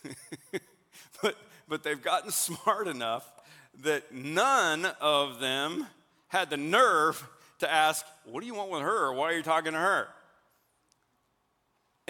but, 1.22 1.36
but 1.70 1.84
they've 1.84 2.02
gotten 2.02 2.32
smart 2.32 2.88
enough 2.88 3.32
that 3.84 4.12
none 4.16 4.88
of 5.00 5.40
them 5.40 5.86
had 6.28 6.50
the 6.50 6.58
nerve 6.58 7.24
to 7.60 7.72
ask, 7.72 8.04
What 8.26 8.42
do 8.42 8.48
you 8.48 8.56
want 8.56 8.72
with 8.72 8.82
her? 8.82 9.14
Why 9.14 9.26
are 9.26 9.38
you 9.38 9.44
talking 9.44 9.74
to 9.74 9.80
her? 9.80 10.08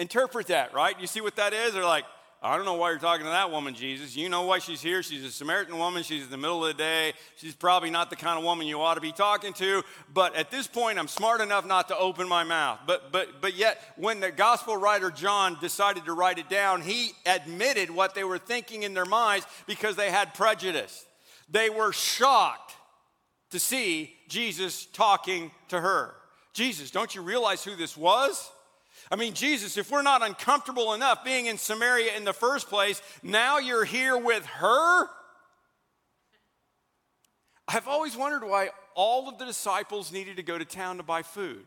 Interpret 0.02 0.48
that, 0.48 0.74
right? 0.74 1.00
You 1.00 1.06
see 1.06 1.20
what 1.20 1.36
that 1.36 1.52
is? 1.52 1.74
They're 1.74 1.84
like, 1.84 2.04
I 2.42 2.56
don't 2.56 2.66
know 2.66 2.74
why 2.74 2.90
you're 2.90 2.98
talking 2.98 3.24
to 3.24 3.30
that 3.30 3.52
woman, 3.52 3.72
Jesus. 3.72 4.16
You 4.16 4.28
know 4.28 4.42
why 4.42 4.58
she's 4.58 4.82
here. 4.82 5.00
She's 5.00 5.22
a 5.22 5.30
Samaritan 5.30 5.78
woman. 5.78 6.02
She's 6.02 6.24
in 6.24 6.30
the 6.30 6.36
middle 6.36 6.66
of 6.66 6.76
the 6.76 6.82
day. 6.82 7.12
She's 7.36 7.54
probably 7.54 7.88
not 7.88 8.10
the 8.10 8.16
kind 8.16 8.36
of 8.36 8.44
woman 8.44 8.66
you 8.66 8.80
ought 8.80 8.96
to 8.96 9.00
be 9.00 9.12
talking 9.12 9.52
to. 9.52 9.84
But 10.12 10.34
at 10.34 10.50
this 10.50 10.66
point, 10.66 10.98
I'm 10.98 11.06
smart 11.06 11.40
enough 11.40 11.64
not 11.64 11.86
to 11.86 11.96
open 11.96 12.28
my 12.28 12.42
mouth. 12.42 12.80
But, 12.84 13.12
but, 13.12 13.40
but 13.40 13.54
yet, 13.54 13.80
when 13.96 14.18
the 14.18 14.32
gospel 14.32 14.76
writer 14.76 15.12
John 15.12 15.56
decided 15.60 16.04
to 16.06 16.14
write 16.14 16.38
it 16.38 16.48
down, 16.48 16.80
he 16.80 17.12
admitted 17.24 17.88
what 17.88 18.16
they 18.16 18.24
were 18.24 18.38
thinking 18.38 18.82
in 18.82 18.92
their 18.92 19.04
minds 19.04 19.46
because 19.68 19.94
they 19.94 20.10
had 20.10 20.34
prejudice. 20.34 21.06
They 21.48 21.70
were 21.70 21.92
shocked 21.92 22.74
to 23.52 23.60
see 23.60 24.16
Jesus 24.26 24.86
talking 24.86 25.52
to 25.68 25.80
her. 25.80 26.16
Jesus, 26.54 26.90
don't 26.90 27.14
you 27.14 27.22
realize 27.22 27.62
who 27.62 27.76
this 27.76 27.96
was? 27.96 28.50
I 29.12 29.16
mean, 29.16 29.34
Jesus, 29.34 29.76
if 29.76 29.90
we're 29.90 30.00
not 30.00 30.22
uncomfortable 30.22 30.94
enough 30.94 31.22
being 31.22 31.44
in 31.44 31.58
Samaria 31.58 32.16
in 32.16 32.24
the 32.24 32.32
first 32.32 32.70
place, 32.70 33.02
now 33.22 33.58
you're 33.58 33.84
here 33.84 34.16
with 34.16 34.46
her? 34.46 35.06
I've 37.68 37.86
always 37.86 38.16
wondered 38.16 38.42
why 38.42 38.70
all 38.94 39.28
of 39.28 39.38
the 39.38 39.44
disciples 39.44 40.12
needed 40.12 40.36
to 40.38 40.42
go 40.42 40.56
to 40.56 40.64
town 40.64 40.96
to 40.96 41.02
buy 41.02 41.20
food. 41.20 41.66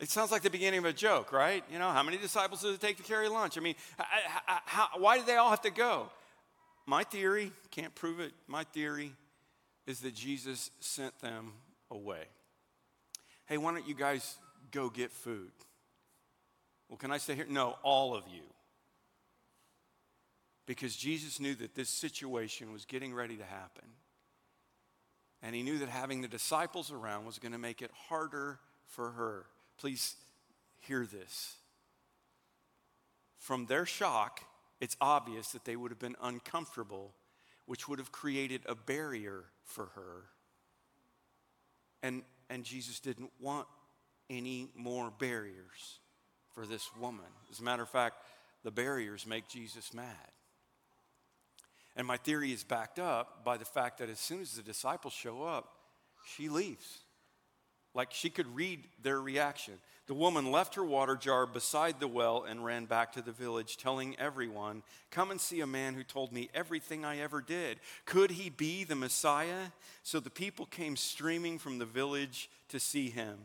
It 0.00 0.08
sounds 0.08 0.32
like 0.32 0.40
the 0.40 0.50
beginning 0.50 0.78
of 0.78 0.86
a 0.86 0.94
joke, 0.94 1.30
right? 1.30 1.62
You 1.70 1.78
know, 1.78 1.90
how 1.90 2.02
many 2.02 2.16
disciples 2.16 2.62
does 2.62 2.74
it 2.74 2.80
take 2.80 2.96
to 2.96 3.02
carry 3.02 3.28
lunch? 3.28 3.58
I 3.58 3.60
mean, 3.60 3.74
how, 3.98 4.60
how, 4.64 4.88
why 4.98 5.18
did 5.18 5.26
they 5.26 5.36
all 5.36 5.50
have 5.50 5.62
to 5.62 5.70
go? 5.70 6.08
My 6.86 7.04
theory, 7.04 7.52
can't 7.70 7.94
prove 7.94 8.18
it, 8.20 8.32
my 8.46 8.64
theory 8.64 9.12
is 9.86 10.00
that 10.00 10.14
Jesus 10.14 10.70
sent 10.80 11.18
them 11.20 11.52
away. 11.90 12.24
Hey, 13.44 13.58
why 13.58 13.72
don't 13.72 13.86
you 13.86 13.94
guys 13.94 14.36
go 14.70 14.88
get 14.88 15.12
food? 15.12 15.50
Well, 16.88 16.98
can 16.98 17.10
I 17.10 17.18
stay 17.18 17.34
here? 17.34 17.46
No, 17.48 17.76
all 17.82 18.14
of 18.14 18.24
you. 18.32 18.42
Because 20.66 20.96
Jesus 20.96 21.40
knew 21.40 21.54
that 21.56 21.74
this 21.74 21.88
situation 21.88 22.72
was 22.72 22.84
getting 22.84 23.14
ready 23.14 23.36
to 23.36 23.44
happen. 23.44 23.84
And 25.42 25.54
he 25.54 25.62
knew 25.62 25.78
that 25.78 25.88
having 25.88 26.22
the 26.22 26.28
disciples 26.28 26.90
around 26.90 27.24
was 27.24 27.38
going 27.38 27.52
to 27.52 27.58
make 27.58 27.82
it 27.82 27.90
harder 28.08 28.58
for 28.86 29.10
her. 29.12 29.46
Please 29.78 30.16
hear 30.80 31.06
this. 31.06 31.56
From 33.38 33.66
their 33.66 33.86
shock, 33.86 34.40
it's 34.80 34.96
obvious 35.00 35.52
that 35.52 35.64
they 35.64 35.76
would 35.76 35.90
have 35.90 36.00
been 36.00 36.16
uncomfortable, 36.22 37.14
which 37.66 37.88
would 37.88 37.98
have 37.98 38.10
created 38.10 38.62
a 38.66 38.74
barrier 38.74 39.44
for 39.62 39.86
her. 39.94 40.24
And, 42.02 42.22
and 42.50 42.64
Jesus 42.64 42.98
didn't 42.98 43.30
want 43.40 43.66
any 44.28 44.68
more 44.74 45.12
barriers 45.16 46.00
for 46.56 46.66
this 46.66 46.88
woman. 46.98 47.26
As 47.50 47.60
a 47.60 47.62
matter 47.62 47.82
of 47.82 47.90
fact, 47.90 48.16
the 48.64 48.70
barriers 48.70 49.26
make 49.26 49.46
Jesus 49.46 49.92
mad. 49.92 50.32
And 51.94 52.06
my 52.06 52.16
theory 52.16 52.50
is 52.50 52.64
backed 52.64 52.98
up 52.98 53.44
by 53.44 53.58
the 53.58 53.66
fact 53.66 53.98
that 53.98 54.08
as 54.08 54.18
soon 54.18 54.40
as 54.40 54.52
the 54.52 54.62
disciples 54.62 55.12
show 55.12 55.42
up, 55.42 55.68
she 56.34 56.48
leaves. 56.48 57.00
like 57.94 58.12
she 58.12 58.28
could 58.28 58.54
read 58.54 58.84
their 59.02 59.20
reaction. 59.20 59.74
The 60.06 60.14
woman 60.14 60.52
left 60.52 60.74
her 60.74 60.84
water 60.84 61.16
jar 61.16 61.46
beside 61.46 61.98
the 61.98 62.06
well 62.06 62.44
and 62.44 62.64
ran 62.64 62.84
back 62.84 63.12
to 63.14 63.22
the 63.22 63.32
village, 63.32 63.78
telling 63.78 64.14
everyone, 64.18 64.82
Come 65.10 65.30
and 65.30 65.40
see 65.40 65.60
a 65.60 65.66
man 65.66 65.94
who 65.94 66.04
told 66.04 66.30
me 66.30 66.50
everything 66.54 67.04
I 67.04 67.18
ever 67.20 67.40
did. 67.40 67.80
Could 68.04 68.32
he 68.32 68.50
be 68.50 68.84
the 68.84 68.94
Messiah? 68.94 69.72
So 70.02 70.20
the 70.20 70.30
people 70.30 70.66
came 70.66 70.96
streaming 70.96 71.58
from 71.58 71.78
the 71.78 71.86
village 71.86 72.50
to 72.68 72.78
see 72.78 73.08
him. 73.08 73.38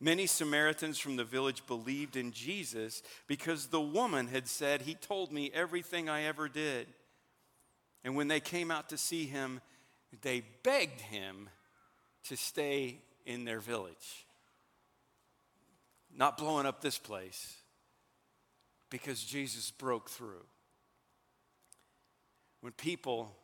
Many 0.00 0.26
Samaritans 0.26 0.98
from 0.98 1.16
the 1.16 1.24
village 1.24 1.66
believed 1.66 2.16
in 2.16 2.32
Jesus 2.32 3.02
because 3.26 3.66
the 3.66 3.80
woman 3.80 4.28
had 4.28 4.48
said, 4.48 4.82
He 4.82 4.94
told 4.94 5.30
me 5.30 5.50
everything 5.52 6.08
I 6.08 6.22
ever 6.22 6.48
did. 6.48 6.86
And 8.02 8.16
when 8.16 8.28
they 8.28 8.40
came 8.40 8.70
out 8.70 8.88
to 8.88 8.96
see 8.96 9.26
him, 9.26 9.60
they 10.22 10.42
begged 10.62 11.02
him 11.02 11.50
to 12.24 12.36
stay 12.36 12.98
in 13.26 13.44
their 13.44 13.60
village. 13.60 14.26
Not 16.16 16.38
blowing 16.38 16.66
up 16.66 16.80
this 16.80 16.98
place 16.98 17.56
because 18.88 19.22
Jesus 19.22 19.70
broke 19.70 20.08
through. 20.08 20.44
When 22.62 22.72
people 22.72 23.34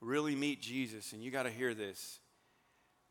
really 0.00 0.34
meet 0.34 0.60
Jesus, 0.62 1.12
and 1.12 1.22
you 1.22 1.30
got 1.30 1.44
to 1.44 1.50
hear 1.50 1.74
this, 1.74 2.18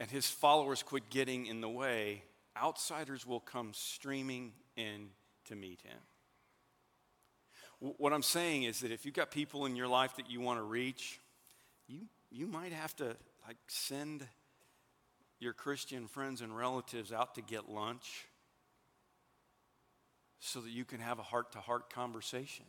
and 0.02 0.10
his 0.10 0.28
followers 0.28 0.82
quit 0.82 1.12
getting 1.12 1.46
in 1.46 1.62
the 1.62 1.70
way, 1.70 2.24
outsiders 2.58 3.24
will 3.24 3.40
come 3.40 3.70
streaming 3.72 4.52
in 4.76 5.10
to 5.46 5.56
meet 5.56 5.80
him. 5.82 6.00
What 7.98 8.12
I'm 8.12 8.24
saying 8.24 8.64
is 8.64 8.80
that 8.80 8.92
if 8.92 9.06
you've 9.06 9.14
got 9.14 9.30
people 9.30 9.68
in 9.68 9.76
your 9.76 9.88
life 9.88 10.16
that 10.16 10.28
you 10.28 10.42
want 10.42 10.58
to 10.58 10.64
reach, 10.64 11.20
you, 11.88 12.00
you 12.32 12.48
might 12.48 12.74
have 12.74 12.96
to 12.96 13.16
like 13.46 13.58
send 13.68 14.28
your 15.40 15.54
Christian 15.54 16.08
friends 16.08 16.42
and 16.42 16.58
relatives 16.58 17.12
out 17.12 17.36
to 17.36 17.44
get 17.44 17.70
lunch 17.70 18.26
so 20.40 20.62
that 20.62 20.72
you 20.72 20.84
can 20.84 21.00
have 21.00 21.20
a 21.20 21.24
heart 21.24 21.52
to 21.52 21.60
heart 21.60 21.94
conversation. 21.94 22.66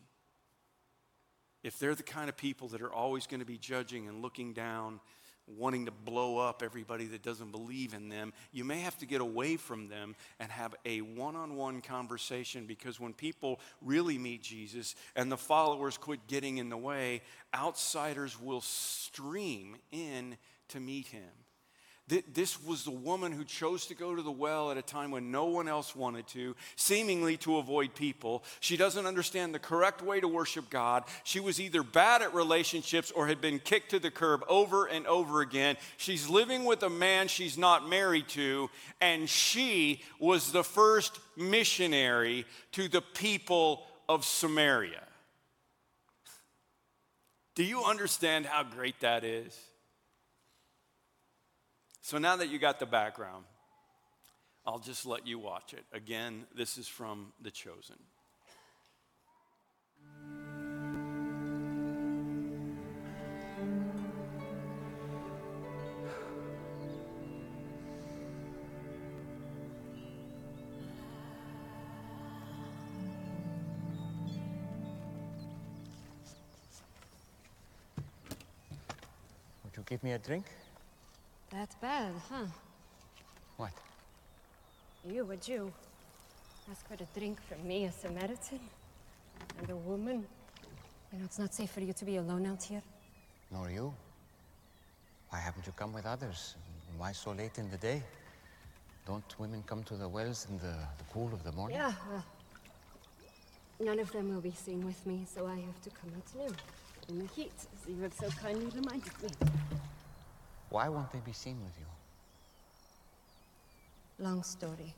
If 1.63 1.79
they're 1.79 1.95
the 1.95 2.03
kind 2.03 2.29
of 2.29 2.37
people 2.37 2.69
that 2.69 2.83
are 2.83 2.93
always 2.93 3.27
going 3.27 3.41
to 3.41 3.47
be 3.47 3.57
judging 3.57 4.07
and 4.07 4.21
looking 4.21 4.53
down 4.53 5.01
wanting 5.47 5.87
to 5.87 5.91
blow 5.91 6.39
up 6.39 6.63
everybody 6.63 7.07
that 7.07 7.23
doesn't 7.23 7.51
believe 7.51 7.95
in 7.95 8.09
them, 8.09 8.33
you 8.53 8.65
may 8.65 8.81
have 8.81 8.97
to 8.99 9.07
get 9.07 9.21
away 9.21 9.57
from 9.57 9.89
them 9.89 10.15
and 10.39 10.51
have 10.51 10.75
a 10.85 11.01
one 11.01 11.37
on 11.37 11.57
one 11.57 11.81
conversation 11.81 12.67
because 12.67 13.01
when 13.01 13.13
people 13.13 13.61
really 13.81 14.19
meet 14.19 14.43
Jesus 14.43 14.95
and 15.17 15.31
the 15.31 15.37
followers 15.37 15.99
quit 15.99 16.27
getting 16.27 16.59
in 16.59 16.69
the 16.69 16.77
way, 16.77 17.23
outsiders 17.55 18.41
will 18.41 18.61
stream 18.61 19.77
in 19.91 20.37
to 20.69 20.81
meet 20.81 21.07
him. 21.09 21.42
This 22.33 22.63
was 22.63 22.85
the 22.85 22.91
woman 22.91 23.33
who 23.33 23.45
chose 23.45 23.87
to 23.87 23.95
go 23.95 24.15
to 24.15 24.23
the 24.23 24.31
well 24.31 24.71
at 24.71 24.77
a 24.77 24.83
time 24.83 25.11
when 25.11 25.31
no 25.31 25.47
one 25.47 25.69
else 25.69 25.97
wanted 25.97 26.27
to, 26.29 26.55
seemingly 26.77 27.37
to 27.39 27.57
avoid 27.57 27.95
people. 27.95 28.45
She 28.61 28.77
doesn't 28.77 29.07
understand 29.07 29.55
the 29.55 29.59
correct 29.59 30.03
way 30.03 30.21
to 30.21 30.29
worship 30.29 30.69
God. 30.69 31.05
She 31.25 31.41
was 31.41 31.61
either 31.61 31.83
bad 31.83 32.23
at 32.23 32.35
relationships 32.35 33.11
or 33.11 33.27
had 33.27 33.41
been 33.41 33.59
kicked 33.59 33.91
to 33.91 33.99
the 33.99 34.11
curb 34.11 34.45
over 34.49 34.87
and 34.87 35.07
over 35.07 35.41
again. 35.41 35.77
She's 35.97 36.29
living 36.29 36.65
with 36.65 36.83
a 36.83 36.91
man 36.91 37.29
she's 37.29 37.57
not 37.57 37.89
married 37.89 38.29
to, 38.31 38.69
and 39.01 39.29
she 39.29 40.03
was 40.19 40.53
the 40.53 40.65
first 40.65 41.19
missionary 41.37 42.45
to 42.73 42.89
the 42.89 43.03
people 43.03 43.87
of 44.09 44.25
Samaria. 44.25 45.03
Do 47.55 47.65
you 47.65 47.85
understand 47.85 48.47
how 48.47 48.63
great 48.63 49.01
that 49.01 49.25
is? 49.25 49.59
So 52.05 52.19
now 52.19 52.35
that 52.37 52.49
you 52.49 52.59
got 52.59 52.81
the 52.81 52.85
background, 52.85 53.45
I'll 54.67 54.81
just 54.81 55.07
let 55.07 55.25
you 55.25 55.39
watch 55.39 55.73
it. 55.73 55.85
Again, 55.93 56.47
this 56.55 56.77
is 56.77 56.89
from 56.89 57.33
The 57.41 57.51
Chosen. 57.51 57.97
Would 79.65 79.77
you 79.77 79.85
give 79.87 80.03
me 80.03 80.13
a 80.13 80.19
drink? 80.19 80.47
That's 81.53 81.75
bad, 81.77 82.13
huh? 82.31 82.47
What? 83.59 83.73
You, 85.07 85.31
a 85.31 85.37
Jew, 85.37 85.71
ask 86.71 86.89
for 86.89 86.95
a 86.95 87.19
drink 87.19 87.39
from 87.47 87.69
me, 87.69 87.85
a 87.85 87.93
Samaritan, 87.93 88.59
and 89.59 89.69
a 89.69 89.77
woman. 89.77 90.25
You 91.13 91.19
know, 91.19 91.25
it's 91.27 91.39
not 91.39 91.53
safe 91.53 91.71
for 91.71 91.81
you 91.81 91.93
to 91.93 92.05
be 92.07 92.17
alone 92.17 92.47
out 92.47 92.63
here. 92.63 92.83
Nor 93.51 93.71
you. 93.71 93.93
Why 95.29 95.41
haven't 95.41 95.67
you 95.67 95.73
come 95.77 95.93
with 95.93 96.07
others? 96.07 96.55
Why 96.97 97.13
so 97.13 97.33
late 97.33 97.59
in 97.59 97.71
the 97.71 97.77
day? 97.77 98.03
Don't 99.07 99.39
women 99.39 99.63
come 99.67 99.83
to 99.85 99.95
the 99.95 100.09
wells 100.09 100.47
in 100.49 100.57
the, 100.57 100.75
the 100.97 101.05
cool 101.13 101.31
of 101.35 101.45
the 101.45 101.53
morning? 101.53 101.77
Yeah, 101.77 101.93
well, 102.11 102.25
none 103.79 103.99
of 103.99 104.11
them 104.13 104.33
will 104.33 104.41
be 104.41 104.53
seen 104.53 104.87
with 104.87 105.05
me, 105.07 105.27
so 105.27 105.47
I 105.47 105.57
have 105.57 105.83
to 105.83 105.91
come 105.91 106.11
out 106.17 106.49
now, 106.49 106.55
in 107.11 107.19
the 107.19 107.27
heat, 107.35 107.53
as 107.57 107.89
you 107.89 108.03
have 108.03 108.15
so 108.15 108.29
kindly 108.41 108.67
reminded 108.75 109.13
me. 109.23 109.29
Why 110.73 110.89
won't 110.89 111.13
they 111.13 111.19
be 111.19 111.35
seen 111.35 111.59
with 111.63 111.77
you? 111.79 111.85
Long 114.25 114.43
story. 114.43 114.95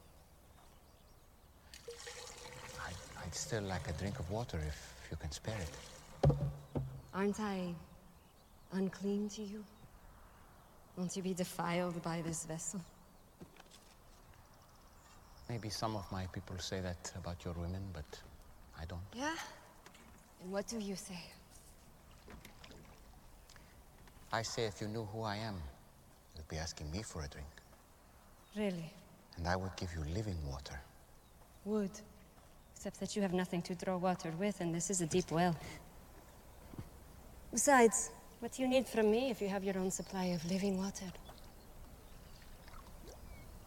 I'd, 2.86 2.94
I'd 3.20 3.34
still 3.34 3.64
like 3.64 3.88
a 3.88 3.92
drink 3.94 4.20
of 4.20 4.30
water 4.30 4.60
if 4.64 4.94
you 5.10 5.16
can 5.16 5.32
spare 5.32 5.58
it. 5.58 6.30
Aren't 7.12 7.40
I 7.40 7.74
unclean 8.72 9.28
to 9.30 9.42
you? 9.42 9.64
Won't 10.96 11.16
you 11.16 11.22
be 11.24 11.34
defiled 11.34 12.00
by 12.04 12.22
this 12.22 12.44
vessel? 12.44 12.80
Maybe 15.48 15.70
some 15.70 15.96
of 15.96 16.06
my 16.12 16.26
people 16.26 16.56
say 16.60 16.80
that 16.82 17.12
about 17.18 17.44
your 17.44 17.54
women, 17.54 17.82
but 17.92 18.20
I 18.80 18.84
don't. 18.84 19.00
Yeah? 19.12 19.34
And 20.40 20.52
what 20.52 20.68
do 20.68 20.78
you 20.78 20.94
say? 20.94 21.18
I 24.34 24.42
say 24.42 24.64
if 24.64 24.80
you 24.80 24.88
knew 24.88 25.06
who 25.12 25.22
I 25.22 25.36
am, 25.36 25.54
you'd 26.34 26.48
be 26.48 26.56
asking 26.56 26.90
me 26.90 27.02
for 27.02 27.22
a 27.22 27.28
drink. 27.28 27.46
Really? 28.56 28.92
And 29.36 29.46
I 29.46 29.54
would 29.54 29.76
give 29.76 29.90
you 29.94 30.02
living 30.12 30.38
water. 30.50 30.76
Would. 31.64 31.94
Except 32.74 32.98
that 32.98 33.14
you 33.14 33.22
have 33.22 33.32
nothing 33.32 33.62
to 33.62 33.76
draw 33.76 33.96
water 33.96 34.32
with, 34.36 34.60
and 34.60 34.74
this 34.74 34.90
is 34.90 35.00
a 35.00 35.06
deep 35.06 35.30
well. 35.30 35.54
Besides, 37.52 38.10
what 38.40 38.50
do 38.50 38.62
you 38.62 38.68
need 38.68 38.88
from 38.88 39.08
me 39.08 39.30
if 39.30 39.40
you 39.40 39.46
have 39.46 39.62
your 39.62 39.78
own 39.78 39.92
supply 39.92 40.24
of 40.36 40.44
living 40.50 40.78
water? 40.78 41.06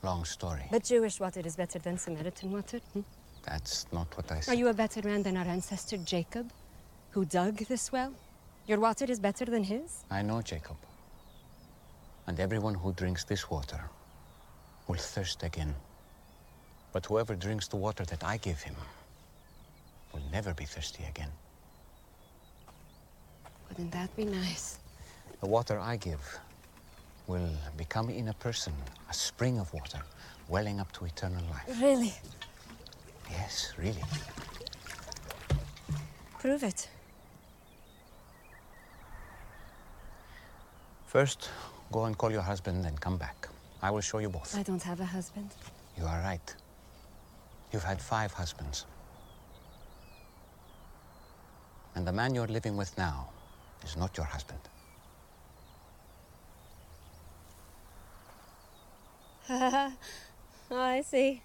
Long 0.03 0.25
story. 0.25 0.65
But 0.69 0.83
Jewish 0.83 1.17
water 1.17 1.41
is 1.45 1.55
better 1.55 1.79
than 1.79 1.97
Samaritan 1.97 2.51
water. 2.51 2.79
Hmm? 2.91 3.01
That's 3.43 3.87
not 3.93 4.07
what 4.17 4.29
I 4.33 4.41
said. 4.41 4.51
Are 4.51 4.57
you 4.57 4.67
a 4.67 4.73
better 4.73 5.01
man 5.01 5.23
than 5.23 5.37
our 5.37 5.47
ancestor 5.47 5.95
Jacob, 5.95 6.51
who 7.11 7.23
dug 7.23 7.55
this 7.71 7.89
well? 7.89 8.13
Your 8.67 8.81
water 8.81 9.05
is 9.07 9.17
better 9.17 9.45
than 9.45 9.63
his? 9.63 10.03
I 10.11 10.21
know 10.21 10.41
Jacob. 10.41 10.75
And 12.27 12.37
everyone 12.37 12.73
who 12.73 12.91
drinks 12.91 13.23
this 13.23 13.49
water 13.49 13.89
will 14.89 14.97
thirst 14.97 15.41
again. 15.43 15.73
But 16.91 17.05
whoever 17.05 17.33
drinks 17.33 17.69
the 17.69 17.77
water 17.77 18.03
that 18.03 18.25
I 18.25 18.35
give 18.35 18.61
him 18.61 18.75
will 20.13 20.21
never 20.33 20.53
be 20.53 20.65
thirsty 20.65 21.05
again. 21.05 21.31
Wouldn't 23.69 23.91
that 23.93 24.13
be 24.17 24.25
nice? 24.25 24.79
The 25.39 25.47
water 25.47 25.79
I 25.79 25.95
give 25.95 26.39
will 27.27 27.49
become 27.77 28.09
in 28.09 28.27
a 28.27 28.33
person 28.33 28.73
a 29.09 29.13
spring 29.13 29.59
of 29.59 29.73
water 29.73 30.01
welling 30.49 30.81
up 30.81 30.91
to 30.93 31.05
eternal 31.05 31.43
life. 31.51 31.81
Really? 31.81 32.13
Yes, 33.31 33.71
really. 33.77 34.03
Prove 36.39 36.63
it. 36.63 36.89
First, 41.07 41.49
go 41.91 42.03
and 42.03 42.17
call 42.17 42.31
your 42.31 42.41
husband 42.41 42.85
and 42.85 42.99
come 42.99 43.17
back. 43.17 43.47
I 43.81 43.89
will 43.91 44.01
show 44.01 44.19
you 44.19 44.29
both. 44.29 44.55
I 44.57 44.63
don't 44.63 44.83
have 44.83 44.99
a 44.99 45.05
husband. 45.05 45.49
You 45.97 46.05
are 46.05 46.19
right. 46.19 46.55
You've 47.71 47.83
had 47.83 48.01
five 48.01 48.33
husbands. 48.33 48.85
And 51.95 52.05
the 52.05 52.11
man 52.11 52.35
you're 52.35 52.47
living 52.47 52.75
with 52.75 52.95
now 52.97 53.29
is 53.83 53.95
not 53.95 54.17
your 54.17 54.25
husband. 54.25 54.59
oh, 59.49 59.93
I 60.71 61.01
see. 61.01 61.41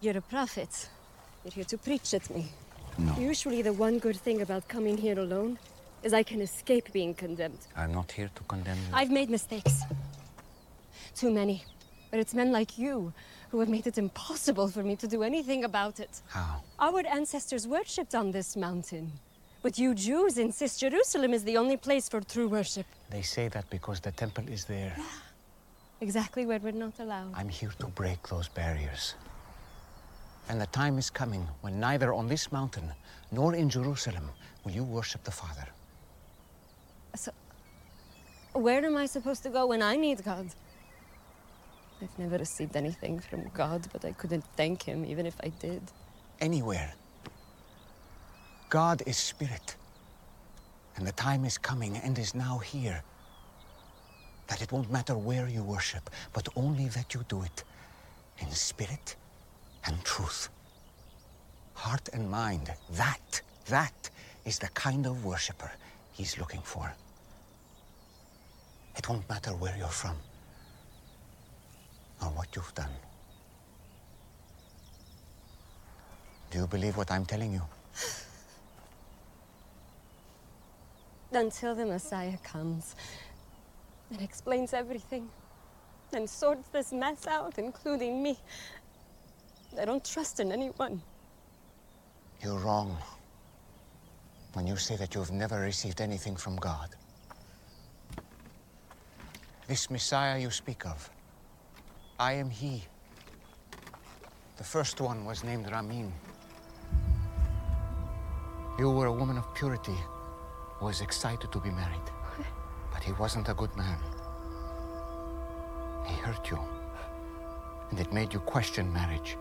You're 0.00 0.18
a 0.18 0.22
prophet. 0.22 0.88
You're 1.44 1.52
here 1.52 1.64
to 1.64 1.76
preach 1.78 2.14
at 2.14 2.30
me. 2.30 2.46
No. 2.98 3.16
Usually, 3.18 3.62
the 3.62 3.72
one 3.72 3.98
good 3.98 4.16
thing 4.16 4.42
about 4.42 4.68
coming 4.68 4.96
here 4.96 5.18
alone 5.18 5.58
is 6.02 6.12
I 6.12 6.22
can 6.22 6.40
escape 6.40 6.92
being 6.92 7.14
condemned. 7.14 7.58
I'm 7.76 7.92
not 7.92 8.12
here 8.12 8.30
to 8.34 8.42
condemn 8.44 8.76
you. 8.76 8.92
I've 8.92 9.10
made 9.10 9.30
mistakes. 9.30 9.82
Too 11.14 11.30
many. 11.30 11.64
But 12.10 12.20
it's 12.20 12.34
men 12.34 12.52
like 12.52 12.78
you 12.78 13.12
who 13.50 13.60
have 13.60 13.68
made 13.68 13.86
it 13.86 13.98
impossible 13.98 14.68
for 14.68 14.82
me 14.82 14.96
to 14.96 15.06
do 15.06 15.22
anything 15.22 15.64
about 15.64 16.00
it. 16.00 16.22
How? 16.28 16.62
Our 16.78 17.06
ancestors 17.06 17.66
worshipped 17.66 18.14
on 18.14 18.30
this 18.30 18.56
mountain. 18.56 19.12
But 19.62 19.78
you 19.78 19.94
Jews 19.94 20.38
insist 20.38 20.80
Jerusalem 20.80 21.34
is 21.34 21.44
the 21.44 21.56
only 21.56 21.76
place 21.76 22.08
for 22.08 22.20
true 22.20 22.48
worship. 22.48 22.86
They 23.10 23.22
say 23.22 23.48
that 23.48 23.68
because 23.70 24.00
the 24.00 24.12
temple 24.12 24.48
is 24.48 24.64
there. 24.64 24.96
Exactly 26.00 26.46
where 26.46 26.60
we're 26.60 26.72
not 26.72 27.00
allowed. 27.00 27.32
I'm 27.34 27.48
here 27.48 27.72
to 27.80 27.86
break 27.88 28.28
those 28.28 28.48
barriers. 28.48 29.14
And 30.48 30.60
the 30.60 30.66
time 30.66 30.96
is 30.96 31.10
coming 31.10 31.46
when 31.60 31.80
neither 31.80 32.14
on 32.14 32.28
this 32.28 32.52
mountain 32.52 32.92
nor 33.32 33.54
in 33.54 33.68
Jerusalem 33.68 34.30
will 34.64 34.72
you 34.72 34.84
worship 34.84 35.24
the 35.24 35.32
Father. 35.32 35.66
So, 37.14 37.32
where 38.52 38.84
am 38.84 38.96
I 38.96 39.06
supposed 39.06 39.42
to 39.44 39.50
go 39.50 39.66
when 39.66 39.82
I 39.82 39.96
need 39.96 40.24
God? 40.24 40.48
I've 42.00 42.18
never 42.18 42.38
received 42.38 42.76
anything 42.76 43.18
from 43.18 43.48
God, 43.54 43.86
but 43.92 44.04
I 44.04 44.12
couldn't 44.12 44.44
thank 44.56 44.82
Him 44.84 45.04
even 45.04 45.26
if 45.26 45.34
I 45.42 45.48
did. 45.48 45.82
Anywhere. 46.40 46.92
God 48.68 49.02
is 49.06 49.16
spirit. 49.16 49.76
And 50.96 51.06
the 51.06 51.12
time 51.12 51.44
is 51.44 51.58
coming 51.58 51.96
and 51.96 52.18
is 52.18 52.34
now 52.34 52.58
here 52.58 53.02
that 54.48 54.62
it 54.62 54.72
won't 54.72 54.90
matter 54.90 55.16
where 55.16 55.48
you 55.48 55.62
worship, 55.62 56.10
but 56.32 56.48
only 56.56 56.88
that 56.88 57.14
you 57.14 57.24
do 57.28 57.42
it 57.42 57.64
in 58.38 58.50
spirit 58.50 59.16
and 59.84 60.02
truth. 60.04 60.48
Heart 61.74 62.08
and 62.12 62.30
mind, 62.30 62.72
that, 62.92 63.42
that 63.66 64.10
is 64.44 64.58
the 64.58 64.68
kind 64.68 65.06
of 65.06 65.24
worshiper 65.24 65.70
he's 66.18 66.36
looking 66.36 66.60
for. 66.60 66.92
It 68.96 69.08
won't 69.08 69.26
matter 69.28 69.52
where 69.52 69.76
you're 69.78 69.86
from 69.86 70.16
or 72.20 72.30
what 72.30 72.48
you've 72.56 72.74
done. 72.74 72.90
Do 76.50 76.58
you 76.58 76.66
believe 76.66 76.96
what 76.96 77.12
I'm 77.12 77.24
telling 77.24 77.52
you? 77.52 77.62
Until 81.32 81.76
the 81.76 81.86
Messiah 81.86 82.38
comes 82.42 82.96
and 84.10 84.20
explains 84.20 84.74
everything 84.74 85.28
and 86.12 86.28
sorts 86.28 86.66
this 86.68 86.92
mess 86.92 87.28
out, 87.28 87.58
including 87.58 88.22
me. 88.22 88.36
I 89.80 89.84
don't 89.84 90.04
trust 90.04 90.40
in 90.40 90.50
anyone. 90.50 91.00
You're 92.42 92.58
wrong 92.58 92.96
when 94.54 94.66
you 94.66 94.76
say 94.76 94.96
that 94.96 95.14
you've 95.14 95.30
never 95.32 95.60
received 95.60 96.00
anything 96.00 96.36
from 96.36 96.56
God. 96.56 96.88
This 99.66 99.90
Messiah 99.90 100.38
you 100.38 100.50
speak 100.50 100.86
of, 100.86 101.10
I 102.18 102.32
am 102.32 102.50
He. 102.50 102.84
The 104.56 104.64
first 104.64 105.00
one 105.00 105.24
was 105.24 105.44
named 105.44 105.70
Ramin. 105.70 106.12
You 108.78 108.90
were 108.90 109.06
a 109.06 109.12
woman 109.12 109.36
of 109.36 109.54
purity 109.54 109.98
who 110.76 110.86
was 110.86 111.00
excited 111.00 111.52
to 111.52 111.60
be 111.60 111.70
married. 111.70 112.10
But 112.92 113.04
he 113.04 113.12
wasn't 113.12 113.48
a 113.48 113.54
good 113.54 113.74
man. 113.76 113.98
He 116.06 116.14
hurt 116.14 116.50
you. 116.50 116.58
And 117.90 118.00
it 118.00 118.12
made 118.12 118.32
you 118.32 118.40
question 118.40 118.92
marriage 118.92 119.36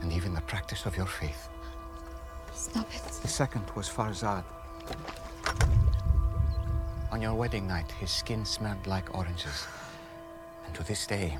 and 0.00 0.12
even 0.12 0.32
the 0.34 0.40
practice 0.42 0.86
of 0.86 0.96
your 0.96 1.06
faith. 1.06 1.48
Stop 2.54 2.94
it. 2.94 3.02
The 3.22 3.28
second 3.28 3.64
was 3.74 3.88
Farzad. 3.88 4.44
On 7.10 7.20
your 7.20 7.34
wedding 7.34 7.66
night, 7.66 7.90
his 7.92 8.10
skin 8.10 8.44
smelled 8.44 8.86
like 8.86 9.14
oranges. 9.14 9.66
And 10.66 10.74
to 10.74 10.82
this 10.84 11.06
day, 11.06 11.36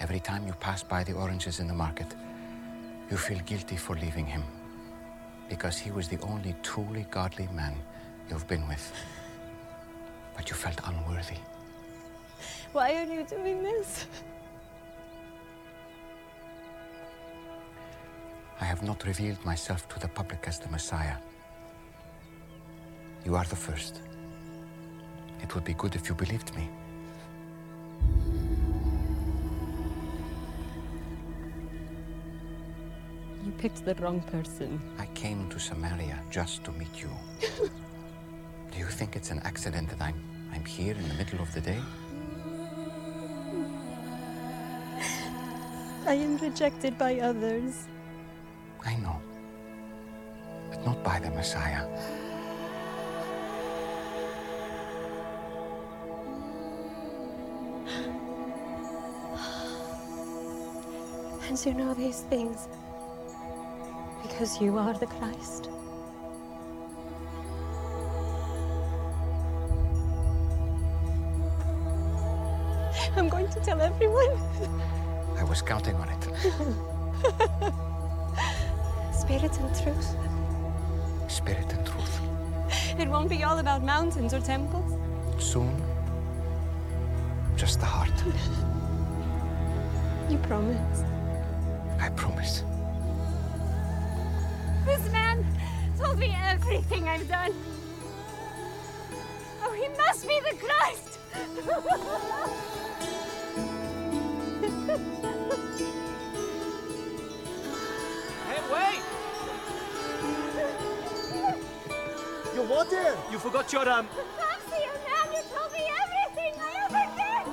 every 0.00 0.20
time 0.20 0.46
you 0.46 0.52
pass 0.54 0.82
by 0.82 1.04
the 1.04 1.12
oranges 1.12 1.60
in 1.60 1.66
the 1.66 1.74
market, 1.74 2.06
you 3.10 3.16
feel 3.16 3.38
guilty 3.40 3.76
for 3.76 3.96
leaving 3.96 4.26
him. 4.26 4.44
Because 5.48 5.78
he 5.78 5.90
was 5.90 6.08
the 6.08 6.20
only 6.20 6.54
truly 6.62 7.06
godly 7.10 7.48
man 7.52 7.74
you've 8.28 8.46
been 8.46 8.66
with. 8.68 8.92
But 10.36 10.50
you 10.50 10.56
felt 10.56 10.80
unworthy. 10.84 11.38
Why 12.72 12.94
are 12.94 13.04
you 13.04 13.24
doing 13.24 13.62
this? 13.62 14.06
I 18.60 18.64
have 18.64 18.82
not 18.82 19.04
revealed 19.04 19.44
myself 19.44 19.88
to 19.90 20.00
the 20.00 20.08
public 20.08 20.44
as 20.48 20.58
the 20.58 20.68
Messiah. 20.68 21.16
You 23.24 23.36
are 23.36 23.44
the 23.44 23.56
first. 23.56 24.00
It 25.42 25.54
would 25.54 25.64
be 25.64 25.74
good 25.74 25.94
if 25.94 26.08
you 26.08 26.14
believed 26.14 26.54
me. 26.56 26.68
You 33.44 33.52
picked 33.58 33.84
the 33.84 33.94
wrong 33.96 34.20
person. 34.20 34.80
I 34.98 35.06
came 35.14 35.48
to 35.50 35.60
Samaria 35.60 36.18
just 36.30 36.64
to 36.64 36.72
meet 36.72 37.00
you. 37.00 37.10
Do 38.72 38.78
you 38.78 38.86
think 38.86 39.14
it's 39.14 39.30
an 39.30 39.40
accident 39.44 39.88
that 39.90 40.02
I'm 40.02 40.20
I'm 40.52 40.64
here 40.64 40.94
in 40.94 41.08
the 41.08 41.14
middle 41.14 41.40
of 41.40 41.52
the 41.54 41.60
day? 41.60 41.80
I 46.06 46.14
am 46.14 46.38
rejected 46.38 46.98
by 46.98 47.20
others. 47.20 47.86
I 48.84 48.96
know. 48.96 49.20
But 50.70 50.84
not 50.84 51.02
by 51.02 51.18
the 51.18 51.30
Messiah. 51.30 51.86
And 61.48 61.64
you 61.64 61.72
know 61.72 61.94
these 61.94 62.20
things 62.22 62.68
because 64.22 64.60
you 64.60 64.76
are 64.76 64.92
the 64.92 65.06
Christ. 65.06 65.70
I'm 73.16 73.28
going 73.28 73.48
to 73.48 73.60
tell 73.60 73.80
everyone. 73.80 74.38
I 75.38 75.44
was 75.44 75.62
counting 75.62 75.96
on 75.96 76.08
it. 76.10 77.72
Spirit 79.28 79.60
and 79.60 79.82
truth. 79.82 80.16
Spirit 81.28 81.72
and 81.74 81.86
truth. 81.86 82.20
It 82.98 83.08
won't 83.08 83.28
be 83.28 83.44
all 83.44 83.58
about 83.58 83.82
mountains 83.82 84.32
or 84.32 84.40
temples. 84.40 84.90
Soon, 85.38 85.76
just 87.54 87.78
the 87.78 87.84
heart. 87.84 88.08
You 90.30 90.38
promise. 90.38 91.02
I 92.00 92.08
promise. 92.16 92.64
This 94.86 95.12
man 95.12 95.44
told 95.98 96.18
me 96.18 96.34
everything 96.46 97.06
I've 97.06 97.28
done. 97.28 97.52
Oh, 99.62 99.72
he 99.74 99.88
must 100.02 100.26
be 100.26 100.40
the 100.48 100.56
Christ! 100.56 101.18
You? 112.68 113.14
You 113.30 113.38
forgot 113.38 113.72
your 113.72 113.88
um. 113.88 114.06
Fancy 114.36 114.84
you, 114.84 114.92
man! 114.92 115.32
You 115.32 115.40
told 115.56 115.72
me 115.72 115.88
everything 116.02 116.52
I 116.60 116.84
ever 116.84 117.04
did! 117.16 117.46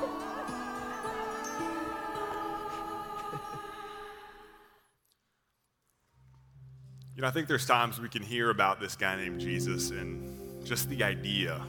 You 7.15 7.21
know, 7.21 7.27
I 7.29 7.31
think 7.31 7.47
there's 7.47 7.65
times 7.65 8.01
we 8.01 8.09
can 8.09 8.23
hear 8.23 8.49
about 8.49 8.81
this 8.81 8.97
guy 8.97 9.15
named 9.15 9.39
Jesus 9.39 9.91
and 9.91 10.65
just 10.65 10.89
the 10.89 11.01
idea 11.01 11.61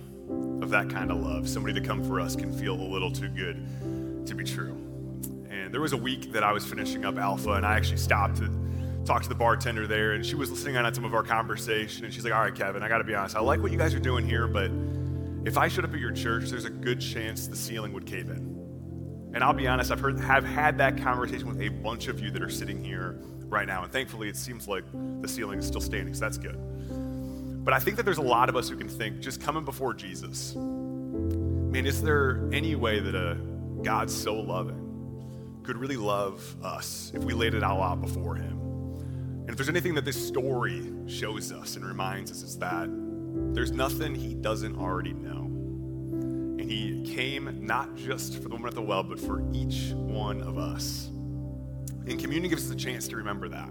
of 0.61 0.71
that 0.71 0.91
kind 0.91 1.13
of 1.13 1.19
love, 1.19 1.49
somebody 1.49 1.81
to 1.81 1.87
come 1.87 2.03
for 2.03 2.19
us, 2.19 2.35
can 2.35 2.53
feel 2.53 2.75
a 2.75 2.83
little 2.83 3.13
too 3.13 3.29
good 3.29 4.27
to 4.27 4.35
be 4.35 4.43
true. 4.43 4.73
And 5.49 5.73
there 5.73 5.81
was 5.81 5.93
a 5.93 5.97
week 5.97 6.33
that 6.33 6.43
I 6.43 6.53
was 6.53 6.67
finishing 6.67 7.05
up 7.05 7.17
Alpha, 7.17 7.53
and 7.53 7.65
I 7.65 7.77
actually 7.77 7.99
stopped 7.99 8.39
to 8.39 8.51
talk 9.07 9.23
to 9.23 9.29
the 9.29 9.35
bartender 9.35 9.87
there, 9.87 10.13
and 10.13 10.27
she 10.27 10.35
was 10.35 10.51
listening 10.51 10.75
in 10.75 10.85
on 10.85 10.93
some 10.93 11.05
of 11.05 11.15
our 11.15 11.23
conversation, 11.23 12.05
and 12.05 12.13
she's 12.13 12.25
like, 12.25 12.35
All 12.35 12.43
right, 12.43 12.55
Kevin, 12.55 12.83
I 12.83 12.89
gotta 12.89 13.05
be 13.05 13.15
honest, 13.15 13.37
I 13.37 13.41
like 13.41 13.63
what 13.63 13.73
you 13.73 13.79
guys 13.79 13.95
are 13.95 14.01
doing 14.01 14.27
here, 14.27 14.47
but 14.47 14.71
if 15.47 15.57
I 15.57 15.69
showed 15.69 15.85
up 15.85 15.95
at 15.95 16.01
your 16.01 16.13
church, 16.13 16.51
there's 16.51 16.65
a 16.65 16.71
good 16.71 17.01
chance 17.01 17.47
the 17.47 17.57
ceiling 17.57 17.93
would 17.93 18.05
cave 18.05 18.29
in. 18.31 18.57
And 19.33 19.45
I'll 19.45 19.53
be 19.53 19.69
honest, 19.69 19.93
I've 19.93 20.01
heard 20.01 20.19
have 20.21 20.45
had 20.45 20.79
that 20.79 20.97
conversation 20.99 21.47
with 21.47 21.61
a 21.61 21.69
bunch 21.69 22.09
of 22.09 22.21
you 22.21 22.31
that 22.33 22.43
are 22.43 22.51
sitting 22.51 22.83
here 22.83 23.21
right 23.45 23.67
now. 23.67 23.85
And 23.85 23.93
thankfully 23.93 24.29
it 24.29 24.37
seems 24.37 24.67
like 24.67 24.85
the 25.21 25.29
ceiling 25.29 25.59
is 25.59 25.67
still 25.67 25.81
standing, 25.81 26.15
so 26.15 26.21
that's 26.21 26.39
good. 26.39 26.59
But 27.65 27.75
I 27.75 27.79
think 27.79 27.97
that 27.97 28.05
there's 28.05 28.19
a 28.19 28.23
lot 28.23 28.49
of 28.49 28.57
us 28.57 28.69
who 28.69 28.77
can 28.77 28.89
think, 28.89 29.21
just 29.21 29.41
coming 29.41 29.65
before 29.65 29.95
Jesus, 29.95 30.55
man, 30.57 31.87
is 31.87 32.03
there 32.03 32.49
any 32.53 32.75
way 32.75 32.99
that 32.99 33.15
a 33.15 33.37
God 33.83 34.11
so 34.11 34.35
loving 34.35 35.61
could 35.63 35.77
really 35.77 35.97
love 35.97 36.57
us 36.63 37.13
if 37.15 37.23
we 37.25 37.35
laid 37.35 37.55
it 37.55 37.63
all 37.63 37.83
out 37.83 38.01
before 38.01 38.37
him? 38.37 38.66
And 39.47 39.53
if 39.53 39.57
there's 39.59 39.69
anything 39.69 39.95
that 39.95 40.05
this 40.05 40.27
story 40.27 40.93
shows 41.07 41.53
us 41.53 41.77
and 41.77 41.87
reminds 41.87 42.33
us, 42.33 42.43
it's 42.43 42.57
that 42.57 42.89
there's 43.55 43.71
nothing 43.71 44.13
he 44.13 44.35
doesn't 44.35 44.77
already 44.77 45.13
know. 45.13 45.45
And 46.59 46.69
he 46.69 47.15
came 47.15 47.65
not 47.65 47.95
just 47.95 48.43
for 48.43 48.49
the 48.49 48.49
woman 48.49 48.67
at 48.67 48.75
the 48.75 48.83
well, 48.83 49.05
but 49.05 49.21
for 49.21 49.49
each 49.53 49.93
one 49.93 50.43
of 50.43 50.59
us. 50.59 51.07
And 52.09 52.19
communion 52.19 52.51
gives 52.51 52.67
us 52.69 52.73
a 52.73 52.77
chance 52.77 53.07
to 53.07 53.15
remember 53.15 53.49
that, 53.49 53.71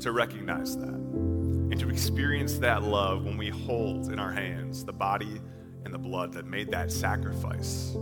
to 0.00 0.10
recognize 0.10 0.76
that, 0.76 0.88
and 0.88 1.78
to 1.78 1.90
experience 1.90 2.58
that 2.58 2.82
love 2.82 3.24
when 3.24 3.36
we 3.36 3.50
hold 3.50 4.10
in 4.10 4.18
our 4.18 4.32
hands 4.32 4.84
the 4.84 4.92
body 4.92 5.40
and 5.84 5.94
the 5.94 5.98
blood 5.98 6.32
that 6.32 6.44
made 6.44 6.72
that 6.72 6.90
sacrifice 6.90 7.96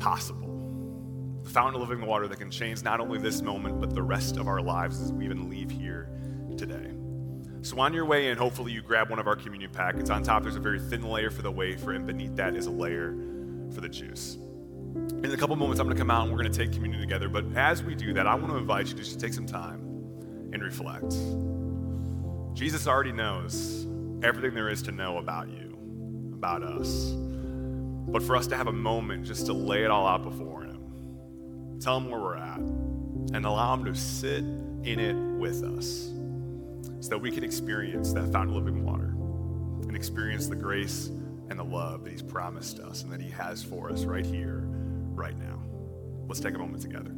possible. 0.00 0.49
Fountain 1.50 1.82
of 1.82 1.88
living 1.88 2.06
water 2.06 2.28
that 2.28 2.38
can 2.38 2.48
change 2.48 2.84
not 2.84 3.00
only 3.00 3.18
this 3.18 3.42
moment, 3.42 3.80
but 3.80 3.92
the 3.92 4.02
rest 4.02 4.36
of 4.36 4.46
our 4.46 4.60
lives 4.60 5.00
as 5.02 5.12
we 5.12 5.24
even 5.24 5.50
leave 5.50 5.68
here 5.68 6.08
today. 6.56 6.92
So, 7.62 7.80
on 7.80 7.92
your 7.92 8.04
way 8.04 8.28
in, 8.28 8.38
hopefully 8.38 8.70
you 8.70 8.82
grab 8.82 9.10
one 9.10 9.18
of 9.18 9.26
our 9.26 9.34
communion 9.34 9.72
packets. 9.72 10.10
On 10.10 10.22
top, 10.22 10.44
there's 10.44 10.54
a 10.54 10.60
very 10.60 10.78
thin 10.78 11.02
layer 11.02 11.28
for 11.28 11.42
the 11.42 11.50
wafer, 11.50 11.92
and 11.92 12.06
beneath 12.06 12.36
that 12.36 12.54
is 12.54 12.66
a 12.66 12.70
layer 12.70 13.16
for 13.74 13.80
the 13.80 13.88
juice. 13.88 14.36
In 14.94 15.26
a 15.26 15.36
couple 15.36 15.56
moments, 15.56 15.80
I'm 15.80 15.86
going 15.86 15.96
to 15.96 16.00
come 16.00 16.10
out 16.10 16.22
and 16.22 16.32
we're 16.32 16.40
going 16.40 16.52
to 16.52 16.58
take 16.58 16.72
communion 16.72 17.00
together. 17.00 17.28
But 17.28 17.44
as 17.56 17.82
we 17.82 17.96
do 17.96 18.12
that, 18.14 18.28
I 18.28 18.34
want 18.36 18.50
to 18.50 18.56
invite 18.56 18.86
you 18.86 18.94
to 18.94 19.02
just 19.02 19.18
take 19.18 19.34
some 19.34 19.46
time 19.46 19.80
and 20.52 20.62
reflect. 20.62 21.12
Jesus 22.56 22.86
already 22.86 23.12
knows 23.12 23.86
everything 24.22 24.54
there 24.54 24.68
is 24.68 24.82
to 24.82 24.92
know 24.92 25.18
about 25.18 25.48
you, 25.48 25.76
about 26.32 26.62
us. 26.62 27.10
But 28.08 28.22
for 28.22 28.36
us 28.36 28.46
to 28.48 28.56
have 28.56 28.68
a 28.68 28.72
moment 28.72 29.26
just 29.26 29.46
to 29.46 29.52
lay 29.52 29.84
it 29.84 29.90
all 29.90 30.06
out 30.06 30.22
before 30.22 30.59
tell 31.80 31.98
them 31.98 32.10
where 32.10 32.20
we're 32.20 32.36
at, 32.36 32.58
and 32.58 33.44
allow 33.46 33.74
them 33.74 33.84
to 33.86 33.94
sit 33.98 34.44
in 34.84 34.98
it 35.00 35.16
with 35.38 35.64
us 35.64 36.10
so 37.00 37.08
that 37.08 37.18
we 37.18 37.30
can 37.30 37.42
experience 37.42 38.12
that 38.12 38.30
fountain 38.30 38.56
of 38.56 38.62
living 38.62 38.84
water 38.84 39.14
and 39.88 39.96
experience 39.96 40.46
the 40.46 40.56
grace 40.56 41.06
and 41.48 41.58
the 41.58 41.64
love 41.64 42.04
that 42.04 42.10
He's 42.10 42.22
promised 42.22 42.78
us 42.78 43.02
and 43.02 43.12
that 43.12 43.20
He 43.20 43.30
has 43.30 43.62
for 43.62 43.90
us 43.90 44.04
right 44.04 44.26
here, 44.26 44.64
right 45.14 45.36
now. 45.36 45.60
Let's 46.28 46.40
take 46.40 46.54
a 46.54 46.58
moment 46.58 46.82
together. 46.82 47.14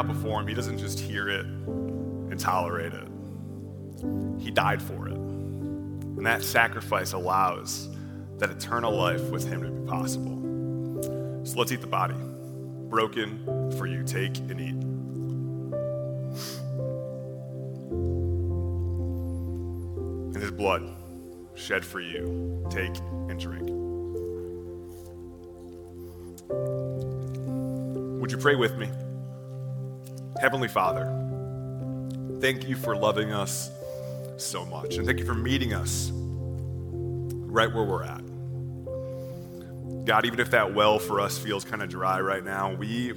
Out 0.00 0.08
before 0.08 0.40
him, 0.40 0.46
he 0.46 0.54
doesn't 0.54 0.78
just 0.78 0.98
hear 0.98 1.28
it 1.28 1.44
and 1.44 2.40
tolerate 2.40 2.94
it. 2.94 3.06
He 4.40 4.50
died 4.50 4.80
for 4.80 5.08
it. 5.08 5.12
And 5.12 6.24
that 6.24 6.42
sacrifice 6.42 7.12
allows 7.12 7.90
that 8.38 8.48
eternal 8.48 8.96
life 8.96 9.22
with 9.24 9.46
him 9.46 9.62
to 9.62 9.68
be 9.68 9.86
possible. 9.86 11.44
So 11.44 11.58
let's 11.58 11.70
eat 11.70 11.82
the 11.82 11.86
body, 11.86 12.14
broken 12.88 13.44
for 13.76 13.86
you. 13.86 14.02
Take 14.02 14.38
and 14.38 14.58
eat. 14.58 14.74
And 20.34 20.42
his 20.42 20.50
blood 20.50 20.96
shed 21.54 21.84
for 21.84 22.00
you. 22.00 22.66
Take 22.70 22.96
and 23.28 23.38
drink. 23.38 23.68
Would 28.18 28.32
you 28.32 28.38
pray 28.38 28.54
with 28.54 28.78
me? 28.78 28.88
Heavenly 30.40 30.68
Father, 30.68 31.04
thank 32.40 32.66
you 32.66 32.74
for 32.74 32.96
loving 32.96 33.30
us 33.30 33.70
so 34.38 34.64
much. 34.64 34.96
And 34.96 35.04
thank 35.04 35.18
you 35.18 35.26
for 35.26 35.34
meeting 35.34 35.74
us 35.74 36.10
right 36.14 37.70
where 37.70 37.84
we're 37.84 38.04
at. 38.04 38.22
God, 40.06 40.24
even 40.24 40.40
if 40.40 40.52
that 40.52 40.72
well 40.72 40.98
for 40.98 41.20
us 41.20 41.36
feels 41.36 41.62
kind 41.62 41.82
of 41.82 41.90
dry 41.90 42.22
right 42.22 42.42
now, 42.42 42.72
we 42.72 43.12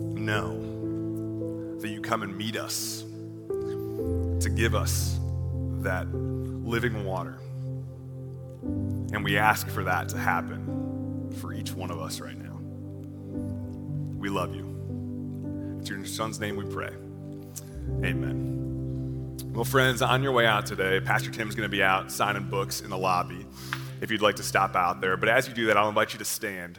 know 0.00 1.78
that 1.78 1.90
you 1.90 2.00
come 2.00 2.24
and 2.24 2.36
meet 2.36 2.56
us 2.56 3.04
to 3.48 4.50
give 4.52 4.74
us 4.74 5.16
that 5.82 6.12
living 6.12 7.04
water. 7.04 7.38
And 9.12 9.22
we 9.22 9.38
ask 9.38 9.68
for 9.68 9.84
that 9.84 10.08
to 10.08 10.18
happen 10.18 11.30
for 11.40 11.52
each 11.52 11.72
one 11.72 11.92
of 11.92 12.00
us 12.00 12.18
right 12.18 12.36
now. 12.36 12.58
We 14.18 14.28
love 14.28 14.56
you. 14.56 14.67
It's 15.88 15.94
in 15.94 16.00
your 16.00 16.06
son's 16.06 16.38
name 16.38 16.56
we 16.56 16.66
pray. 16.66 16.90
Amen. 18.04 19.38
Well, 19.54 19.64
friends, 19.64 20.02
on 20.02 20.22
your 20.22 20.32
way 20.32 20.44
out 20.44 20.66
today, 20.66 21.00
Pastor 21.00 21.30
Tim's 21.30 21.54
going 21.54 21.66
to 21.66 21.74
be 21.74 21.82
out 21.82 22.12
signing 22.12 22.50
books 22.50 22.82
in 22.82 22.90
the 22.90 22.98
lobby 22.98 23.46
if 24.02 24.10
you'd 24.10 24.20
like 24.20 24.36
to 24.36 24.42
stop 24.42 24.76
out 24.76 25.00
there. 25.00 25.16
But 25.16 25.30
as 25.30 25.48
you 25.48 25.54
do 25.54 25.64
that, 25.68 25.78
I'll 25.78 25.88
invite 25.88 26.12
you 26.12 26.18
to 26.18 26.26
stand. 26.26 26.78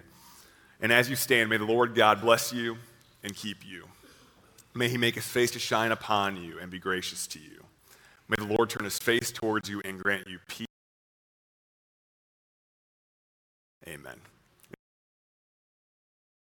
And 0.80 0.94
as 0.94 1.10
you 1.10 1.16
stand, 1.16 1.50
may 1.50 1.58
the 1.58 1.66
Lord 1.66 1.96
God 1.96 2.22
bless 2.22 2.54
you 2.54 2.78
and 3.24 3.36
keep 3.36 3.66
you. 3.66 3.86
May 4.76 4.90
he 4.90 4.98
make 5.00 5.16
his 5.16 5.26
face 5.26 5.50
to 5.52 5.60
shine 5.60 5.92
upon 5.92 6.38
you 6.38 6.60
and 6.60 6.70
be 6.70 6.78
gracious 6.78 7.26
to 7.28 7.40
you. 7.40 7.64
May 8.28 8.36
the 8.38 8.54
Lord 8.54 8.70
turn 8.70 8.84
his 8.84 9.00
face 9.00 9.32
towards 9.32 9.68
you 9.68 9.82
and 9.84 10.00
grant 10.00 10.28
you 10.28 10.38
peace. 10.48 10.68
Amen. 13.88 14.22